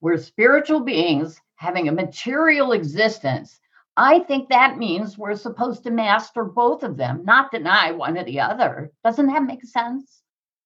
we're 0.00 0.18
spiritual 0.18 0.80
beings 0.80 1.40
having 1.56 1.88
a 1.88 1.92
material 1.92 2.72
existence. 2.72 3.58
I 3.96 4.20
think 4.20 4.48
that 4.48 4.78
means 4.78 5.18
we're 5.18 5.34
supposed 5.34 5.82
to 5.84 5.90
master 5.90 6.44
both 6.44 6.82
of 6.82 6.96
them, 6.96 7.24
not 7.24 7.50
deny 7.50 7.90
one 7.90 8.18
or 8.18 8.24
the 8.24 8.40
other. 8.40 8.92
Doesn't 9.02 9.26
that 9.26 9.44
make 9.44 9.64
sense? 9.64 10.22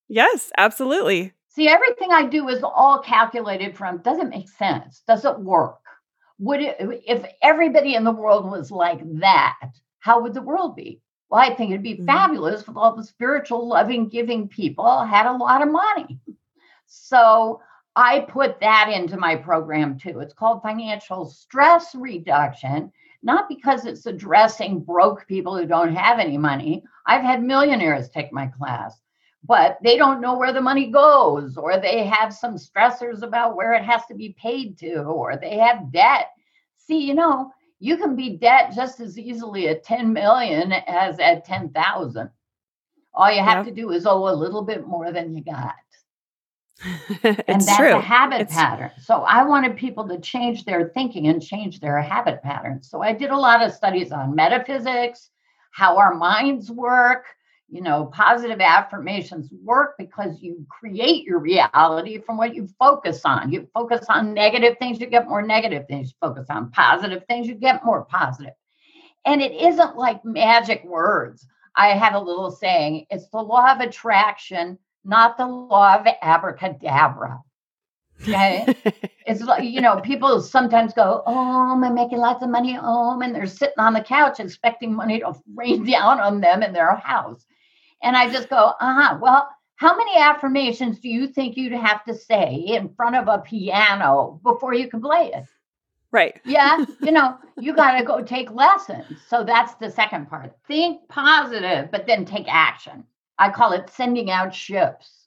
Yes, 0.09 0.51
absolutely. 0.59 1.33
See, 1.49 1.69
everything 1.69 2.13
I 2.13 2.27
do 2.27 2.49
is 2.49 2.63
all 2.63 3.01
calculated 3.01 3.77
from 3.77 3.99
does 3.99 4.19
it 4.19 4.29
make 4.29 4.49
sense? 4.49 5.03
Does 5.07 5.25
it 5.25 5.39
work? 5.39 5.79
Would 6.39 6.61
it, 6.61 6.77
if 7.07 7.25
everybody 7.43 7.95
in 7.95 8.05
the 8.05 8.13
world 8.13 8.51
was 8.51 8.71
like 8.71 9.01
that, 9.21 9.59
how 10.01 10.21
would 10.23 10.35
the 10.35 10.43
world 10.43 10.77
be? 10.77 11.01
Well, 11.31 11.41
I 11.41 11.55
think 11.55 11.71
it'd 11.71 11.83
be 11.83 11.95
mm-hmm. 11.95 12.07
fabulous 12.07 12.63
if 12.63 12.77
all 12.77 12.95
the 12.95 13.05
spiritual, 13.05 13.67
loving, 13.67 14.09
giving 14.09 14.49
people 14.49 15.05
had 15.05 15.27
a 15.27 15.37
lot 15.37 15.63
of 15.63 15.71
money. 15.71 16.19
So 16.87 17.61
I 17.97 18.21
put 18.21 18.61
that 18.61 18.91
into 18.93 19.17
my 19.17 19.35
program 19.37 19.99
too. 19.99 20.21
It's 20.21 20.35
called 20.35 20.63
financial 20.63 21.27
stress 21.27 21.95
reduction, 21.95 22.93
not 23.23 23.49
because 23.49 23.87
it's 23.87 24.07
addressing 24.07 24.81
broke 24.81 25.27
people 25.27 25.57
who 25.57 25.67
don't 25.67 25.95
have 25.95 26.19
any 26.19 26.39
money. 26.39 26.85
I've 27.07 27.23
had 27.23 27.43
millionaires 27.43 28.09
take 28.09 28.33
my 28.33 28.47
class 28.47 29.01
but 29.47 29.79
they 29.83 29.97
don't 29.97 30.21
know 30.21 30.37
where 30.37 30.53
the 30.53 30.61
money 30.61 30.91
goes, 30.91 31.57
or 31.57 31.79
they 31.79 32.05
have 32.05 32.35
some 32.35 32.57
stressors 32.57 33.23
about 33.23 33.57
where 33.57 33.73
it 33.75 33.85
has 33.85 34.05
to 34.07 34.15
be 34.15 34.35
paid 34.41 34.79
to, 34.79 35.03
or 35.03 35.37
they 35.37 35.59
have 35.59 35.93
debt. 35.93 36.31
See, 36.79 37.07
you 37.07 37.15
know, 37.15 37.53
you 37.79 37.97
can 37.97 38.17
be 38.17 38.37
debt 38.37 38.73
just 38.75 39.01
as 39.01 39.19
easily 39.19 39.69
at 39.69 39.85
10 39.85 40.13
million 40.13 40.73
as 40.73 41.19
at 41.19 41.45
10,000. 41.45 42.31
All 43.15 43.33
you 43.33 43.43
have 43.43 43.65
to 43.67 43.73
do 43.73 43.91
is 43.91 44.07
owe 44.07 44.29
a 44.29 44.35
little 44.35 44.63
bit 44.63 44.87
more 44.87 45.13
than 45.13 45.35
you 45.35 45.43
got. 45.43 45.75
and 47.23 47.63
that's 47.63 47.77
true. 47.77 47.97
a 47.97 48.01
habit 48.01 48.43
it's... 48.43 48.55
pattern. 48.55 48.91
So 49.01 49.23
I 49.23 49.43
wanted 49.45 49.77
people 49.77 50.07
to 50.09 50.21
change 50.21 50.65
their 50.65 50.89
thinking 50.89 51.29
and 51.29 51.43
change 51.43 51.81
their 51.81 52.01
habit 52.01 52.43
patterns. 52.43 52.91
So 52.91 53.03
I 53.03 53.13
did 53.13 53.31
a 53.31 53.37
lot 53.37 53.63
of 53.63 53.73
studies 53.73 54.13
on 54.13 54.35
metaphysics, 54.35 55.31
how 55.71 55.97
our 55.97 56.15
minds 56.15 56.71
work, 56.71 57.25
you 57.69 57.81
know, 57.81 58.07
positive 58.07 58.61
affirmations 58.61 59.49
work 59.65 59.97
because 59.99 60.41
you 60.41 60.65
create 60.69 61.25
your 61.25 61.41
reality 61.41 62.19
from 62.19 62.37
what 62.37 62.55
you 62.55 62.69
focus 62.79 63.23
on. 63.25 63.53
You 63.53 63.69
focus 63.75 64.07
on 64.09 64.35
negative 64.35 64.77
things, 64.79 65.01
you 65.01 65.07
get 65.07 65.29
more 65.29 65.43
negative 65.43 65.87
things. 65.89 66.11
You 66.11 66.29
focus 66.29 66.47
on 66.49 66.71
positive 66.71 67.25
things, 67.29 67.49
you 67.49 67.55
get 67.55 67.85
more 67.85 68.05
positive. 68.05 68.55
And 69.25 69.43
it 69.43 69.53
isn't 69.53 69.97
like 69.97 70.25
magic 70.25 70.85
words. 70.85 71.47
I 71.75 71.89
have 71.89 72.15
a 72.15 72.21
little 72.21 72.51
saying 72.51 73.07
it's 73.11 73.29
the 73.31 73.39
law 73.39 73.73
of 73.73 73.81
attraction, 73.81 74.79
not 75.05 75.37
the 75.37 75.47
law 75.47 75.97
of 75.97 76.07
abracadabra. 76.23 77.41
Okay. 78.23 78.75
it's 79.27 79.43
like, 79.43 79.65
you 79.65 79.81
know, 79.81 80.01
people 80.01 80.41
sometimes 80.41 80.95
go, 80.95 81.23
Oh, 81.27 81.73
I'm 81.73 81.95
making 81.95 82.19
lots 82.19 82.43
of 82.43 82.51
money 82.51 82.75
at 82.75 82.81
home, 82.81 83.23
and 83.23 83.35
they're 83.35 83.47
sitting 83.47 83.79
on 83.79 83.93
the 83.93 84.01
couch 84.01 84.41
expecting 84.41 84.95
money 84.95 85.21
to 85.21 85.35
rain 85.55 85.85
down 85.91 86.21
on 86.21 86.41
them 86.41 86.63
in 86.63 86.73
their 86.73 86.95
house. 86.95 87.45
And 88.03 88.17
I 88.17 88.31
just 88.31 88.49
go, 88.49 88.73
uh 88.81 88.95
huh. 88.95 89.19
Well, 89.21 89.49
how 89.77 89.97
many 89.97 90.17
affirmations 90.17 91.01
do 91.01 91.09
you 91.09 91.29
think 91.29 91.57
you'd 91.57 91.73
have 91.73 92.05
to 92.05 92.15
say 92.15 92.55
in 92.55 92.89
front 92.95 93.17
of 93.17 93.29
a 93.29 93.39
piano 93.39 94.41
before 94.43 94.75
you 94.75 94.89
can 94.89 95.01
play 95.01 95.31
it? 95.35 95.45
Right. 96.13 96.41
Yeah. 96.47 96.85
you 97.03 97.13
know, 97.13 97.37
you 97.59 97.75
got 97.75 97.99
to 97.99 98.05
go 98.05 98.23
take 98.23 98.51
lessons. 98.51 99.19
So 99.29 99.45
that's 99.45 99.75
the 99.75 99.91
second 99.91 100.31
part. 100.31 100.57
Think 100.67 101.07
positive, 101.09 101.91
but 101.91 102.07
then 102.07 102.25
take 102.25 102.47
action. 102.49 103.05
I 103.39 103.51
call 103.51 103.73
it 103.73 103.91
sending 103.91 104.31
out 104.31 104.55
ships. 104.55 105.27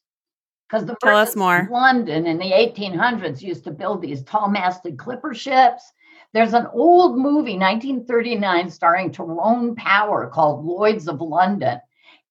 Because 0.67 0.85
the 0.85 0.95
Tell 1.03 1.17
us 1.17 1.35
more. 1.35 1.67
London 1.71 2.27
in 2.27 2.37
the 2.37 2.51
1800s 2.51 3.41
used 3.41 3.63
to 3.65 3.71
build 3.71 4.01
these 4.01 4.23
tall 4.23 4.49
masted 4.49 4.97
clipper 4.97 5.33
ships. 5.33 5.83
There's 6.31 6.53
an 6.53 6.67
old 6.73 7.17
movie, 7.17 7.57
1939, 7.57 8.69
starring 8.69 9.11
Tyrone 9.11 9.75
Power 9.75 10.27
called 10.27 10.63
Lloyds 10.63 11.07
of 11.07 11.21
London 11.21 11.79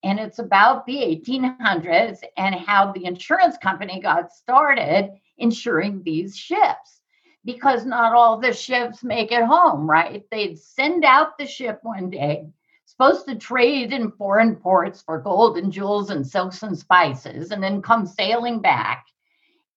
and 0.03 0.20
it's 0.20 0.38
about 0.38 0.86
the 0.86 0.96
1800s 0.96 2.18
and 2.36 2.55
how 2.55 2.92
the 2.92 3.05
insurance 3.05 3.57
company 3.57 4.01
got 4.01 4.32
started 4.32 5.11
insuring 5.38 6.03
these 6.03 6.36
ships 6.36 7.01
because 7.44 7.84
not 7.84 8.14
all 8.14 8.38
the 8.38 8.53
ships 8.53 9.03
make 9.03 9.32
it 9.32 9.44
home, 9.44 9.88
right? 9.88 10.24
They'd 10.30 10.59
send 10.59 11.05
out 11.05 11.38
the 11.38 11.46
ship 11.46 11.80
one 11.82 12.11
day, 12.11 12.46
supposed 12.84 13.26
to 13.26 13.36
trade 13.36 13.92
in 13.92 14.12
foreign 14.12 14.57
ports 14.57 15.03
for 15.03 15.18
gold 15.20 15.59
and 15.59 15.72
jewels 15.72 16.11
and 16.11 16.26
silks 16.26 16.62
and 16.62 16.78
spices, 16.78 17.51
and 17.51 17.62
then 17.62 17.82
come 17.82 18.07
sailing 18.07 18.61
back. 18.61 19.07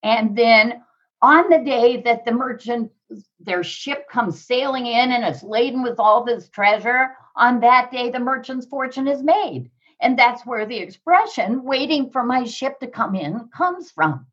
And 0.04 0.36
then 0.36 0.84
on 1.22 1.50
the 1.50 1.60
day 1.60 2.02
that 2.02 2.26
the 2.26 2.32
merchant, 2.32 2.92
their 3.40 3.64
ship 3.64 4.10
comes 4.10 4.44
sailing 4.44 4.88
in 4.88 5.12
and 5.12 5.24
it's 5.24 5.44
laden 5.44 5.84
with 5.84 6.00
all 6.00 6.24
this 6.24 6.50
treasure, 6.50 7.12
on 7.36 7.60
that 7.62 7.92
day 7.92 8.10
the 8.10 8.20
merchant's 8.20 8.66
fortune 8.66 9.08
is 9.08 9.24
made. 9.24 9.70
And 10.02 10.18
that's 10.18 10.46
where 10.46 10.66
the 10.66 10.78
expression 10.78 11.64
waiting 11.64 12.10
for 12.10 12.24
my 12.24 12.44
ship 12.44 12.80
to 12.80 12.88
come 12.88 13.16
in 13.16 13.50
comes 13.56 13.92
from. 13.92 14.26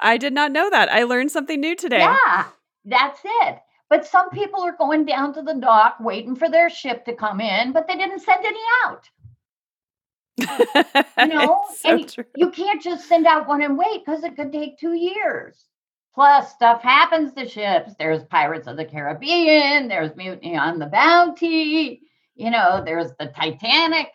I 0.00 0.16
did 0.16 0.32
not 0.32 0.50
know 0.50 0.70
that. 0.70 0.90
I 0.90 1.04
learned 1.04 1.30
something 1.30 1.60
new 1.60 1.76
today. 1.76 1.98
Yeah, 1.98 2.46
that's 2.84 3.20
it. 3.24 3.58
But 3.90 4.06
some 4.06 4.30
people 4.30 4.62
are 4.62 4.76
going 4.76 5.04
down 5.04 5.34
to 5.34 5.42
the 5.42 5.54
dock 5.54 5.98
waiting 6.00 6.34
for 6.34 6.50
their 6.50 6.70
ship 6.70 7.04
to 7.04 7.14
come 7.14 7.40
in, 7.40 7.72
but 7.72 7.86
they 7.86 7.96
didn't 7.96 8.20
send 8.20 8.44
any 8.44 8.60
out. 8.84 9.08
You 11.16 11.28
know, 11.28 11.64
so 11.76 11.90
and 11.90 12.12
true. 12.12 12.24
you 12.34 12.50
can't 12.50 12.82
just 12.82 13.08
send 13.08 13.26
out 13.26 13.46
one 13.46 13.62
and 13.62 13.78
wait 13.78 14.04
because 14.04 14.24
it 14.24 14.34
could 14.36 14.52
take 14.52 14.78
two 14.78 14.94
years. 14.94 15.64
Plus, 16.14 16.52
stuff 16.52 16.82
happens 16.82 17.32
to 17.34 17.48
ships. 17.48 17.94
There's 17.98 18.24
Pirates 18.24 18.66
of 18.66 18.76
the 18.76 18.84
Caribbean, 18.84 19.88
there's 19.88 20.16
Mutiny 20.16 20.56
on 20.56 20.78
the 20.78 20.86
Bounty, 20.86 22.02
you 22.34 22.50
know, 22.50 22.82
there's 22.84 23.12
the 23.18 23.26
Titanic. 23.26 24.08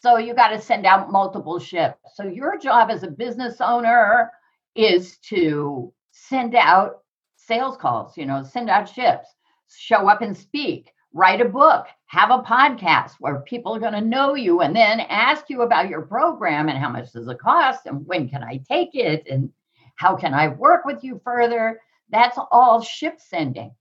So 0.00 0.16
you 0.16 0.32
got 0.32 0.48
to 0.48 0.60
send 0.60 0.86
out 0.86 1.10
multiple 1.10 1.58
ships. 1.58 1.98
So 2.14 2.24
your 2.24 2.56
job 2.56 2.88
as 2.90 3.02
a 3.02 3.10
business 3.10 3.60
owner 3.60 4.30
is 4.76 5.18
to 5.28 5.92
send 6.12 6.54
out 6.54 7.02
sales 7.36 7.76
calls, 7.76 8.16
you 8.16 8.24
know, 8.24 8.44
send 8.44 8.70
out 8.70 8.88
ships, 8.88 9.26
show 9.68 10.08
up 10.08 10.22
and 10.22 10.36
speak, 10.36 10.92
write 11.12 11.40
a 11.40 11.44
book, 11.44 11.86
have 12.06 12.30
a 12.30 12.42
podcast 12.42 13.14
where 13.18 13.40
people 13.40 13.74
are 13.74 13.80
going 13.80 13.92
to 13.92 14.00
know 14.00 14.34
you 14.34 14.60
and 14.60 14.74
then 14.74 15.00
ask 15.00 15.50
you 15.50 15.62
about 15.62 15.88
your 15.88 16.02
program 16.02 16.68
and 16.68 16.78
how 16.78 16.88
much 16.88 17.12
does 17.12 17.26
it 17.26 17.40
cost 17.40 17.86
and 17.86 18.06
when 18.06 18.28
can 18.28 18.44
I 18.44 18.60
take 18.68 18.94
it 18.94 19.26
and 19.28 19.50
how 19.96 20.14
can 20.14 20.32
I 20.32 20.48
work 20.48 20.84
with 20.84 21.02
you 21.02 21.20
further. 21.24 21.80
That's 22.10 22.38
all 22.52 22.80
ship 22.80 23.18
sending. 23.18 23.74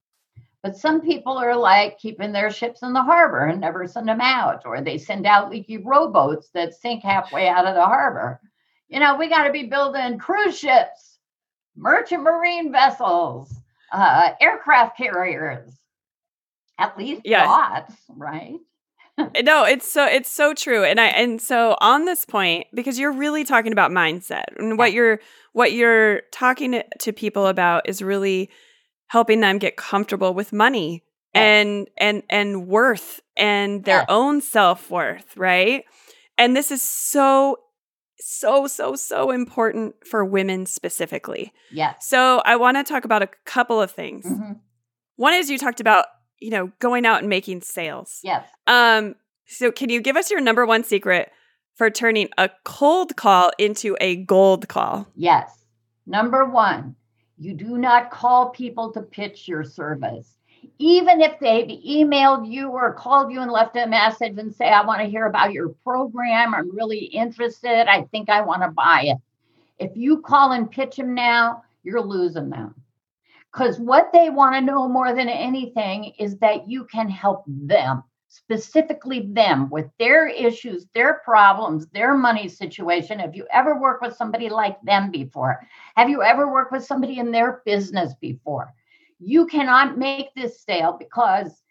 But 0.68 0.76
some 0.76 0.99
people 0.99 1.38
are 1.38 1.55
like 1.55 1.97
keeping 1.97 2.34
their 2.34 2.51
ships 2.51 2.82
in 2.84 2.91
the 2.91 3.01
harbor 3.01 3.45
and 3.45 3.61
never 3.61 3.88
send 3.88 4.09
them 4.09 4.20
out, 4.20 4.63
or 4.65 4.82
they 4.82 4.97
send 4.97 5.26
out 5.26 5.49
leaky 5.49 5.78
rowboats 5.78 6.49
that 6.49 6.74
sink 6.74 7.03
halfway 7.03 7.47
out 7.47 7.65
of 7.65 7.74
the 7.74 7.86
harbor. 7.86 8.41
You 8.89 8.99
know, 8.99 9.15
we 9.15 9.30
got 9.30 9.45
to 9.45 9.53
be 9.53 9.68
building 9.68 10.18
cruise 10.18 10.59
ships, 10.59 11.20
merchant 11.78 12.24
marine 12.24 12.70
vessels, 12.70 13.55
uh, 13.93 14.32
aircraft 14.41 14.97
carriers. 14.97 15.72
At 16.78 16.97
least 16.97 17.22
Yeah. 17.24 17.45
thoughts, 17.45 17.95
right? 18.09 18.57
no 19.41 19.63
it's 19.63 19.91
so 19.91 20.05
it's 20.05 20.30
so 20.30 20.53
true 20.53 20.84
and 20.84 20.99
i 20.99 21.07
and 21.07 21.41
so 21.41 21.76
on 21.82 22.05
this 22.05 22.24
point 22.24 22.68
because 22.72 22.99
you're 22.99 23.11
really 23.11 23.43
talking 23.43 23.72
about 23.72 23.89
mindset 23.89 24.43
and 24.57 24.78
what 24.78 24.93
you're 24.93 25.20
what 25.53 25.72
you're 25.72 26.22
talking 26.32 26.74
to- 26.74 26.86
to 26.99 27.11
people 27.11 27.47
about 27.47 27.89
is 27.89 28.03
really 28.03 28.47
helping 29.08 29.39
them 29.41 29.58
get 29.58 29.76
comfortable 29.78 30.34
with 30.34 30.51
money 30.53 31.03
Yes. 31.34 31.41
and 31.43 31.88
and 31.97 32.24
and 32.30 32.68
worth 32.68 33.20
and 33.36 33.84
their 33.84 33.99
Yes. 33.99 34.05
own 34.10 34.41
self-worth 34.41 35.36
right 35.38 35.84
and 36.38 36.55
this 36.55 36.72
is 36.72 36.82
so 36.82 37.58
so 38.20 38.66
so 38.66 38.95
so 38.95 39.30
important 39.32 39.93
for 40.10 40.26
women 40.26 40.66
specifically 40.66 41.53
Yes. 41.72 42.08
so 42.08 42.41
i 42.45 42.55
want 42.55 42.78
to 42.78 42.84
talk 42.84 43.05
about 43.05 43.22
a 43.22 43.30
couple 43.45 43.80
of 43.82 43.91
things 43.91 44.26
Mhm. 44.26 44.60
one 45.18 45.34
is 45.34 45.49
you 45.49 45.58
talked 45.60 45.80
about 45.80 46.05
you 46.39 46.49
know 46.49 46.72
going 46.80 47.05
out 47.05 47.20
and 47.20 47.30
making 47.30 47.62
sales 47.62 48.20
Yes. 48.24 48.47
um, 48.66 49.16
so 49.45 49.72
can 49.72 49.89
you 49.89 50.01
give 50.01 50.18
us 50.18 50.32
your 50.32 50.41
number 50.41 50.66
one 50.66 50.84
secret 50.84 51.32
for 51.76 51.89
turning 51.91 52.30
a 52.38 52.49
cold 52.64 53.16
call 53.16 53.51
into 53.60 53.95
a 54.01 54.16
gold 54.16 54.68
call? 54.68 55.08
Yes. 55.16 55.64
Number 56.08 56.43
one, 56.43 56.95
you 57.38 57.54
do 57.54 57.78
not 57.78 58.12
call 58.12 58.50
people 58.50 58.92
to 58.92 59.02
pitch 59.02 59.48
your 59.48 59.64
service. 59.64 60.38
Even 60.80 61.22
if 61.22 61.40
they've 61.40 61.68
emailed 61.68 62.52
you 62.52 62.70
or 62.70 62.94
called 62.94 63.32
you 63.32 63.42
and 63.42 63.52
left 63.52 63.76
a 63.76 63.88
message 63.88 64.38
and 64.38 64.54
say, 64.54 64.70
I 64.70 64.86
want 64.86 65.02
to 65.02 65.08
hear 65.08 65.26
about 65.26 65.54
your 65.54 65.70
program, 65.70 66.54
I'm 66.54 66.76
really 66.76 67.06
interested, 67.06 67.90
I 67.90 68.04
think 68.04 68.30
I 68.30 68.42
want 68.42 68.64
to 68.64 68.70
buy 68.70 69.04
it. 69.06 69.18
If 69.80 69.96
you 69.96 70.22
call 70.22 70.52
and 70.52 70.70
pitch 70.70 70.98
them 70.98 71.14
now, 71.14 71.64
you're 71.84 72.02
losing 72.02 72.50
them. 72.50 72.76
Because 73.52 73.80
what 73.80 74.12
they 74.14 74.30
want 74.30 74.56
to 74.56 74.62
know 74.62 74.88
more 74.88 75.14
than 75.14 75.30
anything 75.30 76.14
is 76.20 76.38
that 76.38 76.70
you 76.70 76.86
can 76.86 77.10
help 77.10 77.44
them, 77.48 78.04
specifically 78.28 79.30
them, 79.32 79.70
with 79.70 79.90
their 80.00 80.28
issues, 80.28 80.88
their 80.94 81.22
problems, 81.26 81.88
their 81.88 82.14
money 82.14 82.48
situation. 82.48 83.20
Have 83.20 83.36
you 83.36 83.48
ever 83.52 83.80
worked 83.80 84.02
with 84.02 84.16
somebody 84.16 84.50
like 84.50 84.82
them 84.82 85.12
before? 85.12 85.62
Have 85.96 86.10
you 86.10 86.22
ever 86.24 86.52
worked 86.52 86.72
with 86.72 86.84
somebody 86.84 87.20
in 87.20 87.32
their 87.32 87.62
business 87.66 88.14
before? 88.20 88.74
You 89.20 89.48
cannot 89.48 89.98
make 89.98 90.34
this 90.36 90.62
sale 90.62 90.96
because 91.00 91.62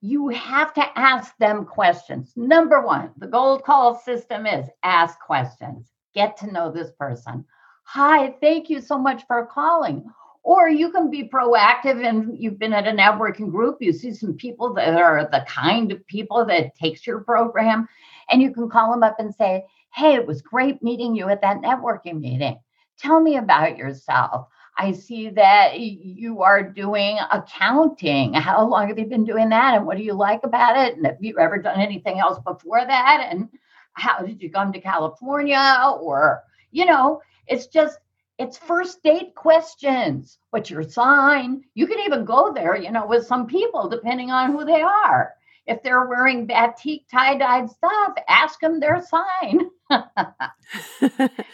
you 0.00 0.28
have 0.28 0.72
to 0.74 0.98
ask 0.98 1.36
them 1.38 1.64
questions. 1.64 2.32
Number 2.36 2.80
one, 2.80 3.12
the 3.16 3.26
gold 3.26 3.64
call 3.64 3.98
system 3.98 4.46
is 4.46 4.66
ask 4.82 5.18
questions, 5.20 5.90
get 6.14 6.36
to 6.38 6.52
know 6.52 6.70
this 6.70 6.90
person. 6.98 7.44
Hi, 7.84 8.34
thank 8.40 8.68
you 8.68 8.80
so 8.80 8.98
much 8.98 9.26
for 9.26 9.46
calling. 9.46 10.04
Or 10.46 10.68
you 10.68 10.92
can 10.92 11.10
be 11.10 11.28
proactive 11.28 12.06
and 12.06 12.38
you've 12.38 12.60
been 12.60 12.72
at 12.72 12.86
a 12.86 12.92
networking 12.92 13.50
group, 13.50 13.78
you 13.80 13.92
see 13.92 14.12
some 14.14 14.34
people 14.34 14.72
that 14.74 14.94
are 14.94 15.28
the 15.32 15.44
kind 15.48 15.90
of 15.90 16.06
people 16.06 16.44
that 16.44 16.76
takes 16.76 17.04
your 17.04 17.18
program, 17.24 17.88
and 18.30 18.40
you 18.40 18.52
can 18.54 18.70
call 18.70 18.92
them 18.92 19.02
up 19.02 19.16
and 19.18 19.34
say, 19.34 19.64
Hey, 19.92 20.14
it 20.14 20.24
was 20.24 20.42
great 20.42 20.80
meeting 20.84 21.16
you 21.16 21.28
at 21.28 21.40
that 21.40 21.62
networking 21.62 22.20
meeting. 22.20 22.60
Tell 22.96 23.20
me 23.20 23.38
about 23.38 23.76
yourself. 23.76 24.46
I 24.78 24.92
see 24.92 25.30
that 25.30 25.80
you 25.80 26.42
are 26.42 26.62
doing 26.62 27.18
accounting. 27.32 28.34
How 28.34 28.64
long 28.64 28.86
have 28.86 29.00
you 29.00 29.06
been 29.06 29.24
doing 29.24 29.48
that? 29.48 29.74
And 29.74 29.84
what 29.84 29.96
do 29.96 30.04
you 30.04 30.12
like 30.12 30.42
about 30.44 30.76
it? 30.76 30.96
And 30.96 31.06
have 31.06 31.16
you 31.18 31.40
ever 31.40 31.58
done 31.58 31.80
anything 31.80 32.20
else 32.20 32.38
before 32.46 32.86
that? 32.86 33.28
And 33.32 33.48
how 33.94 34.20
did 34.20 34.40
you 34.40 34.48
come 34.52 34.72
to 34.72 34.80
California? 34.80 35.90
Or, 36.00 36.44
you 36.70 36.84
know, 36.84 37.20
it's 37.48 37.66
just, 37.66 37.98
it's 38.38 38.58
first 38.58 39.02
date 39.02 39.34
questions. 39.34 40.38
What's 40.50 40.70
your 40.70 40.82
sign? 40.82 41.62
You 41.74 41.86
can 41.86 42.00
even 42.00 42.24
go 42.24 42.52
there, 42.52 42.76
you 42.76 42.90
know, 42.90 43.06
with 43.06 43.26
some 43.26 43.46
people, 43.46 43.88
depending 43.88 44.30
on 44.30 44.52
who 44.52 44.64
they 44.64 44.82
are. 44.82 45.34
If 45.66 45.82
they're 45.82 46.06
wearing 46.06 46.46
batik 46.46 47.08
tie 47.10 47.36
dyed 47.38 47.70
stuff, 47.70 48.12
ask 48.28 48.60
them 48.60 48.80
their 48.80 49.02
sign. 49.02 49.70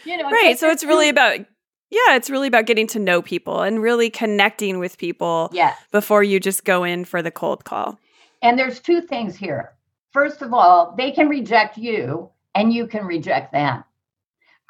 You 0.05 0.17
know, 0.17 0.29
right. 0.29 0.57
So 0.57 0.69
it's 0.69 0.83
really 0.83 1.07
about, 1.07 1.39
yeah, 1.39 2.15
it's 2.15 2.29
really 2.29 2.47
about 2.47 2.65
getting 2.65 2.87
to 2.87 2.99
know 2.99 3.21
people 3.21 3.61
and 3.61 3.81
really 3.81 4.09
connecting 4.09 4.79
with 4.79 4.97
people 4.97 5.49
yes. 5.53 5.77
before 5.91 6.23
you 6.23 6.39
just 6.39 6.65
go 6.65 6.83
in 6.83 7.05
for 7.05 7.21
the 7.21 7.29
cold 7.29 7.63
call. 7.63 7.99
And 8.41 8.57
there's 8.57 8.79
two 8.79 9.01
things 9.01 9.35
here. 9.35 9.73
First 10.11 10.41
of 10.41 10.53
all, 10.53 10.95
they 10.97 11.11
can 11.11 11.29
reject 11.29 11.77
you 11.77 12.29
and 12.55 12.73
you 12.73 12.87
can 12.87 13.05
reject 13.05 13.51
them 13.51 13.83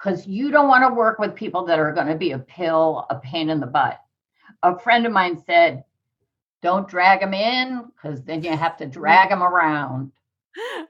because 0.03 0.27
you 0.27 0.51
don't 0.51 0.67
want 0.67 0.83
to 0.87 0.93
work 0.93 1.19
with 1.19 1.35
people 1.35 1.65
that 1.65 1.79
are 1.79 1.93
going 1.93 2.07
to 2.07 2.15
be 2.15 2.31
a 2.31 2.39
pill, 2.39 3.05
a 3.09 3.15
pain 3.15 3.49
in 3.49 3.59
the 3.59 3.67
butt. 3.67 4.01
A 4.61 4.77
friend 4.77 5.05
of 5.05 5.11
mine 5.11 5.41
said, 5.45 5.83
don't 6.61 6.87
drag 6.87 7.21
them 7.21 7.33
in 7.33 7.85
because 7.85 8.21
then 8.23 8.43
you 8.43 8.55
have 8.55 8.77
to 8.77 8.85
drag 8.85 9.29
them 9.29 9.43
around. 9.43 10.11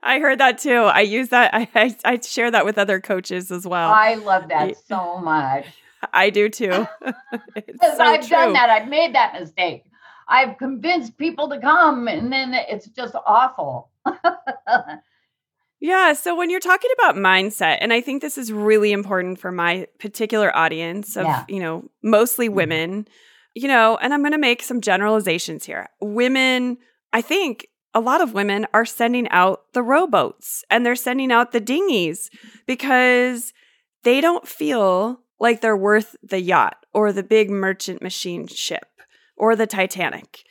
I 0.03 0.19
heard 0.19 0.39
that 0.39 0.57
too. 0.57 0.83
I 0.83 1.01
use 1.01 1.29
that. 1.29 1.53
I, 1.53 1.69
I, 1.75 1.95
I 2.05 2.19
share 2.19 2.51
that 2.51 2.65
with 2.65 2.77
other 2.77 2.99
coaches 2.99 3.51
as 3.51 3.65
well. 3.65 3.91
I 3.91 4.15
love 4.15 4.49
that 4.49 4.75
so 4.87 5.19
much. 5.19 5.65
I 6.11 6.29
do 6.29 6.49
too. 6.49 6.87
Because 7.53 7.97
so 7.97 8.03
I've 8.03 8.27
true. 8.27 8.37
done 8.37 8.53
that. 8.53 8.69
I've 8.69 8.87
made 8.87 9.15
that 9.15 9.39
mistake. 9.39 9.85
I've 10.27 10.57
convinced 10.57 11.17
people 11.17 11.49
to 11.49 11.59
come 11.59 12.07
and 12.07 12.31
then 12.31 12.53
it's 12.53 12.87
just 12.87 13.15
awful. 13.25 13.91
Yeah. 15.83 16.13
So 16.13 16.33
when 16.33 16.49
you're 16.49 16.61
talking 16.61 16.89
about 16.97 17.17
mindset, 17.17 17.79
and 17.81 17.91
I 17.91 17.99
think 17.99 18.21
this 18.21 18.37
is 18.37 18.53
really 18.53 18.93
important 18.93 19.37
for 19.37 19.51
my 19.51 19.85
particular 19.99 20.55
audience 20.55 21.17
of, 21.17 21.25
Yeah. 21.25 21.43
you 21.49 21.59
know, 21.59 21.89
mostly 22.01 22.47
Mhm. 22.47 22.53
women, 22.53 23.07
you 23.53 23.67
know, 23.67 23.97
and 24.01 24.13
I'm 24.13 24.21
going 24.21 24.31
to 24.31 24.37
make 24.37 24.63
some 24.63 24.79
generalizations 24.79 25.65
here. 25.65 25.89
Women, 25.99 26.77
I 27.11 27.19
think 27.19 27.67
a 27.93 27.99
lot 27.99 28.21
of 28.21 28.33
women 28.33 28.65
are 28.73 28.85
sending 28.85 29.27
out 29.27 29.73
the 29.73 29.83
rowboats 29.83 30.63
and 30.69 30.85
they're 30.85 30.95
sending 30.95 31.33
out 31.33 31.51
the 31.51 31.59
dinghies 31.59 32.29
because 32.65 33.51
they 34.03 34.21
don't 34.21 34.47
feel 34.47 35.19
like 35.37 35.59
they're 35.59 35.75
worth 35.75 36.15
the 36.23 36.39
yacht 36.39 36.77
or 36.93 37.11
the 37.11 37.23
big 37.23 37.49
merchant 37.49 38.01
machine 38.01 38.47
ship 38.47 38.87
or 39.35 39.53
the 39.53 39.67
Titanic. 39.67 40.43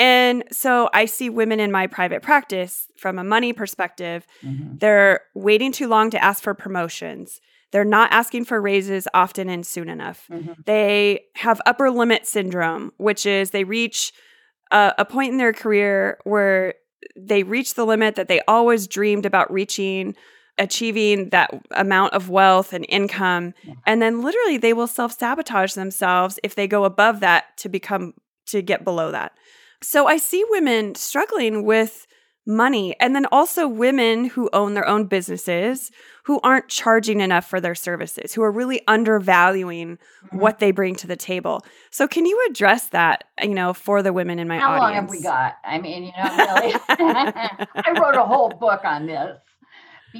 And 0.00 0.44
so 0.50 0.88
I 0.94 1.04
see 1.04 1.28
women 1.30 1.60
in 1.60 1.70
my 1.70 1.86
private 1.86 2.22
practice 2.22 2.86
from 2.96 3.18
a 3.18 3.24
money 3.24 3.52
perspective 3.52 4.26
Mhm. 4.42 4.80
they're 4.80 5.20
waiting 5.34 5.70
too 5.72 5.86
long 5.88 6.10
to 6.10 6.24
ask 6.24 6.42
for 6.42 6.54
promotions. 6.54 7.40
They're 7.70 7.84
not 7.84 8.10
asking 8.10 8.46
for 8.46 8.60
raises 8.60 9.06
often 9.14 9.48
and 9.48 9.64
soon 9.64 9.88
enough. 9.88 10.26
Mhm. 10.30 10.64
They 10.64 11.26
have 11.36 11.60
upper 11.66 11.90
limit 11.90 12.26
syndrome, 12.26 12.92
which 12.96 13.26
is 13.26 13.50
they 13.50 13.62
reach 13.64 14.12
a, 14.72 14.94
a 14.98 15.04
point 15.04 15.32
in 15.32 15.38
their 15.38 15.52
career 15.52 16.18
where 16.24 16.74
they 17.16 17.42
reach 17.42 17.74
the 17.74 17.84
limit 17.86 18.14
that 18.16 18.28
they 18.28 18.40
always 18.48 18.86
dreamed 18.88 19.26
about 19.26 19.52
reaching 19.52 20.16
achieving 20.58 21.30
that 21.30 21.50
amount 21.70 22.12
of 22.12 22.28
wealth 22.28 22.72
and 22.74 22.84
income 22.88 23.54
and 23.86 24.02
then 24.02 24.20
literally 24.20 24.58
they 24.58 24.72
will 24.74 24.86
self-sabotage 24.86 25.72
themselves 25.74 26.38
if 26.42 26.54
they 26.54 26.66
go 26.68 26.84
above 26.84 27.20
that 27.20 27.56
to 27.56 27.68
become 27.68 28.12
to 28.46 28.60
get 28.60 28.84
below 28.84 29.10
that 29.10 29.32
so 29.82 30.06
i 30.06 30.16
see 30.16 30.44
women 30.50 30.94
struggling 30.94 31.64
with 31.64 32.06
money 32.46 32.96
and 32.98 33.14
then 33.14 33.26
also 33.26 33.68
women 33.68 34.24
who 34.24 34.48
own 34.52 34.74
their 34.74 34.88
own 34.88 35.04
businesses 35.06 35.90
who 36.24 36.40
aren't 36.42 36.68
charging 36.68 37.20
enough 37.20 37.44
for 37.44 37.60
their 37.60 37.74
services 37.74 38.32
who 38.32 38.42
are 38.42 38.50
really 38.50 38.80
undervaluing 38.88 39.96
mm-hmm. 39.96 40.38
what 40.38 40.58
they 40.58 40.70
bring 40.70 40.94
to 40.94 41.06
the 41.06 41.16
table 41.16 41.64
so 41.90 42.08
can 42.08 42.24
you 42.26 42.46
address 42.50 42.88
that 42.88 43.24
you 43.42 43.54
know 43.54 43.72
for 43.72 44.02
the 44.02 44.12
women 44.12 44.38
in 44.38 44.48
my 44.48 44.58
how 44.58 44.72
audience 44.72 44.82
long 44.82 44.94
have 44.94 45.10
we 45.10 45.22
got 45.22 45.56
i 45.64 45.78
mean 45.78 46.04
you 46.04 46.12
know 46.16 46.34
really 46.34 46.74
i 46.88 47.94
wrote 48.00 48.16
a 48.16 48.24
whole 48.24 48.48
book 48.48 48.80
on 48.84 49.06
this 49.06 49.38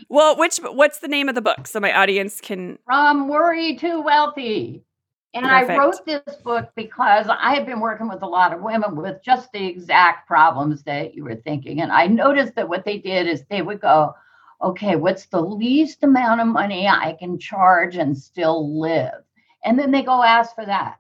well, 0.08 0.36
which 0.36 0.58
what's 0.58 1.00
the 1.00 1.08
name 1.08 1.28
of 1.28 1.34
the 1.34 1.42
book 1.42 1.66
so 1.66 1.80
my 1.80 1.92
audience 1.92 2.40
can 2.40 2.78
From 2.84 3.28
Worry 3.28 3.76
to 3.76 4.00
Wealthy. 4.00 4.84
And 5.32 5.46
Perfect. 5.46 5.70
I 5.70 5.78
wrote 5.78 6.04
this 6.06 6.36
book 6.36 6.70
because 6.74 7.26
I 7.28 7.54
have 7.54 7.64
been 7.64 7.78
working 7.78 8.08
with 8.08 8.22
a 8.22 8.26
lot 8.26 8.52
of 8.52 8.62
women 8.62 8.96
with 8.96 9.22
just 9.22 9.52
the 9.52 9.64
exact 9.64 10.26
problems 10.26 10.82
that 10.82 11.14
you 11.14 11.22
were 11.22 11.36
thinking. 11.36 11.82
And 11.82 11.92
I 11.92 12.08
noticed 12.08 12.56
that 12.56 12.68
what 12.68 12.84
they 12.84 12.98
did 12.98 13.28
is 13.28 13.44
they 13.44 13.62
would 13.62 13.80
go, 13.80 14.14
okay, 14.60 14.96
what's 14.96 15.26
the 15.26 15.40
least 15.40 16.02
amount 16.02 16.40
of 16.40 16.48
money 16.48 16.88
I 16.88 17.16
can 17.18 17.38
charge 17.38 17.96
and 17.96 18.16
still 18.18 18.80
live? 18.80 19.22
And 19.64 19.78
then 19.78 19.92
they 19.92 20.02
go 20.02 20.22
ask 20.22 20.54
for 20.54 20.66
that. 20.66 20.98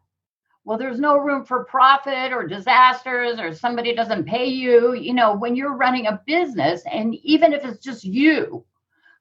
Well, 0.64 0.78
there's 0.78 1.00
no 1.00 1.16
room 1.16 1.44
for 1.44 1.64
profit 1.64 2.32
or 2.32 2.46
disasters 2.46 3.40
or 3.40 3.52
somebody 3.54 3.94
doesn't 3.94 4.26
pay 4.26 4.46
you. 4.46 4.92
You 4.94 5.14
know, 5.14 5.34
when 5.34 5.56
you're 5.56 5.76
running 5.76 6.06
a 6.06 6.22
business, 6.26 6.82
and 6.90 7.16
even 7.16 7.52
if 7.52 7.64
it's 7.64 7.82
just 7.82 8.04
you, 8.04 8.64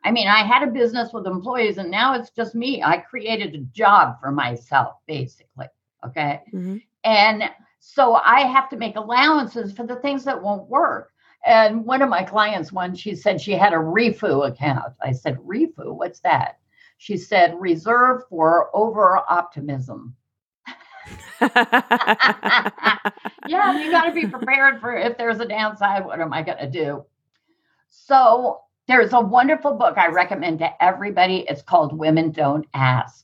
I 0.04 0.12
mean, 0.12 0.28
I 0.28 0.43
had 0.43 0.64
a 0.64 0.72
business 0.72 1.12
with 1.14 1.28
employees 1.28 1.78
and 1.78 1.91
now 1.91 2.16
it's 2.16 2.30
just 2.30 2.56
me. 2.56 2.82
I 2.82 2.97
created 2.97 3.54
a 3.56 3.60
job 3.76 4.20
for 4.22 4.32
myself, 4.32 4.95
basically. 5.08 5.68
Okay. 6.06 6.41
Mm-hmm. 6.54 6.78
And 7.04 7.43
so 7.80 8.16
I 8.16 8.41
have 8.41 8.70
to 8.70 8.78
make 8.78 8.95
allowances 8.95 9.74
for 9.74 9.86
the 9.86 9.97
things 9.97 10.24
that 10.26 10.41
won't 10.41 10.70
work. 10.70 11.12
And 11.45 11.86
one 11.86 12.02
of 12.02 12.10
my 12.10 12.24
clients, 12.24 12.72
one, 12.72 12.95
she 12.95 13.16
said 13.16 13.39
she 13.39 13.54
had 13.54 13.74
a 13.74 13.78
REFU 13.78 14.50
account. 14.50 14.93
I 15.02 15.12
said, 15.12 15.38
REFU, 15.38 15.95
what's 15.95 16.20
that? 16.22 16.60
She 16.97 17.16
said, 17.18 17.60
reserve 17.60 18.24
for 18.30 18.76
over 18.76 19.22
optimism. 19.30 20.16
yeah, 21.41 22.62
you 23.47 23.89
got 23.89 24.06
to 24.06 24.12
be 24.14 24.28
prepared 24.28 24.82
for 24.82 24.95
if 24.95 25.18
there's 25.18 25.39
a 25.39 25.45
downside, 25.45 26.06
what 26.06 26.20
am 26.20 26.34
I 26.34 26.43
going 26.43 26.58
to 26.58 26.70
do? 26.70 27.06
So 27.89 28.62
there's 28.90 29.14
a 29.14 29.22
wonderful 29.22 29.76
book 29.76 30.00
I 30.00 30.08
recommend 30.08 30.60
to 30.60 30.84
everybody. 30.84 31.46
It's 31.48 31.62
called 31.62 31.96
Women 31.96 32.32
Don't 32.32 32.66
Ask. 32.74 33.24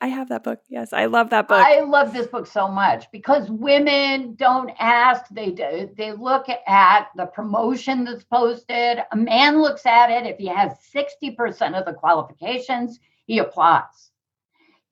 I 0.00 0.06
have 0.06 0.28
that 0.28 0.44
book. 0.44 0.60
Yes, 0.68 0.92
I 0.92 1.06
love 1.06 1.30
that 1.30 1.48
book. 1.48 1.64
I 1.64 1.80
love 1.80 2.12
this 2.12 2.28
book 2.28 2.46
so 2.46 2.68
much 2.68 3.10
because 3.10 3.50
women 3.50 4.36
don't 4.36 4.70
ask. 4.78 5.24
They 5.30 5.50
do. 5.50 5.90
They 5.96 6.12
look 6.12 6.46
at 6.48 7.08
the 7.16 7.26
promotion 7.26 8.04
that's 8.04 8.22
posted. 8.22 8.98
A 9.10 9.16
man 9.16 9.60
looks 9.60 9.84
at 9.84 10.10
it. 10.10 10.26
If 10.26 10.38
he 10.38 10.46
has 10.46 10.72
60% 10.94 11.78
of 11.78 11.84
the 11.84 11.94
qualifications, 11.94 13.00
he 13.26 13.38
applies. 13.38 14.10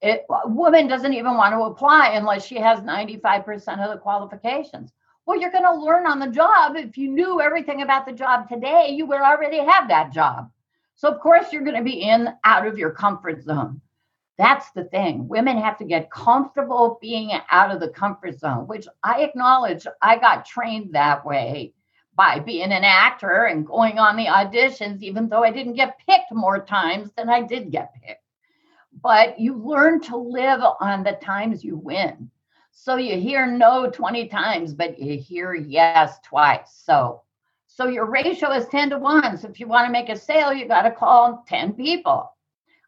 It, 0.01 0.25
a 0.29 0.49
woman 0.49 0.87
doesn't 0.87 1.13
even 1.13 1.35
want 1.35 1.53
to 1.53 1.61
apply 1.61 2.09
unless 2.09 2.45
she 2.45 2.55
has 2.55 2.79
95% 2.79 3.47
of 3.79 3.91
the 3.91 3.99
qualifications. 4.01 4.91
Well, 5.25 5.39
you're 5.39 5.51
going 5.51 5.63
to 5.63 5.73
learn 5.73 6.07
on 6.07 6.19
the 6.19 6.27
job. 6.27 6.75
If 6.75 6.97
you 6.97 7.09
knew 7.09 7.41
everything 7.41 7.81
about 7.81 8.05
the 8.05 8.11
job 8.11 8.49
today, 8.49 8.89
you 8.91 9.05
would 9.05 9.21
already 9.21 9.59
have 9.59 9.87
that 9.87 10.11
job. 10.11 10.49
So, 10.95 11.07
of 11.09 11.19
course, 11.19 11.53
you're 11.53 11.63
going 11.63 11.77
to 11.77 11.83
be 11.83 12.01
in 12.01 12.29
out 12.43 12.65
of 12.65 12.77
your 12.77 12.91
comfort 12.91 13.43
zone. 13.43 13.81
That's 14.37 14.71
the 14.71 14.85
thing. 14.85 15.27
Women 15.27 15.57
have 15.59 15.77
to 15.77 15.85
get 15.85 16.09
comfortable 16.09 16.97
being 16.99 17.31
out 17.51 17.69
of 17.69 17.79
the 17.79 17.89
comfort 17.89 18.39
zone, 18.39 18.65
which 18.65 18.87
I 19.03 19.21
acknowledge 19.21 19.85
I 20.01 20.17
got 20.17 20.45
trained 20.47 20.95
that 20.95 21.23
way 21.23 21.73
by 22.15 22.39
being 22.39 22.71
an 22.71 22.83
actor 22.83 23.45
and 23.45 23.67
going 23.67 23.99
on 23.99 24.17
the 24.17 24.25
auditions, 24.25 25.03
even 25.03 25.29
though 25.29 25.43
I 25.43 25.51
didn't 25.51 25.75
get 25.75 25.99
picked 26.07 26.31
more 26.31 26.65
times 26.65 27.11
than 27.15 27.29
I 27.29 27.43
did 27.43 27.71
get 27.71 27.93
picked. 27.93 28.23
But 29.01 29.39
you 29.39 29.55
learn 29.55 30.01
to 30.01 30.17
live 30.17 30.61
on 30.79 31.03
the 31.03 31.13
times 31.21 31.63
you 31.63 31.77
win. 31.77 32.30
So 32.83 32.95
you 32.95 33.19
hear 33.19 33.45
no 33.45 33.91
20 33.91 34.27
times, 34.29 34.73
but 34.73 34.97
you 34.97 35.15
hear 35.15 35.53
yes 35.53 36.17
twice. 36.23 36.81
So 36.83 37.21
so 37.67 37.87
your 37.87 38.09
ratio 38.09 38.51
is 38.53 38.67
10 38.69 38.89
to 38.89 38.97
1. 38.97 39.37
So 39.37 39.47
if 39.47 39.59
you 39.59 39.67
want 39.67 39.85
to 39.85 39.91
make 39.91 40.09
a 40.09 40.17
sale, 40.17 40.51
you 40.51 40.67
got 40.67 40.81
to 40.81 40.91
call 40.91 41.45
10 41.47 41.73
people. 41.73 42.35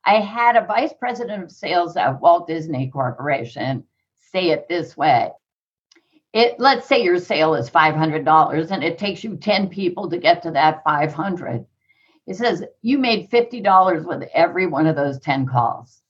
I 0.03 0.15
had 0.15 0.55
a 0.55 0.65
vice 0.65 0.93
president 0.99 1.43
of 1.43 1.51
sales 1.51 1.95
at 1.95 2.19
Walt 2.19 2.47
Disney 2.47 2.89
Corporation 2.89 3.83
say 4.31 4.49
it 4.49 4.67
this 4.67 4.97
way. 4.97 5.29
It 6.33 6.59
let's 6.59 6.87
say 6.87 7.03
your 7.03 7.19
sale 7.19 7.53
is 7.53 7.69
$500 7.69 8.71
and 8.71 8.83
it 8.83 8.97
takes 8.97 9.23
you 9.23 9.37
10 9.37 9.69
people 9.69 10.09
to 10.09 10.17
get 10.17 10.41
to 10.41 10.51
that 10.51 10.83
500. 10.83 11.67
It 12.25 12.35
says 12.35 12.63
you 12.81 12.97
made 12.97 13.29
$50 13.29 14.05
with 14.05 14.27
every 14.33 14.65
one 14.65 14.87
of 14.87 14.95
those 14.95 15.19
10 15.19 15.45
calls. 15.45 16.01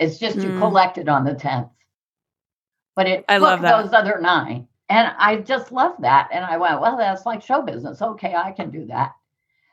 It's 0.00 0.18
just 0.18 0.38
mm. 0.38 0.42
you 0.42 0.58
collected 0.58 1.08
on 1.08 1.24
the 1.24 1.36
10th 1.36 1.70
but 2.94 3.06
it 3.06 3.24
I 3.28 3.38
took 3.38 3.60
those 3.60 3.92
other 3.92 4.20
nine. 4.20 4.68
And 4.88 5.12
I 5.18 5.36
just 5.36 5.72
love 5.72 5.94
that. 6.00 6.28
And 6.32 6.44
I 6.44 6.58
went, 6.58 6.80
well, 6.80 6.98
that's 6.98 7.24
like 7.24 7.40
show 7.40 7.62
business. 7.62 8.02
Okay, 8.02 8.34
I 8.34 8.52
can 8.52 8.70
do 8.70 8.84
that. 8.86 9.12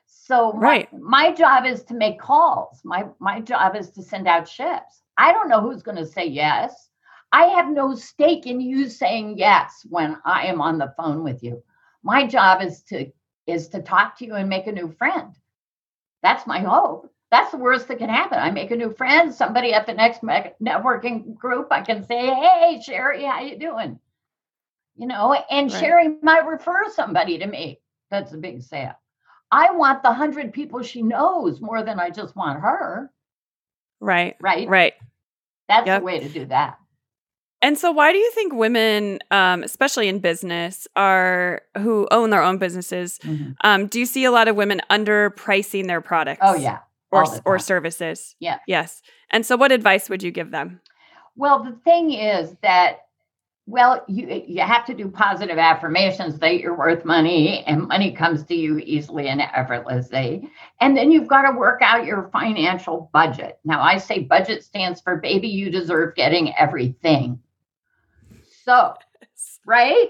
So 0.05 0.53
right. 0.53 0.87
my, 0.93 1.29
my 1.29 1.35
job 1.35 1.65
is 1.65 1.83
to 1.85 1.93
make 1.93 2.19
calls. 2.19 2.79
My 2.83 3.05
my 3.19 3.41
job 3.41 3.75
is 3.75 3.89
to 3.91 4.03
send 4.03 4.27
out 4.27 4.47
ships. 4.47 5.03
I 5.17 5.33
don't 5.33 5.49
know 5.49 5.61
who's 5.61 5.83
going 5.83 5.97
to 5.97 6.05
say 6.05 6.25
yes. 6.25 6.89
I 7.31 7.45
have 7.45 7.69
no 7.69 7.93
stake 7.95 8.47
in 8.47 8.61
you 8.61 8.89
saying 8.89 9.37
yes 9.37 9.85
when 9.89 10.17
I 10.25 10.47
am 10.47 10.61
on 10.61 10.77
the 10.77 10.93
phone 10.97 11.23
with 11.23 11.43
you. 11.43 11.61
My 12.03 12.25
job 12.25 12.61
is 12.61 12.81
to 12.83 13.11
is 13.45 13.67
to 13.69 13.81
talk 13.81 14.17
to 14.17 14.25
you 14.25 14.35
and 14.35 14.49
make 14.49 14.67
a 14.67 14.71
new 14.71 14.89
friend. 14.89 15.35
That's 16.23 16.47
my 16.47 16.59
hope 16.59 17.11
that's 17.31 17.51
the 17.51 17.57
worst 17.57 17.87
that 17.87 17.99
can 17.99 18.09
happen. 18.09 18.39
I 18.39 18.51
make 18.51 18.71
a 18.71 18.75
new 18.75 18.91
friend, 18.91 19.33
somebody 19.33 19.73
at 19.73 19.85
the 19.85 19.93
next 19.93 20.21
networking 20.21 21.35
group, 21.35 21.67
I 21.71 21.81
can 21.81 22.05
say, 22.05 22.33
"Hey, 22.33 22.81
Sherry, 22.83 23.23
how 23.23 23.41
you 23.41 23.57
doing?" 23.57 23.99
You 24.95 25.07
know, 25.07 25.33
and 25.33 25.71
right. 25.71 25.79
Sherry 25.79 26.15
might 26.21 26.45
refer 26.45 26.89
somebody 26.91 27.37
to 27.37 27.47
me. 27.47 27.79
That's 28.09 28.33
a 28.33 28.37
big 28.37 28.61
sale. 28.63 28.95
I 29.51 29.71
want 29.71 30.03
the 30.03 30.11
hundred 30.11 30.53
people 30.53 30.83
she 30.83 31.01
knows 31.01 31.61
more 31.61 31.83
than 31.83 31.99
I 31.99 32.09
just 32.09 32.35
want 32.35 32.61
her. 32.61 33.11
Right. 33.99 34.35
Right. 34.41 34.67
Right. 34.67 34.93
That's 35.67 35.87
yep. 35.87 36.01
the 36.01 36.05
way 36.05 36.19
to 36.19 36.29
do 36.29 36.45
that. 36.45 36.79
And 37.61 37.77
so, 37.77 37.91
why 37.91 38.13
do 38.13 38.17
you 38.17 38.31
think 38.31 38.53
women, 38.53 39.19
um, 39.31 39.63
especially 39.63 40.07
in 40.07 40.19
business, 40.19 40.87
are 40.95 41.61
who 41.77 42.07
own 42.09 42.29
their 42.29 42.41
own 42.41 42.57
businesses? 42.57 43.19
Mm-hmm. 43.19 43.51
Um, 43.61 43.87
do 43.87 43.99
you 43.99 44.05
see 44.05 44.23
a 44.23 44.31
lot 44.31 44.47
of 44.47 44.55
women 44.55 44.81
underpricing 44.89 45.87
their 45.87 45.99
products? 45.99 46.39
Oh 46.41 46.55
yeah, 46.55 46.79
or 47.11 47.25
or 47.45 47.59
services. 47.59 48.35
Yeah. 48.39 48.59
Yes. 48.67 49.01
And 49.31 49.45
so 49.45 49.57
what 49.57 49.71
advice 49.71 50.09
would 50.09 50.23
you 50.23 50.31
give 50.31 50.51
them? 50.51 50.81
Well, 51.35 51.63
the 51.63 51.77
thing 51.83 52.13
is 52.13 52.55
that 52.61 52.99
well, 53.69 54.03
you 54.07 54.27
eh, 54.27 54.41
you 54.47 54.61
have 54.61 54.85
to 54.87 54.95
do 54.95 55.09
positive 55.09 55.59
affirmations 55.59 56.39
that 56.39 56.59
you're 56.59 56.75
worth 56.75 57.05
money 57.05 57.63
and 57.65 57.87
money 57.87 58.11
comes 58.11 58.43
to 58.45 58.55
you 58.55 58.79
easily 58.79 59.27
and 59.27 59.41
effortlessly. 59.41 60.49
And 60.81 60.97
then 60.97 61.11
you've 61.11 61.27
got 61.27 61.43
to 61.43 61.55
work 61.55 61.81
out 61.83 62.05
your 62.05 62.29
financial 62.33 63.11
budget. 63.13 63.59
Now, 63.63 63.81
I 63.81 63.99
say 63.99 64.19
budget 64.19 64.63
stands 64.63 65.01
for 65.01 65.17
baby, 65.17 65.47
you 65.47 65.69
deserve 65.69 66.15
getting 66.15 66.55
everything. 66.55 67.39
So, 68.63 68.95
right? 69.67 70.09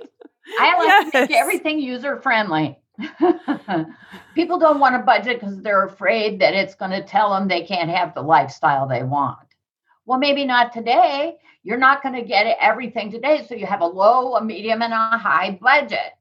I 0.60 0.78
like 0.78 0.88
yes. 0.88 1.12
to 1.12 1.20
make 1.22 1.32
everything 1.32 1.80
user 1.80 2.22
friendly. 2.22 2.80
People 4.36 4.60
don't 4.60 4.80
want 4.80 4.96
to 4.96 5.00
budget 5.00 5.40
because 5.40 5.62
they're 5.62 5.86
afraid 5.86 6.40
that 6.40 6.54
it's 6.54 6.76
going 6.76 6.92
to 6.92 7.04
tell 7.04 7.34
them 7.34 7.48
they 7.48 7.66
can't 7.66 7.90
have 7.90 8.14
the 8.14 8.22
lifestyle 8.22 8.88
they 8.88 9.04
want. 9.04 9.38
Well, 10.06 10.20
maybe 10.20 10.46
not 10.46 10.74
today. 10.74 11.38
You're 11.64 11.78
not 11.78 12.02
going 12.02 12.16
to 12.16 12.28
get 12.28 12.58
everything 12.60 13.12
today. 13.12 13.46
So 13.48 13.56
you 13.56 13.66
have 13.66 13.82
a 13.82 13.86
low, 13.86 14.36
a 14.36 14.44
medium, 14.44 14.82
and 14.82 14.94
a 14.94 15.18
high 15.18 15.58
budget. 15.62 16.14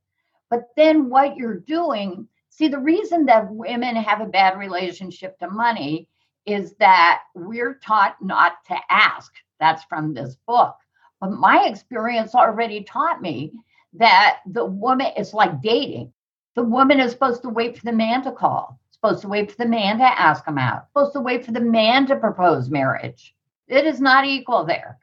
But 0.51 0.69
then 0.77 1.09
what 1.09 1.37
you're 1.37 1.61
doing, 1.61 2.29
see, 2.51 2.69
the 2.69 2.79
reason 2.79 3.27
that 3.27 3.51
women 3.51 3.97
have 3.97 4.21
a 4.21 4.27
bad 4.27 4.59
relationship 4.59 5.39
to 5.39 5.51
money 5.51 6.09
is 6.47 6.75
that 6.81 7.23
we're 7.35 7.75
taught 7.75 8.17
not 8.23 8.65
to 8.67 8.77
ask. 8.91 9.33
That's 9.61 9.85
from 9.85 10.15
this 10.15 10.37
book. 10.47 10.77
But 11.21 11.33
my 11.33 11.67
experience 11.67 12.35
already 12.35 12.85
taught 12.85 13.21
me 13.21 13.53
that 13.95 14.39
the 14.47 14.65
woman 14.65 15.13
is 15.17 15.35
like 15.35 15.61
dating. 15.61 16.13
The 16.59 16.65
woman 16.65 16.99
is 16.99 17.13
supposed 17.13 17.43
to 17.43 17.51
wait 17.51 17.79
for 17.79 17.85
the 17.85 17.93
man 17.93 18.25
to 18.25 18.33
call, 18.33 18.81
supposed 18.91 19.23
to 19.23 19.29
wait 19.29 19.49
for 19.49 19.59
the 19.59 19.71
man 19.71 19.97
to 19.99 20.21
ask 20.21 20.45
him 20.45 20.59
out, 20.59 20.89
supposed 20.89 21.13
to 21.13 21.21
wait 21.21 21.45
for 21.45 21.53
the 21.53 21.61
man 21.61 22.05
to 22.09 22.17
propose 22.17 22.69
marriage. 22.69 23.33
It 23.69 23.87
is 23.87 24.01
not 24.01 24.25
equal 24.25 24.65
there. 24.65 24.99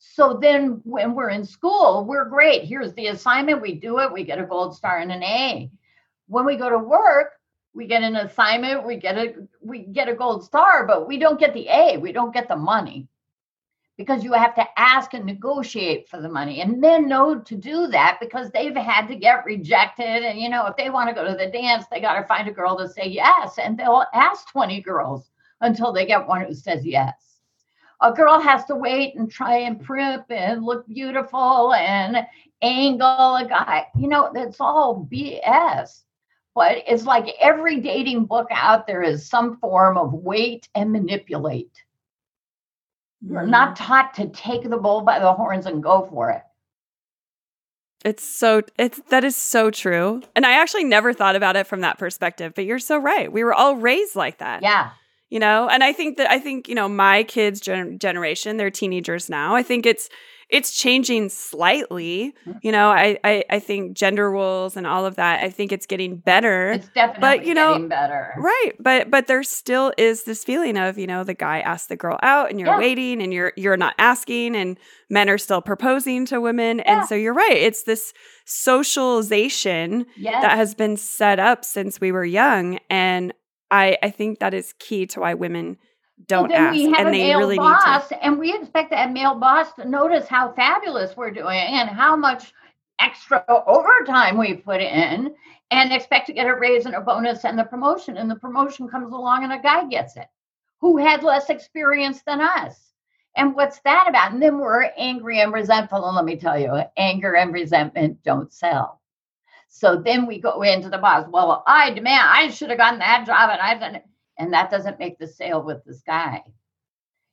So 0.00 0.36
then 0.42 0.80
when 0.82 1.14
we're 1.14 1.30
in 1.30 1.44
school, 1.44 2.04
we're 2.04 2.28
great. 2.28 2.64
Here's 2.64 2.92
the 2.94 3.06
assignment. 3.06 3.62
We 3.62 3.76
do 3.76 4.00
it. 4.00 4.12
We 4.12 4.24
get 4.24 4.40
a 4.40 4.44
gold 4.44 4.74
star 4.74 4.98
and 4.98 5.12
an 5.12 5.22
A. 5.22 5.70
When 6.26 6.44
we 6.44 6.56
go 6.56 6.68
to 6.70 6.78
work, 6.78 7.34
we 7.72 7.86
get 7.86 8.02
an 8.02 8.16
assignment, 8.16 8.84
we 8.84 8.96
get 8.96 9.16
a 9.16 9.34
we 9.60 9.84
get 9.84 10.08
a 10.08 10.14
gold 10.14 10.42
star, 10.42 10.88
but 10.88 11.06
we 11.06 11.18
don't 11.18 11.38
get 11.38 11.54
the 11.54 11.68
A, 11.68 11.98
we 11.98 12.10
don't 12.10 12.34
get 12.34 12.48
the 12.48 12.56
money. 12.56 13.06
Because 13.96 14.22
you 14.22 14.34
have 14.34 14.54
to 14.56 14.66
ask 14.76 15.14
and 15.14 15.24
negotiate 15.24 16.08
for 16.08 16.20
the 16.20 16.28
money. 16.28 16.60
And 16.60 16.80
men 16.80 17.08
know 17.08 17.38
to 17.38 17.56
do 17.56 17.86
that 17.86 18.18
because 18.20 18.50
they've 18.50 18.76
had 18.76 19.06
to 19.06 19.16
get 19.16 19.46
rejected. 19.46 20.22
And 20.22 20.38
you 20.38 20.50
know, 20.50 20.66
if 20.66 20.76
they 20.76 20.90
want 20.90 21.08
to 21.08 21.14
go 21.14 21.26
to 21.26 21.34
the 21.36 21.50
dance, 21.50 21.86
they 21.90 22.00
got 22.00 22.20
to 22.20 22.26
find 22.26 22.46
a 22.46 22.52
girl 22.52 22.76
to 22.76 22.88
say 22.88 23.06
yes. 23.06 23.58
And 23.58 23.78
they'll 23.78 24.04
ask 24.12 24.50
20 24.50 24.82
girls 24.82 25.30
until 25.62 25.92
they 25.92 26.04
get 26.04 26.26
one 26.26 26.44
who 26.44 26.54
says 26.54 26.84
yes 26.84 27.26
a 28.02 28.12
girl 28.12 28.40
has 28.40 28.64
to 28.66 28.76
wait 28.76 29.16
and 29.16 29.30
try 29.30 29.58
and 29.58 29.84
primp 29.84 30.30
and 30.30 30.64
look 30.64 30.86
beautiful 30.86 31.72
and 31.74 32.26
angle 32.62 33.36
a 33.36 33.46
guy. 33.48 33.86
You 33.96 34.08
know, 34.08 34.30
that's 34.32 34.60
all 34.60 35.08
BS. 35.10 36.02
But 36.54 36.78
it's 36.86 37.04
like 37.04 37.34
every 37.40 37.80
dating 37.80 38.26
book 38.26 38.48
out 38.50 38.86
there 38.86 39.02
is 39.02 39.28
some 39.28 39.58
form 39.58 39.98
of 39.98 40.12
wait 40.12 40.68
and 40.74 40.90
manipulate. 40.90 41.84
We're 43.26 43.42
mm-hmm. 43.42 43.50
not 43.50 43.76
taught 43.76 44.14
to 44.14 44.28
take 44.28 44.68
the 44.68 44.76
bull 44.76 45.02
by 45.02 45.18
the 45.18 45.32
horns 45.32 45.66
and 45.66 45.82
go 45.82 46.06
for 46.10 46.30
it. 46.30 46.42
It's 48.04 48.22
so 48.22 48.62
it's 48.78 49.00
that 49.10 49.24
is 49.24 49.36
so 49.36 49.70
true. 49.70 50.22
And 50.36 50.46
I 50.46 50.52
actually 50.52 50.84
never 50.84 51.12
thought 51.12 51.34
about 51.34 51.56
it 51.56 51.66
from 51.66 51.80
that 51.80 51.98
perspective, 51.98 52.52
but 52.54 52.64
you're 52.64 52.78
so 52.78 52.98
right. 52.98 53.32
We 53.32 53.42
were 53.42 53.54
all 53.54 53.76
raised 53.76 54.14
like 54.14 54.38
that. 54.38 54.62
Yeah 54.62 54.90
you 55.30 55.38
know 55.38 55.68
and 55.68 55.82
i 55.82 55.92
think 55.92 56.16
that 56.16 56.30
i 56.30 56.38
think 56.38 56.68
you 56.68 56.74
know 56.74 56.88
my 56.88 57.22
kids 57.24 57.60
gen- 57.60 57.98
generation 57.98 58.56
they're 58.56 58.70
teenagers 58.70 59.28
now 59.28 59.54
i 59.54 59.62
think 59.62 59.86
it's 59.86 60.08
it's 60.48 60.70
changing 60.72 61.28
slightly 61.28 62.34
mm. 62.46 62.58
you 62.62 62.70
know 62.70 62.88
I, 62.88 63.18
I 63.24 63.44
i 63.50 63.58
think 63.58 63.96
gender 63.96 64.30
roles 64.30 64.76
and 64.76 64.86
all 64.86 65.04
of 65.04 65.16
that 65.16 65.42
i 65.42 65.50
think 65.50 65.72
it's 65.72 65.86
getting 65.86 66.16
better 66.16 66.72
it's 66.72 66.88
definitely 66.88 67.20
but 67.20 67.46
you 67.46 67.54
know 67.54 67.88
better 67.88 68.32
right 68.36 68.72
but 68.78 69.10
but 69.10 69.26
there 69.26 69.42
still 69.42 69.92
is 69.98 70.24
this 70.24 70.44
feeling 70.44 70.76
of 70.76 70.98
you 70.98 71.06
know 71.06 71.24
the 71.24 71.34
guy 71.34 71.60
asked 71.60 71.88
the 71.88 71.96
girl 71.96 72.18
out 72.22 72.50
and 72.50 72.60
you're 72.60 72.68
yeah. 72.68 72.78
waiting 72.78 73.22
and 73.22 73.32
you're 73.32 73.52
you're 73.56 73.76
not 73.76 73.94
asking 73.98 74.54
and 74.54 74.78
men 75.10 75.28
are 75.28 75.38
still 75.38 75.62
proposing 75.62 76.26
to 76.26 76.40
women 76.40 76.78
yeah. 76.78 76.98
and 76.98 77.08
so 77.08 77.14
you're 77.14 77.34
right 77.34 77.56
it's 77.56 77.82
this 77.82 78.12
socialization 78.44 80.06
yes. 80.16 80.42
that 80.42 80.56
has 80.56 80.74
been 80.74 80.96
set 80.96 81.38
up 81.38 81.64
since 81.64 82.00
we 82.00 82.12
were 82.12 82.24
young 82.24 82.78
and 82.88 83.32
I 83.70 83.98
I 84.02 84.10
think 84.10 84.38
that 84.38 84.54
is 84.54 84.74
key 84.78 85.06
to 85.06 85.20
why 85.20 85.34
women 85.34 85.78
don't 86.26 86.50
ask, 86.50 86.78
and 86.78 87.12
they 87.12 87.34
really 87.34 87.56
boss, 87.56 88.10
need 88.10 88.16
to. 88.16 88.24
And 88.24 88.38
we 88.38 88.54
expect 88.54 88.90
that 88.90 89.12
male 89.12 89.34
boss 89.34 89.74
to 89.74 89.88
notice 89.88 90.26
how 90.26 90.52
fabulous 90.52 91.16
we're 91.16 91.30
doing 91.30 91.58
and 91.58 91.90
how 91.90 92.16
much 92.16 92.52
extra 93.00 93.44
overtime 93.66 94.38
we 94.38 94.54
put 94.54 94.80
in, 94.80 95.34
and 95.70 95.92
expect 95.92 96.26
to 96.28 96.32
get 96.32 96.46
a 96.46 96.54
raise 96.54 96.86
and 96.86 96.94
a 96.94 97.00
bonus 97.00 97.44
and 97.44 97.58
the 97.58 97.64
promotion. 97.64 98.16
And 98.16 98.30
the 98.30 98.36
promotion 98.36 98.88
comes 98.88 99.12
along, 99.12 99.44
and 99.44 99.52
a 99.52 99.58
guy 99.58 99.86
gets 99.86 100.16
it 100.16 100.26
who 100.80 100.96
had 100.96 101.22
less 101.22 101.50
experience 101.50 102.22
than 102.22 102.40
us. 102.40 102.92
And 103.36 103.54
what's 103.54 103.80
that 103.80 104.06
about? 104.08 104.32
And 104.32 104.42
then 104.42 104.58
we're 104.58 104.90
angry 104.96 105.40
and 105.40 105.52
resentful. 105.52 106.06
And 106.06 106.16
let 106.16 106.24
me 106.24 106.36
tell 106.36 106.58
you, 106.58 106.82
anger 106.96 107.36
and 107.36 107.52
resentment 107.52 108.22
don't 108.22 108.50
sell. 108.52 109.00
So 109.68 109.96
then 109.96 110.26
we 110.26 110.40
go 110.40 110.62
into 110.62 110.88
the 110.88 110.96
boss. 110.96 111.26
Well, 111.30 111.62
I 111.66 111.90
demand 111.90 112.28
I 112.30 112.48
should 112.50 112.70
have 112.70 112.78
gotten 112.78 113.00
that 113.00 113.26
job 113.26 113.50
and 113.50 113.60
I've 113.60 113.80
done 113.80 113.96
it. 113.96 114.04
And 114.38 114.52
that 114.52 114.70
doesn't 114.70 114.98
make 114.98 115.18
the 115.18 115.26
sale 115.26 115.62
with 115.62 115.84
this 115.84 116.02
guy. 116.06 116.42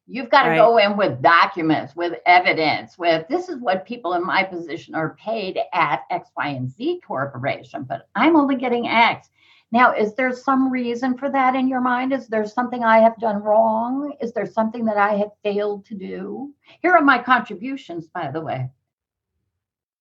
You've 0.06 0.30
got 0.30 0.44
to 0.44 0.50
right. 0.50 0.58
go 0.58 0.78
in 0.78 0.98
with 0.98 1.22
documents, 1.22 1.96
with 1.96 2.20
evidence, 2.26 2.98
with 2.98 3.26
this 3.30 3.48
is 3.48 3.60
what 3.62 3.86
people 3.86 4.14
in 4.16 4.26
my 4.26 4.44
position 4.44 4.96
are 4.96 5.16
paid 5.16 5.58
at 5.74 6.02
X, 6.10 6.30
Y, 6.36 6.48
and 6.50 6.70
Z 6.70 7.02
corporation, 7.08 7.84
but 7.84 8.10
I'm 8.16 8.36
only 8.36 8.56
getting 8.56 8.88
X. 8.88 9.30
Now, 9.72 9.96
is 9.96 10.14
there 10.14 10.32
some 10.32 10.70
reason 10.70 11.18
for 11.18 11.32
that 11.32 11.56
in 11.56 11.68
your 11.68 11.82
mind? 11.82 12.14
Is 12.14 12.28
there 12.28 12.46
something 12.46 12.84
I 12.84 13.00
have 13.00 13.18
done 13.18 13.42
wrong? 13.42 14.14
Is 14.22 14.34
there 14.34 14.46
something 14.46 14.86
that 14.86 14.98
I 14.98 15.16
have 15.16 15.32
failed 15.42 15.86
to 15.86 15.96
do? 15.96 16.54
Here 16.82 16.92
are 16.92 17.02
my 17.02 17.18
contributions, 17.18 18.08
by 18.08 18.30
the 18.30 18.42
way. 18.42 18.70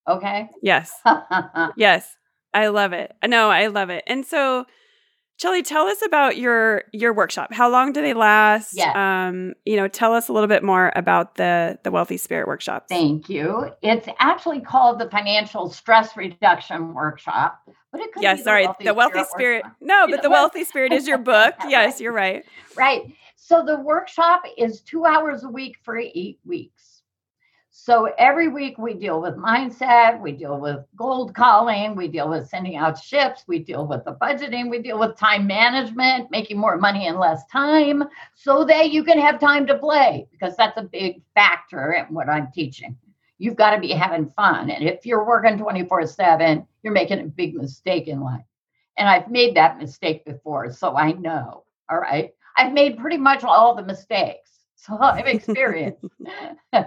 Okay. 0.07 0.49
Yes. 0.61 0.93
yes. 1.77 2.15
I 2.53 2.67
love 2.67 2.93
it. 2.93 3.15
No, 3.25 3.49
I 3.49 3.67
love 3.67 3.89
it. 3.89 4.03
And 4.05 4.25
so, 4.25 4.65
Chellie, 5.41 5.63
tell 5.63 5.87
us 5.87 6.01
about 6.05 6.37
your 6.37 6.83
your 6.93 7.11
workshop. 7.13 7.53
How 7.53 7.69
long 7.69 7.91
do 7.91 8.01
they 8.01 8.13
last? 8.13 8.75
Yeah. 8.75 9.27
Um, 9.27 9.53
you 9.65 9.75
know, 9.75 9.87
tell 9.87 10.13
us 10.13 10.29
a 10.29 10.33
little 10.33 10.47
bit 10.47 10.63
more 10.63 10.91
about 10.95 11.35
the 11.35 11.79
the 11.83 11.91
Wealthy 11.91 12.17
Spirit 12.17 12.47
workshop. 12.47 12.85
Thank 12.87 13.29
you. 13.29 13.71
It's 13.81 14.07
actually 14.19 14.61
called 14.61 14.99
the 14.99 15.09
Financial 15.09 15.69
Stress 15.69 16.15
Reduction 16.15 16.93
Workshop. 16.93 17.59
But 17.91 18.01
it 18.01 18.13
could 18.13 18.23
yes, 18.23 18.43
sorry, 18.43 18.67
the, 18.79 18.85
the 18.85 18.93
Wealthy 18.93 19.23
Spirit. 19.25 19.65
No, 19.81 20.07
but 20.07 20.21
the 20.21 20.29
Wealthy 20.29 20.63
Spirit 20.63 20.93
is 20.93 21.07
your 21.07 21.17
book. 21.17 21.55
Yes, 21.67 21.99
you're 21.99 22.13
right. 22.13 22.43
Right. 22.77 23.01
So 23.35 23.63
the 23.65 23.79
workshop 23.79 24.43
is 24.57 24.81
two 24.81 25.05
hours 25.05 25.43
a 25.43 25.49
week 25.49 25.77
for 25.83 25.97
eight 25.97 26.39
weeks. 26.45 26.92
So 27.75 28.13
every 28.19 28.49
week 28.49 28.77
we 28.77 28.93
deal 28.93 29.19
with 29.19 29.33
mindset, 29.33 30.21
we 30.21 30.31
deal 30.31 30.59
with 30.59 30.85
gold 30.95 31.33
calling, 31.33 31.95
we 31.95 32.07
deal 32.07 32.29
with 32.29 32.47
sending 32.47 32.75
out 32.75 32.99
ships, 32.99 33.45
we 33.47 33.57
deal 33.57 33.87
with 33.87 34.05
the 34.05 34.13
budgeting, 34.13 34.69
we 34.69 34.77
deal 34.77 34.99
with 34.99 35.17
time 35.17 35.47
management, 35.47 36.29
making 36.29 36.59
more 36.59 36.77
money 36.77 37.07
in 37.07 37.17
less 37.17 37.47
time 37.47 38.03
so 38.35 38.63
that 38.63 38.91
you 38.91 39.03
can 39.03 39.19
have 39.19 39.39
time 39.39 39.65
to 39.65 39.79
play 39.79 40.27
because 40.31 40.55
that's 40.55 40.77
a 40.77 40.83
big 40.83 41.23
factor 41.33 41.93
in 41.93 42.13
what 42.13 42.29
I'm 42.29 42.51
teaching. 42.53 42.95
You've 43.39 43.55
got 43.55 43.71
to 43.71 43.81
be 43.81 43.89
having 43.89 44.29
fun. 44.29 44.69
And 44.69 44.87
if 44.87 45.03
you're 45.03 45.25
working 45.25 45.57
24 45.57 46.05
7, 46.05 46.67
you're 46.83 46.93
making 46.93 47.21
a 47.21 47.25
big 47.25 47.55
mistake 47.55 48.07
in 48.07 48.21
life. 48.21 48.45
And 48.97 49.09
I've 49.09 49.31
made 49.31 49.55
that 49.55 49.79
mistake 49.79 50.23
before, 50.25 50.71
so 50.71 50.95
I 50.95 51.13
know. 51.13 51.63
All 51.89 51.97
right. 51.97 52.35
I've 52.55 52.71
made 52.71 52.99
pretty 52.99 53.17
much 53.17 53.43
all 53.43 53.73
the 53.73 53.81
mistakes. 53.81 54.52
So 54.87 54.97
I've 54.99 55.27
experienced. 55.27 56.05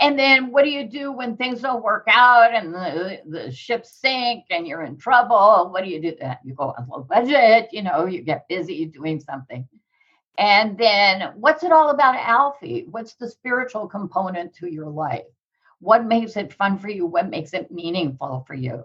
And 0.00 0.18
then 0.18 0.50
what 0.50 0.64
do 0.64 0.70
you 0.70 0.88
do 0.88 1.12
when 1.12 1.36
things 1.36 1.60
don't 1.60 1.84
work 1.84 2.06
out 2.08 2.54
and 2.54 2.74
the, 2.74 3.20
the 3.28 3.52
ship 3.52 3.84
sink 3.84 4.46
and 4.50 4.66
you're 4.66 4.82
in 4.82 4.96
trouble? 4.96 5.68
What 5.70 5.84
do 5.84 5.90
you 5.90 6.00
do 6.00 6.16
then? 6.18 6.38
You 6.44 6.54
go 6.54 6.74
on 6.76 6.88
low 6.88 7.02
budget, 7.02 7.68
you 7.72 7.82
know, 7.82 8.06
you 8.06 8.22
get 8.22 8.48
busy 8.48 8.86
doing 8.86 9.20
something. 9.20 9.68
And 10.38 10.78
then 10.78 11.34
what's 11.36 11.62
it 11.62 11.72
all 11.72 11.90
about, 11.90 12.16
Alfie? 12.16 12.86
What's 12.90 13.14
the 13.14 13.30
spiritual 13.30 13.86
component 13.86 14.54
to 14.56 14.66
your 14.66 14.88
life? 14.88 15.26
What 15.80 16.06
makes 16.06 16.36
it 16.36 16.54
fun 16.54 16.78
for 16.78 16.88
you? 16.88 17.06
What 17.06 17.28
makes 17.28 17.52
it 17.52 17.70
meaningful 17.70 18.44
for 18.46 18.54
you? 18.54 18.84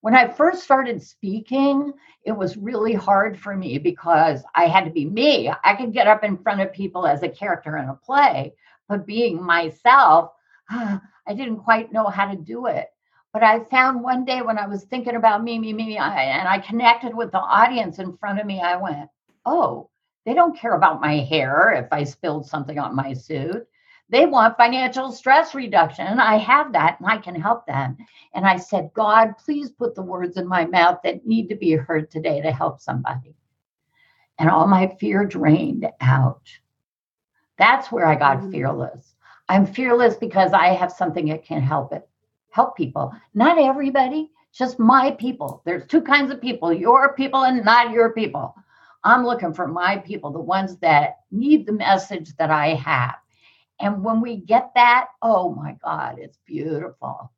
When 0.00 0.14
I 0.14 0.28
first 0.28 0.62
started 0.62 1.02
speaking, 1.02 1.92
it 2.24 2.32
was 2.32 2.56
really 2.56 2.94
hard 2.94 3.38
for 3.38 3.56
me 3.56 3.78
because 3.78 4.44
I 4.54 4.66
had 4.66 4.84
to 4.84 4.90
be 4.90 5.04
me. 5.04 5.50
I 5.64 5.74
could 5.74 5.92
get 5.92 6.06
up 6.06 6.22
in 6.22 6.38
front 6.38 6.60
of 6.60 6.72
people 6.72 7.06
as 7.06 7.22
a 7.22 7.28
character 7.28 7.76
in 7.78 7.88
a 7.88 7.94
play, 7.94 8.54
but 8.88 9.06
being 9.06 9.42
myself, 9.42 10.32
I 10.70 11.00
didn't 11.28 11.58
quite 11.58 11.92
know 11.92 12.06
how 12.06 12.30
to 12.30 12.36
do 12.36 12.66
it. 12.66 12.88
But 13.32 13.42
I 13.42 13.64
found 13.64 14.02
one 14.02 14.24
day 14.24 14.40
when 14.40 14.58
I 14.58 14.66
was 14.66 14.84
thinking 14.84 15.16
about 15.16 15.42
me, 15.44 15.58
me, 15.58 15.72
me, 15.72 15.98
I, 15.98 16.22
and 16.22 16.48
I 16.48 16.58
connected 16.58 17.14
with 17.14 17.30
the 17.30 17.40
audience 17.40 17.98
in 17.98 18.16
front 18.16 18.40
of 18.40 18.46
me, 18.46 18.60
I 18.60 18.76
went, 18.76 19.10
oh, 19.44 19.90
they 20.24 20.34
don't 20.34 20.58
care 20.58 20.74
about 20.74 21.00
my 21.00 21.16
hair 21.16 21.72
if 21.72 21.92
I 21.92 22.04
spilled 22.04 22.46
something 22.46 22.78
on 22.78 22.94
my 22.94 23.12
suit. 23.12 23.66
They 24.10 24.24
want 24.26 24.56
financial 24.56 25.12
stress 25.12 25.54
reduction. 25.54 26.06
And 26.06 26.20
I 26.20 26.36
have 26.36 26.72
that 26.72 26.98
and 26.98 27.08
I 27.08 27.18
can 27.18 27.34
help 27.34 27.66
them. 27.66 27.96
And 28.34 28.46
I 28.46 28.56
said, 28.56 28.90
God, 28.94 29.34
please 29.38 29.70
put 29.70 29.94
the 29.94 30.02
words 30.02 30.36
in 30.36 30.48
my 30.48 30.64
mouth 30.64 31.00
that 31.04 31.26
need 31.26 31.48
to 31.48 31.56
be 31.56 31.72
heard 31.72 32.10
today 32.10 32.40
to 32.40 32.50
help 32.50 32.80
somebody. 32.80 33.34
And 34.38 34.48
all 34.48 34.66
my 34.66 34.96
fear 34.98 35.24
drained 35.24 35.86
out. 36.00 36.48
That's 37.58 37.92
where 37.92 38.06
I 38.06 38.14
got 38.14 38.38
mm. 38.38 38.52
fearless. 38.52 39.14
I'm 39.48 39.66
fearless 39.66 40.14
because 40.16 40.52
I 40.52 40.68
have 40.68 40.92
something 40.92 41.26
that 41.28 41.44
can 41.44 41.60
help 41.60 41.92
it, 41.92 42.08
help 42.50 42.76
people. 42.76 43.12
Not 43.34 43.58
everybody, 43.58 44.30
just 44.52 44.78
my 44.78 45.10
people. 45.12 45.62
There's 45.64 45.86
two 45.86 46.02
kinds 46.02 46.30
of 46.30 46.40
people 46.40 46.72
your 46.72 47.14
people 47.14 47.44
and 47.44 47.64
not 47.64 47.90
your 47.90 48.12
people. 48.12 48.54
I'm 49.04 49.24
looking 49.24 49.54
for 49.54 49.66
my 49.66 49.98
people, 49.98 50.30
the 50.30 50.40
ones 50.40 50.76
that 50.78 51.20
need 51.30 51.66
the 51.66 51.72
message 51.72 52.34
that 52.36 52.50
I 52.50 52.74
have. 52.74 53.16
And 53.80 54.02
when 54.02 54.20
we 54.20 54.36
get 54.36 54.72
that, 54.74 55.08
oh 55.22 55.54
my 55.54 55.76
God, 55.82 56.18
it's 56.18 56.38
beautiful. 56.46 57.32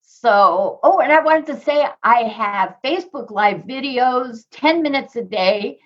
So, 0.00 0.80
oh, 0.82 1.00
and 1.00 1.12
I 1.12 1.20
wanted 1.20 1.46
to 1.46 1.60
say 1.60 1.86
I 2.02 2.24
have 2.24 2.76
Facebook 2.84 3.30
Live 3.30 3.62
videos 3.62 4.44
10 4.50 4.82
minutes 4.82 5.16
a 5.16 5.22
day 5.22 5.78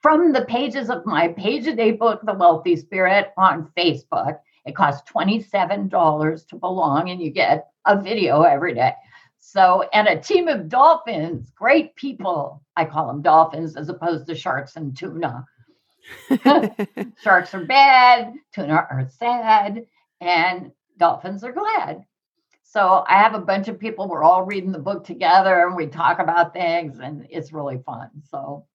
from 0.00 0.32
the 0.32 0.44
pages 0.46 0.90
of 0.90 1.04
my 1.04 1.28
page 1.28 1.66
a 1.66 1.74
day 1.74 1.92
book, 1.92 2.20
The 2.24 2.34
Wealthy 2.34 2.76
Spirit, 2.76 3.32
on 3.36 3.70
Facebook. 3.76 4.38
It 4.64 4.74
costs 4.74 5.10
$27 5.10 6.46
to 6.48 6.56
belong, 6.56 7.10
and 7.10 7.20
you 7.20 7.30
get 7.30 7.68
a 7.86 8.00
video 8.00 8.42
every 8.42 8.74
day. 8.74 8.94
So, 9.38 9.88
and 9.92 10.08
a 10.08 10.18
team 10.18 10.48
of 10.48 10.68
dolphins, 10.68 11.50
great 11.50 11.94
people. 11.96 12.62
I 12.76 12.86
call 12.86 13.06
them 13.06 13.22
dolphins 13.22 13.76
as 13.76 13.90
opposed 13.90 14.26
to 14.26 14.34
sharks 14.34 14.76
and 14.76 14.96
tuna. 14.96 15.44
sharks 17.22 17.54
are 17.54 17.64
bad, 17.64 18.34
tuna 18.54 18.74
are 18.74 19.08
sad, 19.18 19.86
and 20.20 20.72
dolphins 20.98 21.44
are 21.44 21.52
glad. 21.52 22.04
So 22.62 23.04
I 23.08 23.18
have 23.18 23.34
a 23.34 23.40
bunch 23.40 23.68
of 23.68 23.78
people. 23.78 24.08
We're 24.08 24.24
all 24.24 24.44
reading 24.44 24.72
the 24.72 24.78
book 24.78 25.04
together, 25.04 25.66
and 25.66 25.76
we 25.76 25.86
talk 25.86 26.18
about 26.18 26.52
things, 26.52 26.98
and 26.98 27.26
it's 27.30 27.52
really 27.52 27.78
fun. 27.84 28.10
So 28.30 28.66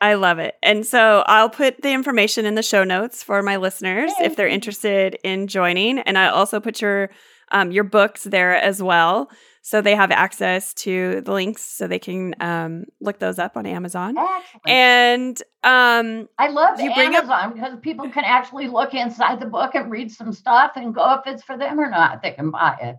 I 0.00 0.14
love 0.14 0.38
it. 0.38 0.56
And 0.62 0.86
so 0.86 1.24
I'll 1.26 1.48
put 1.48 1.80
the 1.80 1.92
information 1.92 2.44
in 2.44 2.54
the 2.56 2.62
show 2.62 2.84
notes 2.84 3.22
for 3.22 3.42
my 3.42 3.56
listeners 3.56 4.12
if 4.20 4.36
they're 4.36 4.46
interested 4.46 5.18
in 5.24 5.46
joining. 5.46 6.00
And 6.00 6.18
I 6.18 6.28
also 6.28 6.60
put 6.60 6.82
your 6.82 7.10
um, 7.50 7.72
your 7.72 7.84
books 7.84 8.24
there 8.24 8.54
as 8.54 8.82
well. 8.82 9.30
So 9.66 9.80
they 9.80 9.94
have 9.96 10.10
access 10.10 10.74
to 10.74 11.22
the 11.22 11.32
links 11.32 11.62
so 11.62 11.86
they 11.86 11.98
can 11.98 12.34
um, 12.38 12.84
look 13.00 13.18
those 13.18 13.38
up 13.38 13.56
on 13.56 13.64
Amazon. 13.64 14.14
Excellent. 14.18 14.62
And 14.66 15.42
um, 15.62 16.28
I 16.38 16.48
love 16.50 16.78
you 16.78 16.92
bring 16.92 17.14
up- 17.16 17.54
because 17.54 17.78
people 17.80 18.10
can 18.10 18.24
actually 18.26 18.68
look 18.68 18.92
inside 18.92 19.40
the 19.40 19.46
book 19.46 19.74
and 19.74 19.90
read 19.90 20.12
some 20.12 20.34
stuff 20.34 20.72
and 20.76 20.94
go 20.94 21.14
if 21.14 21.22
it's 21.26 21.42
for 21.42 21.56
them 21.56 21.80
or 21.80 21.88
not. 21.88 22.20
They 22.20 22.32
can 22.32 22.50
buy 22.50 22.76
it. 22.82 22.96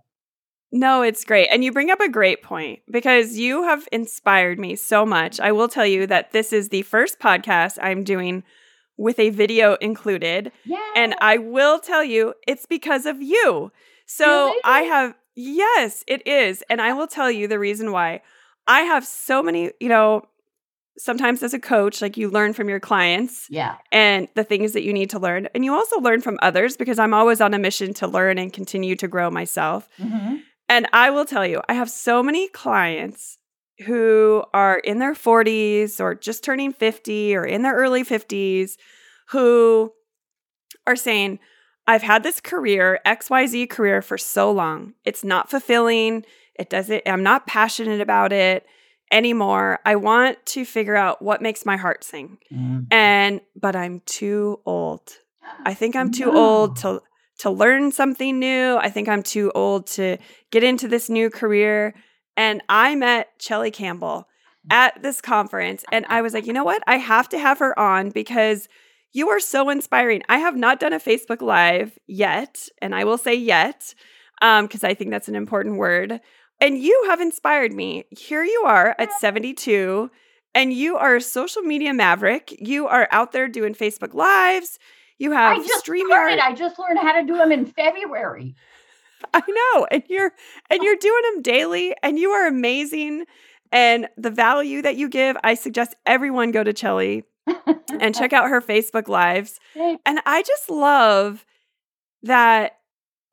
No, 0.72 1.04
it's 1.04 1.24
great. 1.24 1.50
And 1.52 1.64
you 1.64 1.72
bring 1.72 1.92
up 1.92 2.00
a 2.00 2.10
great 2.10 2.42
point 2.42 2.80
because 2.90 3.38
you 3.38 3.62
have 3.62 3.88
inspired 3.92 4.58
me 4.60 4.76
so 4.76 5.06
much. 5.06 5.40
I 5.40 5.52
will 5.52 5.68
tell 5.68 5.86
you 5.86 6.08
that 6.08 6.32
this 6.32 6.52
is 6.52 6.70
the 6.70 6.82
first 6.82 7.20
podcast 7.20 7.78
I'm 7.80 8.04
doing 8.04 8.44
with 8.98 9.20
a 9.20 9.30
video 9.30 9.76
included. 9.76 10.52
Yeah. 10.64 10.80
And 10.96 11.14
I 11.22 11.38
will 11.38 11.78
tell 11.78 12.04
you, 12.04 12.34
it's 12.48 12.66
because 12.66 13.06
of 13.06 13.22
you. 13.22 13.72
So 14.08 14.48
Really? 14.48 14.62
I 14.64 14.82
have, 14.82 15.14
yes, 15.36 16.04
it 16.08 16.26
is. 16.28 16.64
And 16.70 16.82
I 16.82 16.94
will 16.94 17.08
tell 17.08 17.30
you 17.30 17.48
the 17.48 17.60
reason 17.60 17.92
why. 17.92 18.22
I 18.68 18.82
have 18.82 19.06
so 19.06 19.44
many, 19.44 19.72
you 19.80 19.90
know, 19.90 20.24
sometimes 20.98 21.44
as 21.44 21.54
a 21.54 21.60
coach, 21.60 22.02
like 22.02 22.18
you 22.18 22.30
learn 22.30 22.54
from 22.54 22.70
your 22.70 22.80
clients 22.80 23.48
yeah. 23.50 23.76
and 23.92 24.28
the 24.36 24.44
things 24.44 24.72
that 24.74 24.84
you 24.84 24.94
need 24.94 25.10
to 25.12 25.20
learn. 25.20 25.48
And 25.54 25.66
you 25.66 25.74
also 25.74 26.00
learn 26.00 26.22
from 26.22 26.40
others 26.42 26.78
because 26.78 26.98
I'm 26.98 27.14
always 27.14 27.42
on 27.42 27.54
a 27.54 27.60
mission 27.60 27.94
to 27.96 28.08
learn 28.08 28.38
and 28.38 28.52
continue 28.52 28.96
to 28.96 29.08
grow 29.08 29.30
myself. 29.30 29.90
Mhm. 30.00 30.42
And 30.70 30.88
I 30.94 31.10
will 31.10 31.26
tell 31.26 31.46
you, 31.46 31.62
I 31.70 31.74
have 31.74 31.90
so 31.90 32.24
many 32.24 32.48
clients 32.48 33.38
who 33.86 34.44
are 34.54 34.80
in 34.80 35.00
their 35.00 35.14
40s 35.14 36.00
or 36.00 36.16
just 36.16 36.44
turning 36.44 36.72
50 36.72 37.36
or 37.36 37.46
in 37.46 37.62
their 37.62 37.76
early 37.76 38.04
50s 38.04 38.78
who 39.30 39.92
are 40.88 40.96
saying, 40.96 41.40
I've 41.88 42.02
had 42.04 42.24
this 42.24 42.40
career, 42.42 43.00
XYZ 43.06 43.70
career 43.70 44.02
for 44.02 44.18
so 44.18 44.52
long. 44.52 44.94
It's 45.04 45.24
not 45.24 45.50
fulfilling. 45.50 46.26
It 46.58 46.70
doesn't, 46.70 47.04
I'm 47.06 47.24
not 47.24 47.48
passionate 47.48 48.02
about 48.02 48.34
it 48.34 48.66
anymore. 49.12 49.80
I 49.86 49.96
want 49.96 50.44
to 50.48 50.66
figure 50.66 50.96
out 50.96 51.22
what 51.22 51.42
makes 51.42 51.66
my 51.66 51.78
heart 51.78 52.04
sing. 52.04 52.40
Mm. 52.52 52.88
And, 52.92 53.42
but 53.56 53.76
I'm 53.76 54.02
too 54.06 54.60
old. 54.66 55.12
I 55.64 55.74
think 55.76 55.96
I'm 55.96 56.12
too 56.12 56.32
No. 56.32 56.38
old 56.38 56.78
to 56.78 57.02
to 57.40 57.50
learn 57.52 57.92
something 57.92 58.40
new. 58.40 58.78
I 58.78 58.90
think 58.90 59.10
I'm 59.10 59.22
too 59.22 59.52
old 59.54 59.88
to 59.88 60.18
get 60.52 60.64
into 60.64 60.88
this 60.88 61.10
new 61.10 61.30
career. 61.30 61.94
And 62.38 62.64
I 62.70 62.96
met 62.96 63.38
Chellie 63.40 63.74
Campbell 63.74 64.28
at 64.72 65.04
this 65.04 65.20
conference 65.20 65.84
and 65.92 66.06
I 66.08 66.22
was 66.22 66.34
like, 66.34 66.48
"You 66.48 66.54
know 66.54 66.64
what? 66.64 66.82
I 66.88 66.98
have 66.98 67.28
to 67.30 67.38
have 67.38 67.60
her 67.60 67.78
on 67.78 68.10
because 68.10 68.70
you 69.16 69.30
are 69.30 69.40
so 69.40 69.70
inspiring. 69.70 70.22
I 70.28 70.40
have 70.40 70.58
not 70.58 70.80
done 70.80 70.92
a 70.92 71.00
Facebook 71.00 71.42
live 71.42 71.98
yet, 72.06 72.68
and 72.82 72.94
I 72.94 73.06
will 73.06 73.18
say 73.18 73.34
yet 73.34 73.96
um 74.42 74.66
because 74.66 74.84
I 74.84 74.94
think 74.94 75.12
that's 75.12 75.30
an 75.30 75.36
important 75.36 75.78
word. 75.78 76.20
And 76.60 76.78
you 76.78 77.06
have 77.08 77.22
inspired 77.22 77.74
me. 77.74 78.04
Here 78.12 78.44
you 78.44 78.64
are 78.66 78.96
at 79.00 79.12
72 79.14 80.10
and 80.54 80.72
you 80.72 80.98
are 80.98 81.16
a 81.18 81.22
social 81.22 81.62
media 81.62 81.94
maverick. 81.94 82.56
You 82.60 82.88
are 82.88 83.08
out 83.12 83.32
there 83.32 83.48
doing 83.48 83.74
Facebook 83.74 84.14
lives. 84.14 84.80
You 85.18 85.32
have 85.32 85.58
I 85.58 85.62
just 85.62 85.86
StreamYard. 85.86 86.08
started. 86.08 86.40
I 86.40 86.54
just 86.54 86.80
learned 86.80 87.00
how 87.00 87.14
to 87.14 87.26
do 87.26 87.38
them 87.38 87.52
in 87.52 87.66
February. 87.66 88.56
I 89.34 89.42
know. 89.48 89.88
And 89.92 90.04
you're 90.10 90.32
and 90.70 90.84
you're 90.84 90.98
doing 90.98 91.22
them 91.34 91.42
daily 91.42 91.96
and 92.04 92.20
you 92.20 92.32
are 92.32 92.48
amazing. 92.48 93.26
And 93.72 94.08
the 94.18 94.30
value 94.30 94.82
that 94.82 94.98
you 94.98 95.08
give, 95.10 95.38
I 95.44 95.56
suggest 95.56 95.96
everyone 96.06 96.52
go 96.52 96.64
to 96.64 96.74
Chellie 96.74 97.24
and 98.00 98.16
check 98.16 98.34
out 98.34 98.50
her 98.50 98.62
Facebook 98.62 99.08
lives. 99.08 99.60
Thank- 99.74 100.02
And 100.06 100.20
I 100.26 100.42
just 100.44 100.70
love 100.70 101.46
that 102.24 102.78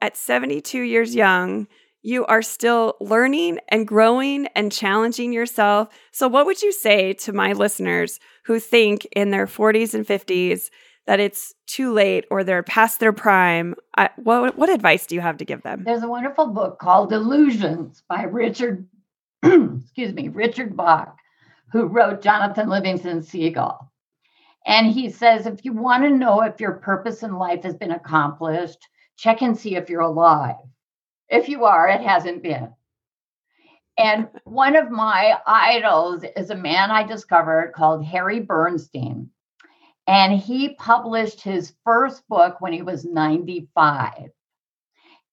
at 0.00 0.16
72 0.16 0.80
years 0.80 1.14
young, 1.14 1.66
you 2.02 2.26
are 2.26 2.42
still 2.42 2.94
learning 3.00 3.58
and 3.68 3.86
growing 3.86 4.48
and 4.56 4.72
challenging 4.72 5.32
yourself. 5.32 5.88
So, 6.10 6.26
what 6.26 6.46
would 6.46 6.60
you 6.60 6.72
say 6.72 7.12
to 7.14 7.32
my 7.32 7.52
listeners 7.52 8.18
who 8.44 8.58
think 8.58 9.06
in 9.14 9.30
their 9.30 9.46
40s 9.46 9.94
and 9.94 10.04
50s 10.06 10.70
that 11.06 11.20
it's 11.20 11.54
too 11.66 11.92
late 11.92 12.24
or 12.30 12.42
they're 12.42 12.64
past 12.64 12.98
their 12.98 13.12
prime? 13.12 13.76
I, 13.96 14.10
what, 14.16 14.58
what 14.58 14.68
advice 14.68 15.06
do 15.06 15.14
you 15.14 15.20
have 15.20 15.36
to 15.36 15.44
give 15.44 15.62
them? 15.62 15.84
There's 15.84 16.02
a 16.02 16.08
wonderful 16.08 16.48
book 16.48 16.80
called 16.80 17.12
Illusions 17.12 18.02
by 18.08 18.24
Richard, 18.24 18.88
excuse 19.44 20.12
me, 20.12 20.26
Richard 20.28 20.76
Bach, 20.76 21.16
who 21.70 21.86
wrote 21.86 22.20
Jonathan 22.20 22.68
Livingston 22.68 23.22
Seagull. 23.22 23.91
And 24.66 24.86
he 24.92 25.10
says 25.10 25.46
if 25.46 25.64
you 25.64 25.72
want 25.72 26.04
to 26.04 26.10
know 26.10 26.42
if 26.42 26.60
your 26.60 26.74
purpose 26.74 27.22
in 27.22 27.34
life 27.34 27.64
has 27.64 27.74
been 27.74 27.92
accomplished, 27.92 28.86
check 29.16 29.42
and 29.42 29.56
see 29.56 29.76
if 29.76 29.88
you're 29.88 30.00
alive. 30.00 30.56
If 31.28 31.48
you 31.48 31.64
are, 31.64 31.88
it 31.88 32.00
hasn't 32.00 32.42
been. 32.42 32.72
And 33.98 34.28
one 34.44 34.76
of 34.76 34.90
my 34.90 35.38
idols 35.46 36.24
is 36.36 36.50
a 36.50 36.56
man 36.56 36.90
I 36.90 37.02
discovered 37.02 37.72
called 37.74 38.04
Harry 38.04 38.40
Bernstein. 38.40 39.30
And 40.06 40.38
he 40.38 40.74
published 40.74 41.42
his 41.42 41.74
first 41.84 42.26
book 42.28 42.60
when 42.60 42.72
he 42.72 42.82
was 42.82 43.04
95. 43.04 44.30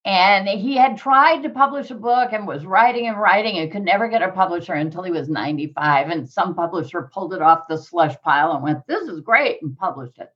And 0.06 0.48
he 0.48 0.76
had 0.78 0.98
tried 0.98 1.44
to 1.44 1.50
publish 1.50 1.92
a 1.92 1.96
book 1.96 2.32
and 2.32 2.48
was 2.48 2.66
writing 2.66 3.08
and 3.08 3.20
writing 3.20 3.58
and 3.58 3.72
could 3.72 3.84
never 3.84 4.08
get 4.08 4.22
a 4.22 4.32
publisher 4.32 4.74
until 4.74 5.04
he 5.04 5.12
was 5.12 5.30
95. 5.30 6.10
And 6.10 6.30
some 6.30 6.56
publisher 6.56 7.10
pulled 7.14 7.34
it 7.34 7.42
off 7.42 7.68
the 7.68 7.78
slush 7.78 8.16
pile 8.22 8.54
and 8.54 8.64
went, 8.64 8.88
This 8.88 9.10
is 9.10 9.20
great, 9.20 9.62
and 9.62 9.78
published 9.78 10.18
it. 10.20 10.30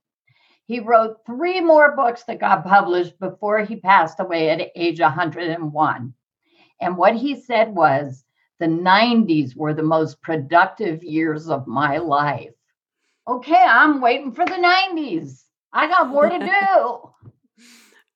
He 0.66 0.80
wrote 0.80 1.26
three 1.26 1.61
more 1.61 1.95
books 1.95 2.24
that 2.24 2.39
got 2.39 2.66
published 2.66 3.18
before 3.20 3.59
he 3.64 3.76
passed 3.78 4.20
away 4.20 4.49
at 4.49 4.72
age 4.76 4.99
101. 4.99 6.14
And 6.82 6.97
what 6.97 7.16
he 7.16 7.39
said 7.39 7.74
was, 7.74 8.26
The 8.59 8.68
90s 8.68 9.55
were 9.55 9.74
the 9.74 9.84
most 9.84 10.22
productive 10.22 11.03
years 11.03 11.49
of 11.49 11.68
my 11.68 11.97
life. 11.99 12.51
Okay, 13.28 13.64
I'm 13.66 14.01
waiting 14.01 14.34
for 14.34 14.45
the 14.45 14.51
90s. 14.51 15.43
I 15.72 15.88
got 15.88 16.09
more 16.09 16.30
to 16.30 16.39
do. 16.39 17.64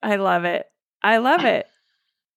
I 0.04 0.18
love 0.18 0.44
it. 0.44 0.68
I 1.04 1.18
love 1.18 1.46
it. 1.46 1.68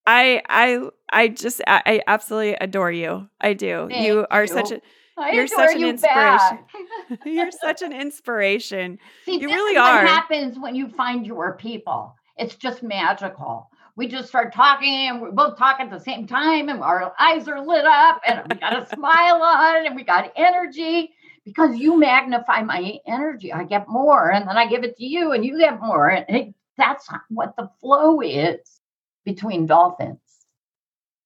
I 0.07 0.43
I 0.49 0.89
I 1.13 1.29
just 1.29 1.61
I, 1.67 1.83
I 1.87 2.01
absolutely 2.07 2.55
adore 2.61 2.93
you. 2.93 3.29
I 3.41 3.53
do. 3.55 3.89
Thank 3.91 4.07
you 4.07 4.27
are 4.31 4.43
you. 4.43 4.49
such 4.49 4.71
a 4.73 4.81
I 5.21 5.33
You're 5.33 5.47
such 5.47 5.75
an 5.75 5.81
you 5.81 5.89
inspiration. 5.89 6.59
you're 7.27 7.51
such 7.51 7.83
an 7.83 7.93
inspiration. 7.93 8.99
See, 9.25 9.41
You 9.41 9.49
really 9.49 9.77
are. 9.77 9.97
what 9.97 10.07
happens 10.07 10.59
when 10.59 10.75
you 10.75 10.89
find 10.89 11.27
your 11.27 11.57
people. 11.57 12.15
It's 12.37 12.55
just 12.55 12.83
magical. 12.83 13.69
We 13.97 14.09
just 14.09 14.29
start 14.29 14.55
talking 14.55 15.09
and 15.09 15.21
we 15.21 15.31
both 15.31 15.59
talk 15.59 15.79
at 15.79 15.91
the 15.91 15.99
same 16.01 16.27
time 16.27 16.71
and 16.71 16.81
our 16.81 17.13
eyes 17.19 17.49
are 17.49 17.65
lit 17.65 17.85
up 17.85 18.23
and 18.27 18.43
we 18.49 18.57
got 18.59 18.83
a 18.83 18.87
smile 18.95 19.43
on 19.43 19.87
and 19.87 19.95
we 19.95 20.05
got 20.05 20.33
energy 20.37 21.11
because 21.45 21.77
you 21.77 21.99
magnify 21.99 22.63
my 22.63 22.99
energy. 23.07 23.53
I 23.53 23.65
get 23.65 23.89
more 23.89 24.31
and 24.31 24.49
then 24.49 24.57
I 24.57 24.67
give 24.67 24.85
it 24.85 24.97
to 24.97 25.05
you 25.05 25.33
and 25.33 25.45
you 25.45 25.59
get 25.59 25.81
more. 25.83 26.09
And 26.09 26.25
it, 26.29 26.55
that's 26.81 27.09
what 27.29 27.55
the 27.57 27.69
flow 27.81 28.21
is 28.21 28.81
between 29.25 29.67
dolphins. 29.67 30.19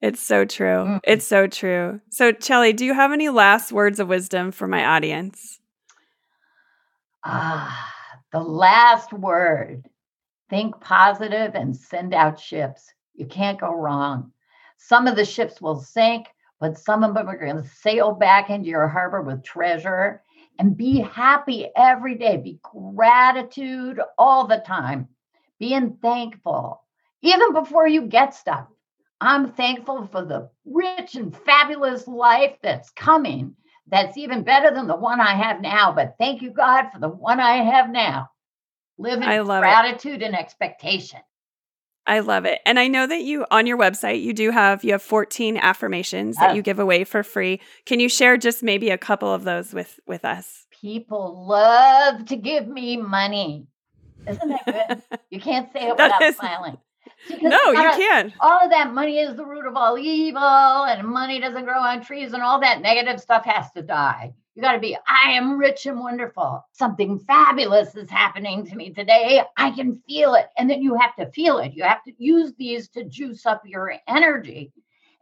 It's 0.04 0.20
so 0.20 0.44
true. 0.44 0.84
Mm. 0.84 1.00
It's 1.04 1.26
so 1.26 1.46
true. 1.46 2.00
So, 2.10 2.32
Chellie, 2.32 2.76
do 2.76 2.84
you 2.84 2.92
have 2.92 3.12
any 3.12 3.30
last 3.30 3.72
words 3.72 3.98
of 3.98 4.08
wisdom 4.08 4.52
for 4.52 4.66
my 4.66 4.84
audience? 4.84 5.60
Ah, 7.24 7.92
the 8.30 8.40
last 8.40 9.12
word. 9.12 9.88
Think 10.50 10.78
positive 10.80 11.54
and 11.54 11.74
send 11.74 12.12
out 12.12 12.38
ships. 12.38 12.92
You 13.14 13.24
can't 13.26 13.58
go 13.58 13.74
wrong. 13.74 14.30
Some 14.76 15.06
of 15.06 15.16
the 15.16 15.24
ships 15.24 15.62
will 15.62 15.80
sink, 15.80 16.26
but 16.60 16.78
some 16.78 17.02
of 17.02 17.14
them 17.14 17.26
are 17.26 17.38
going 17.38 17.56
to 17.56 17.68
sail 17.68 18.12
back 18.12 18.50
into 18.50 18.68
your 18.68 18.86
harbor 18.86 19.22
with 19.22 19.42
treasure. 19.42 20.22
And 20.58 20.76
be 20.76 21.00
happy 21.00 21.68
every 21.76 22.16
day. 22.16 22.36
Be 22.36 22.60
gratitude 22.62 24.00
all 24.18 24.46
the 24.46 24.62
time. 24.66 25.08
Being 25.58 25.98
thankful, 26.02 26.82
even 27.22 27.52
before 27.52 27.86
you 27.86 28.02
get 28.02 28.34
stuff. 28.34 28.66
I'm 29.20 29.52
thankful 29.52 30.08
for 30.10 30.24
the 30.24 30.50
rich 30.64 31.14
and 31.14 31.34
fabulous 31.34 32.06
life 32.06 32.56
that's 32.62 32.90
coming 32.90 33.56
that's 33.86 34.16
even 34.16 34.42
better 34.42 34.74
than 34.74 34.86
the 34.86 34.96
one 34.96 35.20
I 35.20 35.34
have 35.34 35.60
now. 35.60 35.92
But 35.92 36.16
thank 36.18 36.42
you, 36.42 36.50
God, 36.50 36.90
for 36.92 36.98
the 36.98 37.08
one 37.08 37.40
I 37.40 37.56
have 37.56 37.90
now. 37.90 38.30
Live 38.98 39.22
in 39.22 39.44
love 39.44 39.62
it. 39.62 39.66
gratitude 39.66 40.22
and 40.22 40.36
expectation. 40.36 41.20
I 42.06 42.20
love 42.20 42.44
it. 42.44 42.60
And 42.66 42.78
I 42.78 42.86
know 42.86 43.06
that 43.06 43.22
you 43.22 43.46
on 43.50 43.66
your 43.66 43.78
website 43.78 44.22
you 44.22 44.34
do 44.34 44.50
have 44.50 44.84
you 44.84 44.92
have 44.92 45.02
14 45.02 45.56
affirmations 45.56 46.36
that 46.36 46.54
you 46.54 46.62
give 46.62 46.78
away 46.78 47.04
for 47.04 47.22
free. 47.22 47.60
Can 47.86 47.98
you 47.98 48.10
share 48.10 48.36
just 48.36 48.62
maybe 48.62 48.90
a 48.90 48.98
couple 48.98 49.32
of 49.32 49.44
those 49.44 49.72
with 49.72 49.98
with 50.06 50.24
us? 50.24 50.66
People 50.70 51.46
love 51.48 52.26
to 52.26 52.36
give 52.36 52.68
me 52.68 52.98
money. 52.98 53.66
Isn't 54.26 54.48
that 54.48 54.66
good? 54.66 55.18
You 55.30 55.40
can't 55.40 55.72
say 55.72 55.88
it 55.88 55.90
without 55.90 56.22
is- 56.22 56.36
smiling. 56.36 56.78
no, 57.42 57.70
you 57.70 57.80
can't. 57.80 58.32
All 58.40 58.60
of 58.62 58.70
that 58.70 58.92
money 58.92 59.18
is 59.18 59.34
the 59.34 59.44
root 59.44 59.66
of 59.66 59.76
all 59.76 59.98
evil, 59.98 60.42
and 60.42 61.06
money 61.08 61.40
doesn't 61.40 61.64
grow 61.64 61.80
on 61.80 62.02
trees, 62.02 62.34
and 62.34 62.42
all 62.42 62.60
that 62.60 62.82
negative 62.82 63.20
stuff 63.20 63.44
has 63.44 63.70
to 63.72 63.82
die. 63.82 64.34
You 64.54 64.62
got 64.62 64.72
to 64.72 64.78
be, 64.78 64.96
I 65.08 65.30
am 65.30 65.58
rich 65.58 65.86
and 65.86 65.98
wonderful. 65.98 66.64
Something 66.72 67.18
fabulous 67.18 67.96
is 67.96 68.08
happening 68.08 68.64
to 68.66 68.76
me 68.76 68.90
today. 68.90 69.42
I 69.56 69.70
can 69.72 70.00
feel 70.06 70.34
it. 70.34 70.46
And 70.56 70.70
then 70.70 70.80
you 70.80 70.94
have 70.94 71.16
to 71.16 71.26
feel 71.32 71.58
it. 71.58 71.72
You 71.74 71.82
have 71.82 72.04
to 72.04 72.12
use 72.18 72.52
these 72.56 72.88
to 72.90 73.04
juice 73.04 73.46
up 73.46 73.62
your 73.64 73.94
energy. 74.06 74.72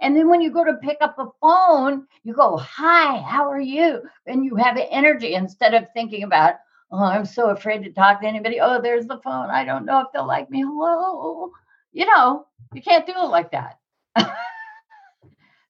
And 0.02 0.14
then 0.16 0.28
when 0.28 0.42
you 0.42 0.50
go 0.50 0.64
to 0.64 0.74
pick 0.82 0.98
up 1.00 1.16
the 1.16 1.30
phone, 1.40 2.06
you 2.24 2.34
go, 2.34 2.58
Hi, 2.58 3.20
how 3.20 3.48
are 3.48 3.60
you? 3.60 4.02
And 4.26 4.44
you 4.44 4.56
have 4.56 4.76
energy 4.90 5.34
instead 5.34 5.72
of 5.72 5.86
thinking 5.94 6.24
about, 6.24 6.56
Oh, 6.92 7.02
I'm 7.02 7.24
so 7.24 7.50
afraid 7.50 7.84
to 7.84 7.90
talk 7.90 8.20
to 8.20 8.26
anybody. 8.26 8.60
Oh, 8.60 8.80
there's 8.80 9.06
the 9.06 9.20
phone. 9.24 9.48
I 9.50 9.64
don't 9.64 9.86
know 9.86 10.00
if 10.00 10.08
they'll 10.12 10.26
like 10.26 10.50
me. 10.50 10.60
Hello. 10.60 11.50
You 11.92 12.06
know, 12.06 12.46
you 12.74 12.82
can't 12.82 13.06
do 13.06 13.12
it 13.16 13.28
like 13.28 13.50
that. 13.52 13.78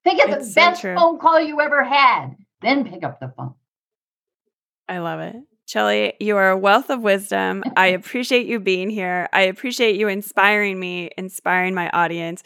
Think 0.05 0.23
of 0.23 0.31
the 0.31 0.45
so 0.45 0.55
best 0.55 0.81
true. 0.81 0.97
phone 0.97 1.19
call 1.19 1.41
you 1.41 1.61
ever 1.61 1.85
had 1.85 2.37
then 2.63 2.89
pick 2.89 3.05
up 3.05 3.21
the 3.21 3.33
phone. 3.37 3.55
I 4.89 4.99
love 4.99 5.21
it. 5.21 5.37
Chellie, 5.67 6.15
you 6.21 6.37
are 6.37 6.51
a 6.51 6.57
wealth 6.57 6.91
of 6.91 7.03
wisdom. 7.03 7.63
I 7.77 7.87
appreciate 7.99 8.47
you 8.47 8.61
being 8.61 8.91
here. 8.91 9.29
I 9.33 9.43
appreciate 9.43 9.97
you 9.97 10.09
inspiring 10.09 10.79
me, 10.79 11.11
inspiring 11.19 11.75
my 11.75 11.91
audience. 11.91 12.43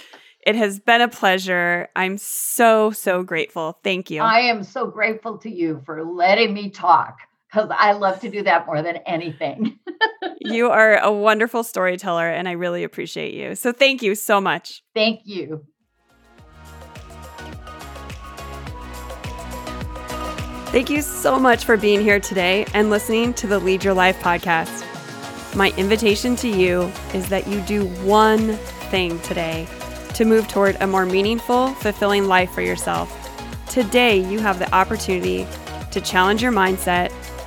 It 0.46 0.54
has 0.54 0.78
been 0.78 1.00
a 1.00 1.08
pleasure. 1.08 1.88
I'm 1.96 2.18
so, 2.18 2.90
so 2.92 3.22
grateful. 3.22 3.78
Thank 3.82 4.10
you. 4.10 4.22
I 4.22 4.40
am 4.40 4.62
so 4.62 4.86
grateful 4.86 5.38
to 5.38 5.50
you 5.50 5.82
for 5.84 6.04
letting 6.04 6.54
me 6.54 6.70
talk 6.70 7.18
because 7.56 7.74
I 7.74 7.92
love 7.92 8.20
to 8.20 8.28
do 8.28 8.42
that 8.42 8.66
more 8.66 8.82
than 8.82 8.96
anything. 9.06 9.78
you 10.40 10.70
are 10.70 10.98
a 10.98 11.10
wonderful 11.10 11.64
storyteller, 11.64 12.28
and 12.28 12.46
I 12.46 12.52
really 12.52 12.84
appreciate 12.84 13.32
you. 13.32 13.54
So 13.54 13.72
thank 13.72 14.02
you 14.02 14.14
so 14.14 14.42
much. 14.42 14.82
Thank 14.94 15.22
you. 15.24 15.64
Thank 20.66 20.90
you 20.90 21.00
so 21.00 21.38
much 21.38 21.64
for 21.64 21.78
being 21.78 22.02
here 22.02 22.20
today 22.20 22.66
and 22.74 22.90
listening 22.90 23.32
to 23.34 23.46
the 23.46 23.58
Lead 23.58 23.82
Your 23.82 23.94
Life 23.94 24.20
podcast. 24.20 24.84
My 25.56 25.72
invitation 25.78 26.36
to 26.36 26.48
you 26.48 26.92
is 27.14 27.30
that 27.30 27.46
you 27.46 27.62
do 27.62 27.86
one 28.04 28.56
thing 28.90 29.18
today 29.20 29.66
to 30.12 30.26
move 30.26 30.46
toward 30.48 30.76
a 30.80 30.86
more 30.86 31.06
meaningful, 31.06 31.68
fulfilling 31.76 32.26
life 32.26 32.50
for 32.50 32.60
yourself. 32.60 33.10
Today, 33.70 34.18
you 34.18 34.40
have 34.40 34.58
the 34.58 34.70
opportunity 34.74 35.46
to 35.92 36.02
challenge 36.02 36.42
your 36.42 36.52
mindset 36.52 37.10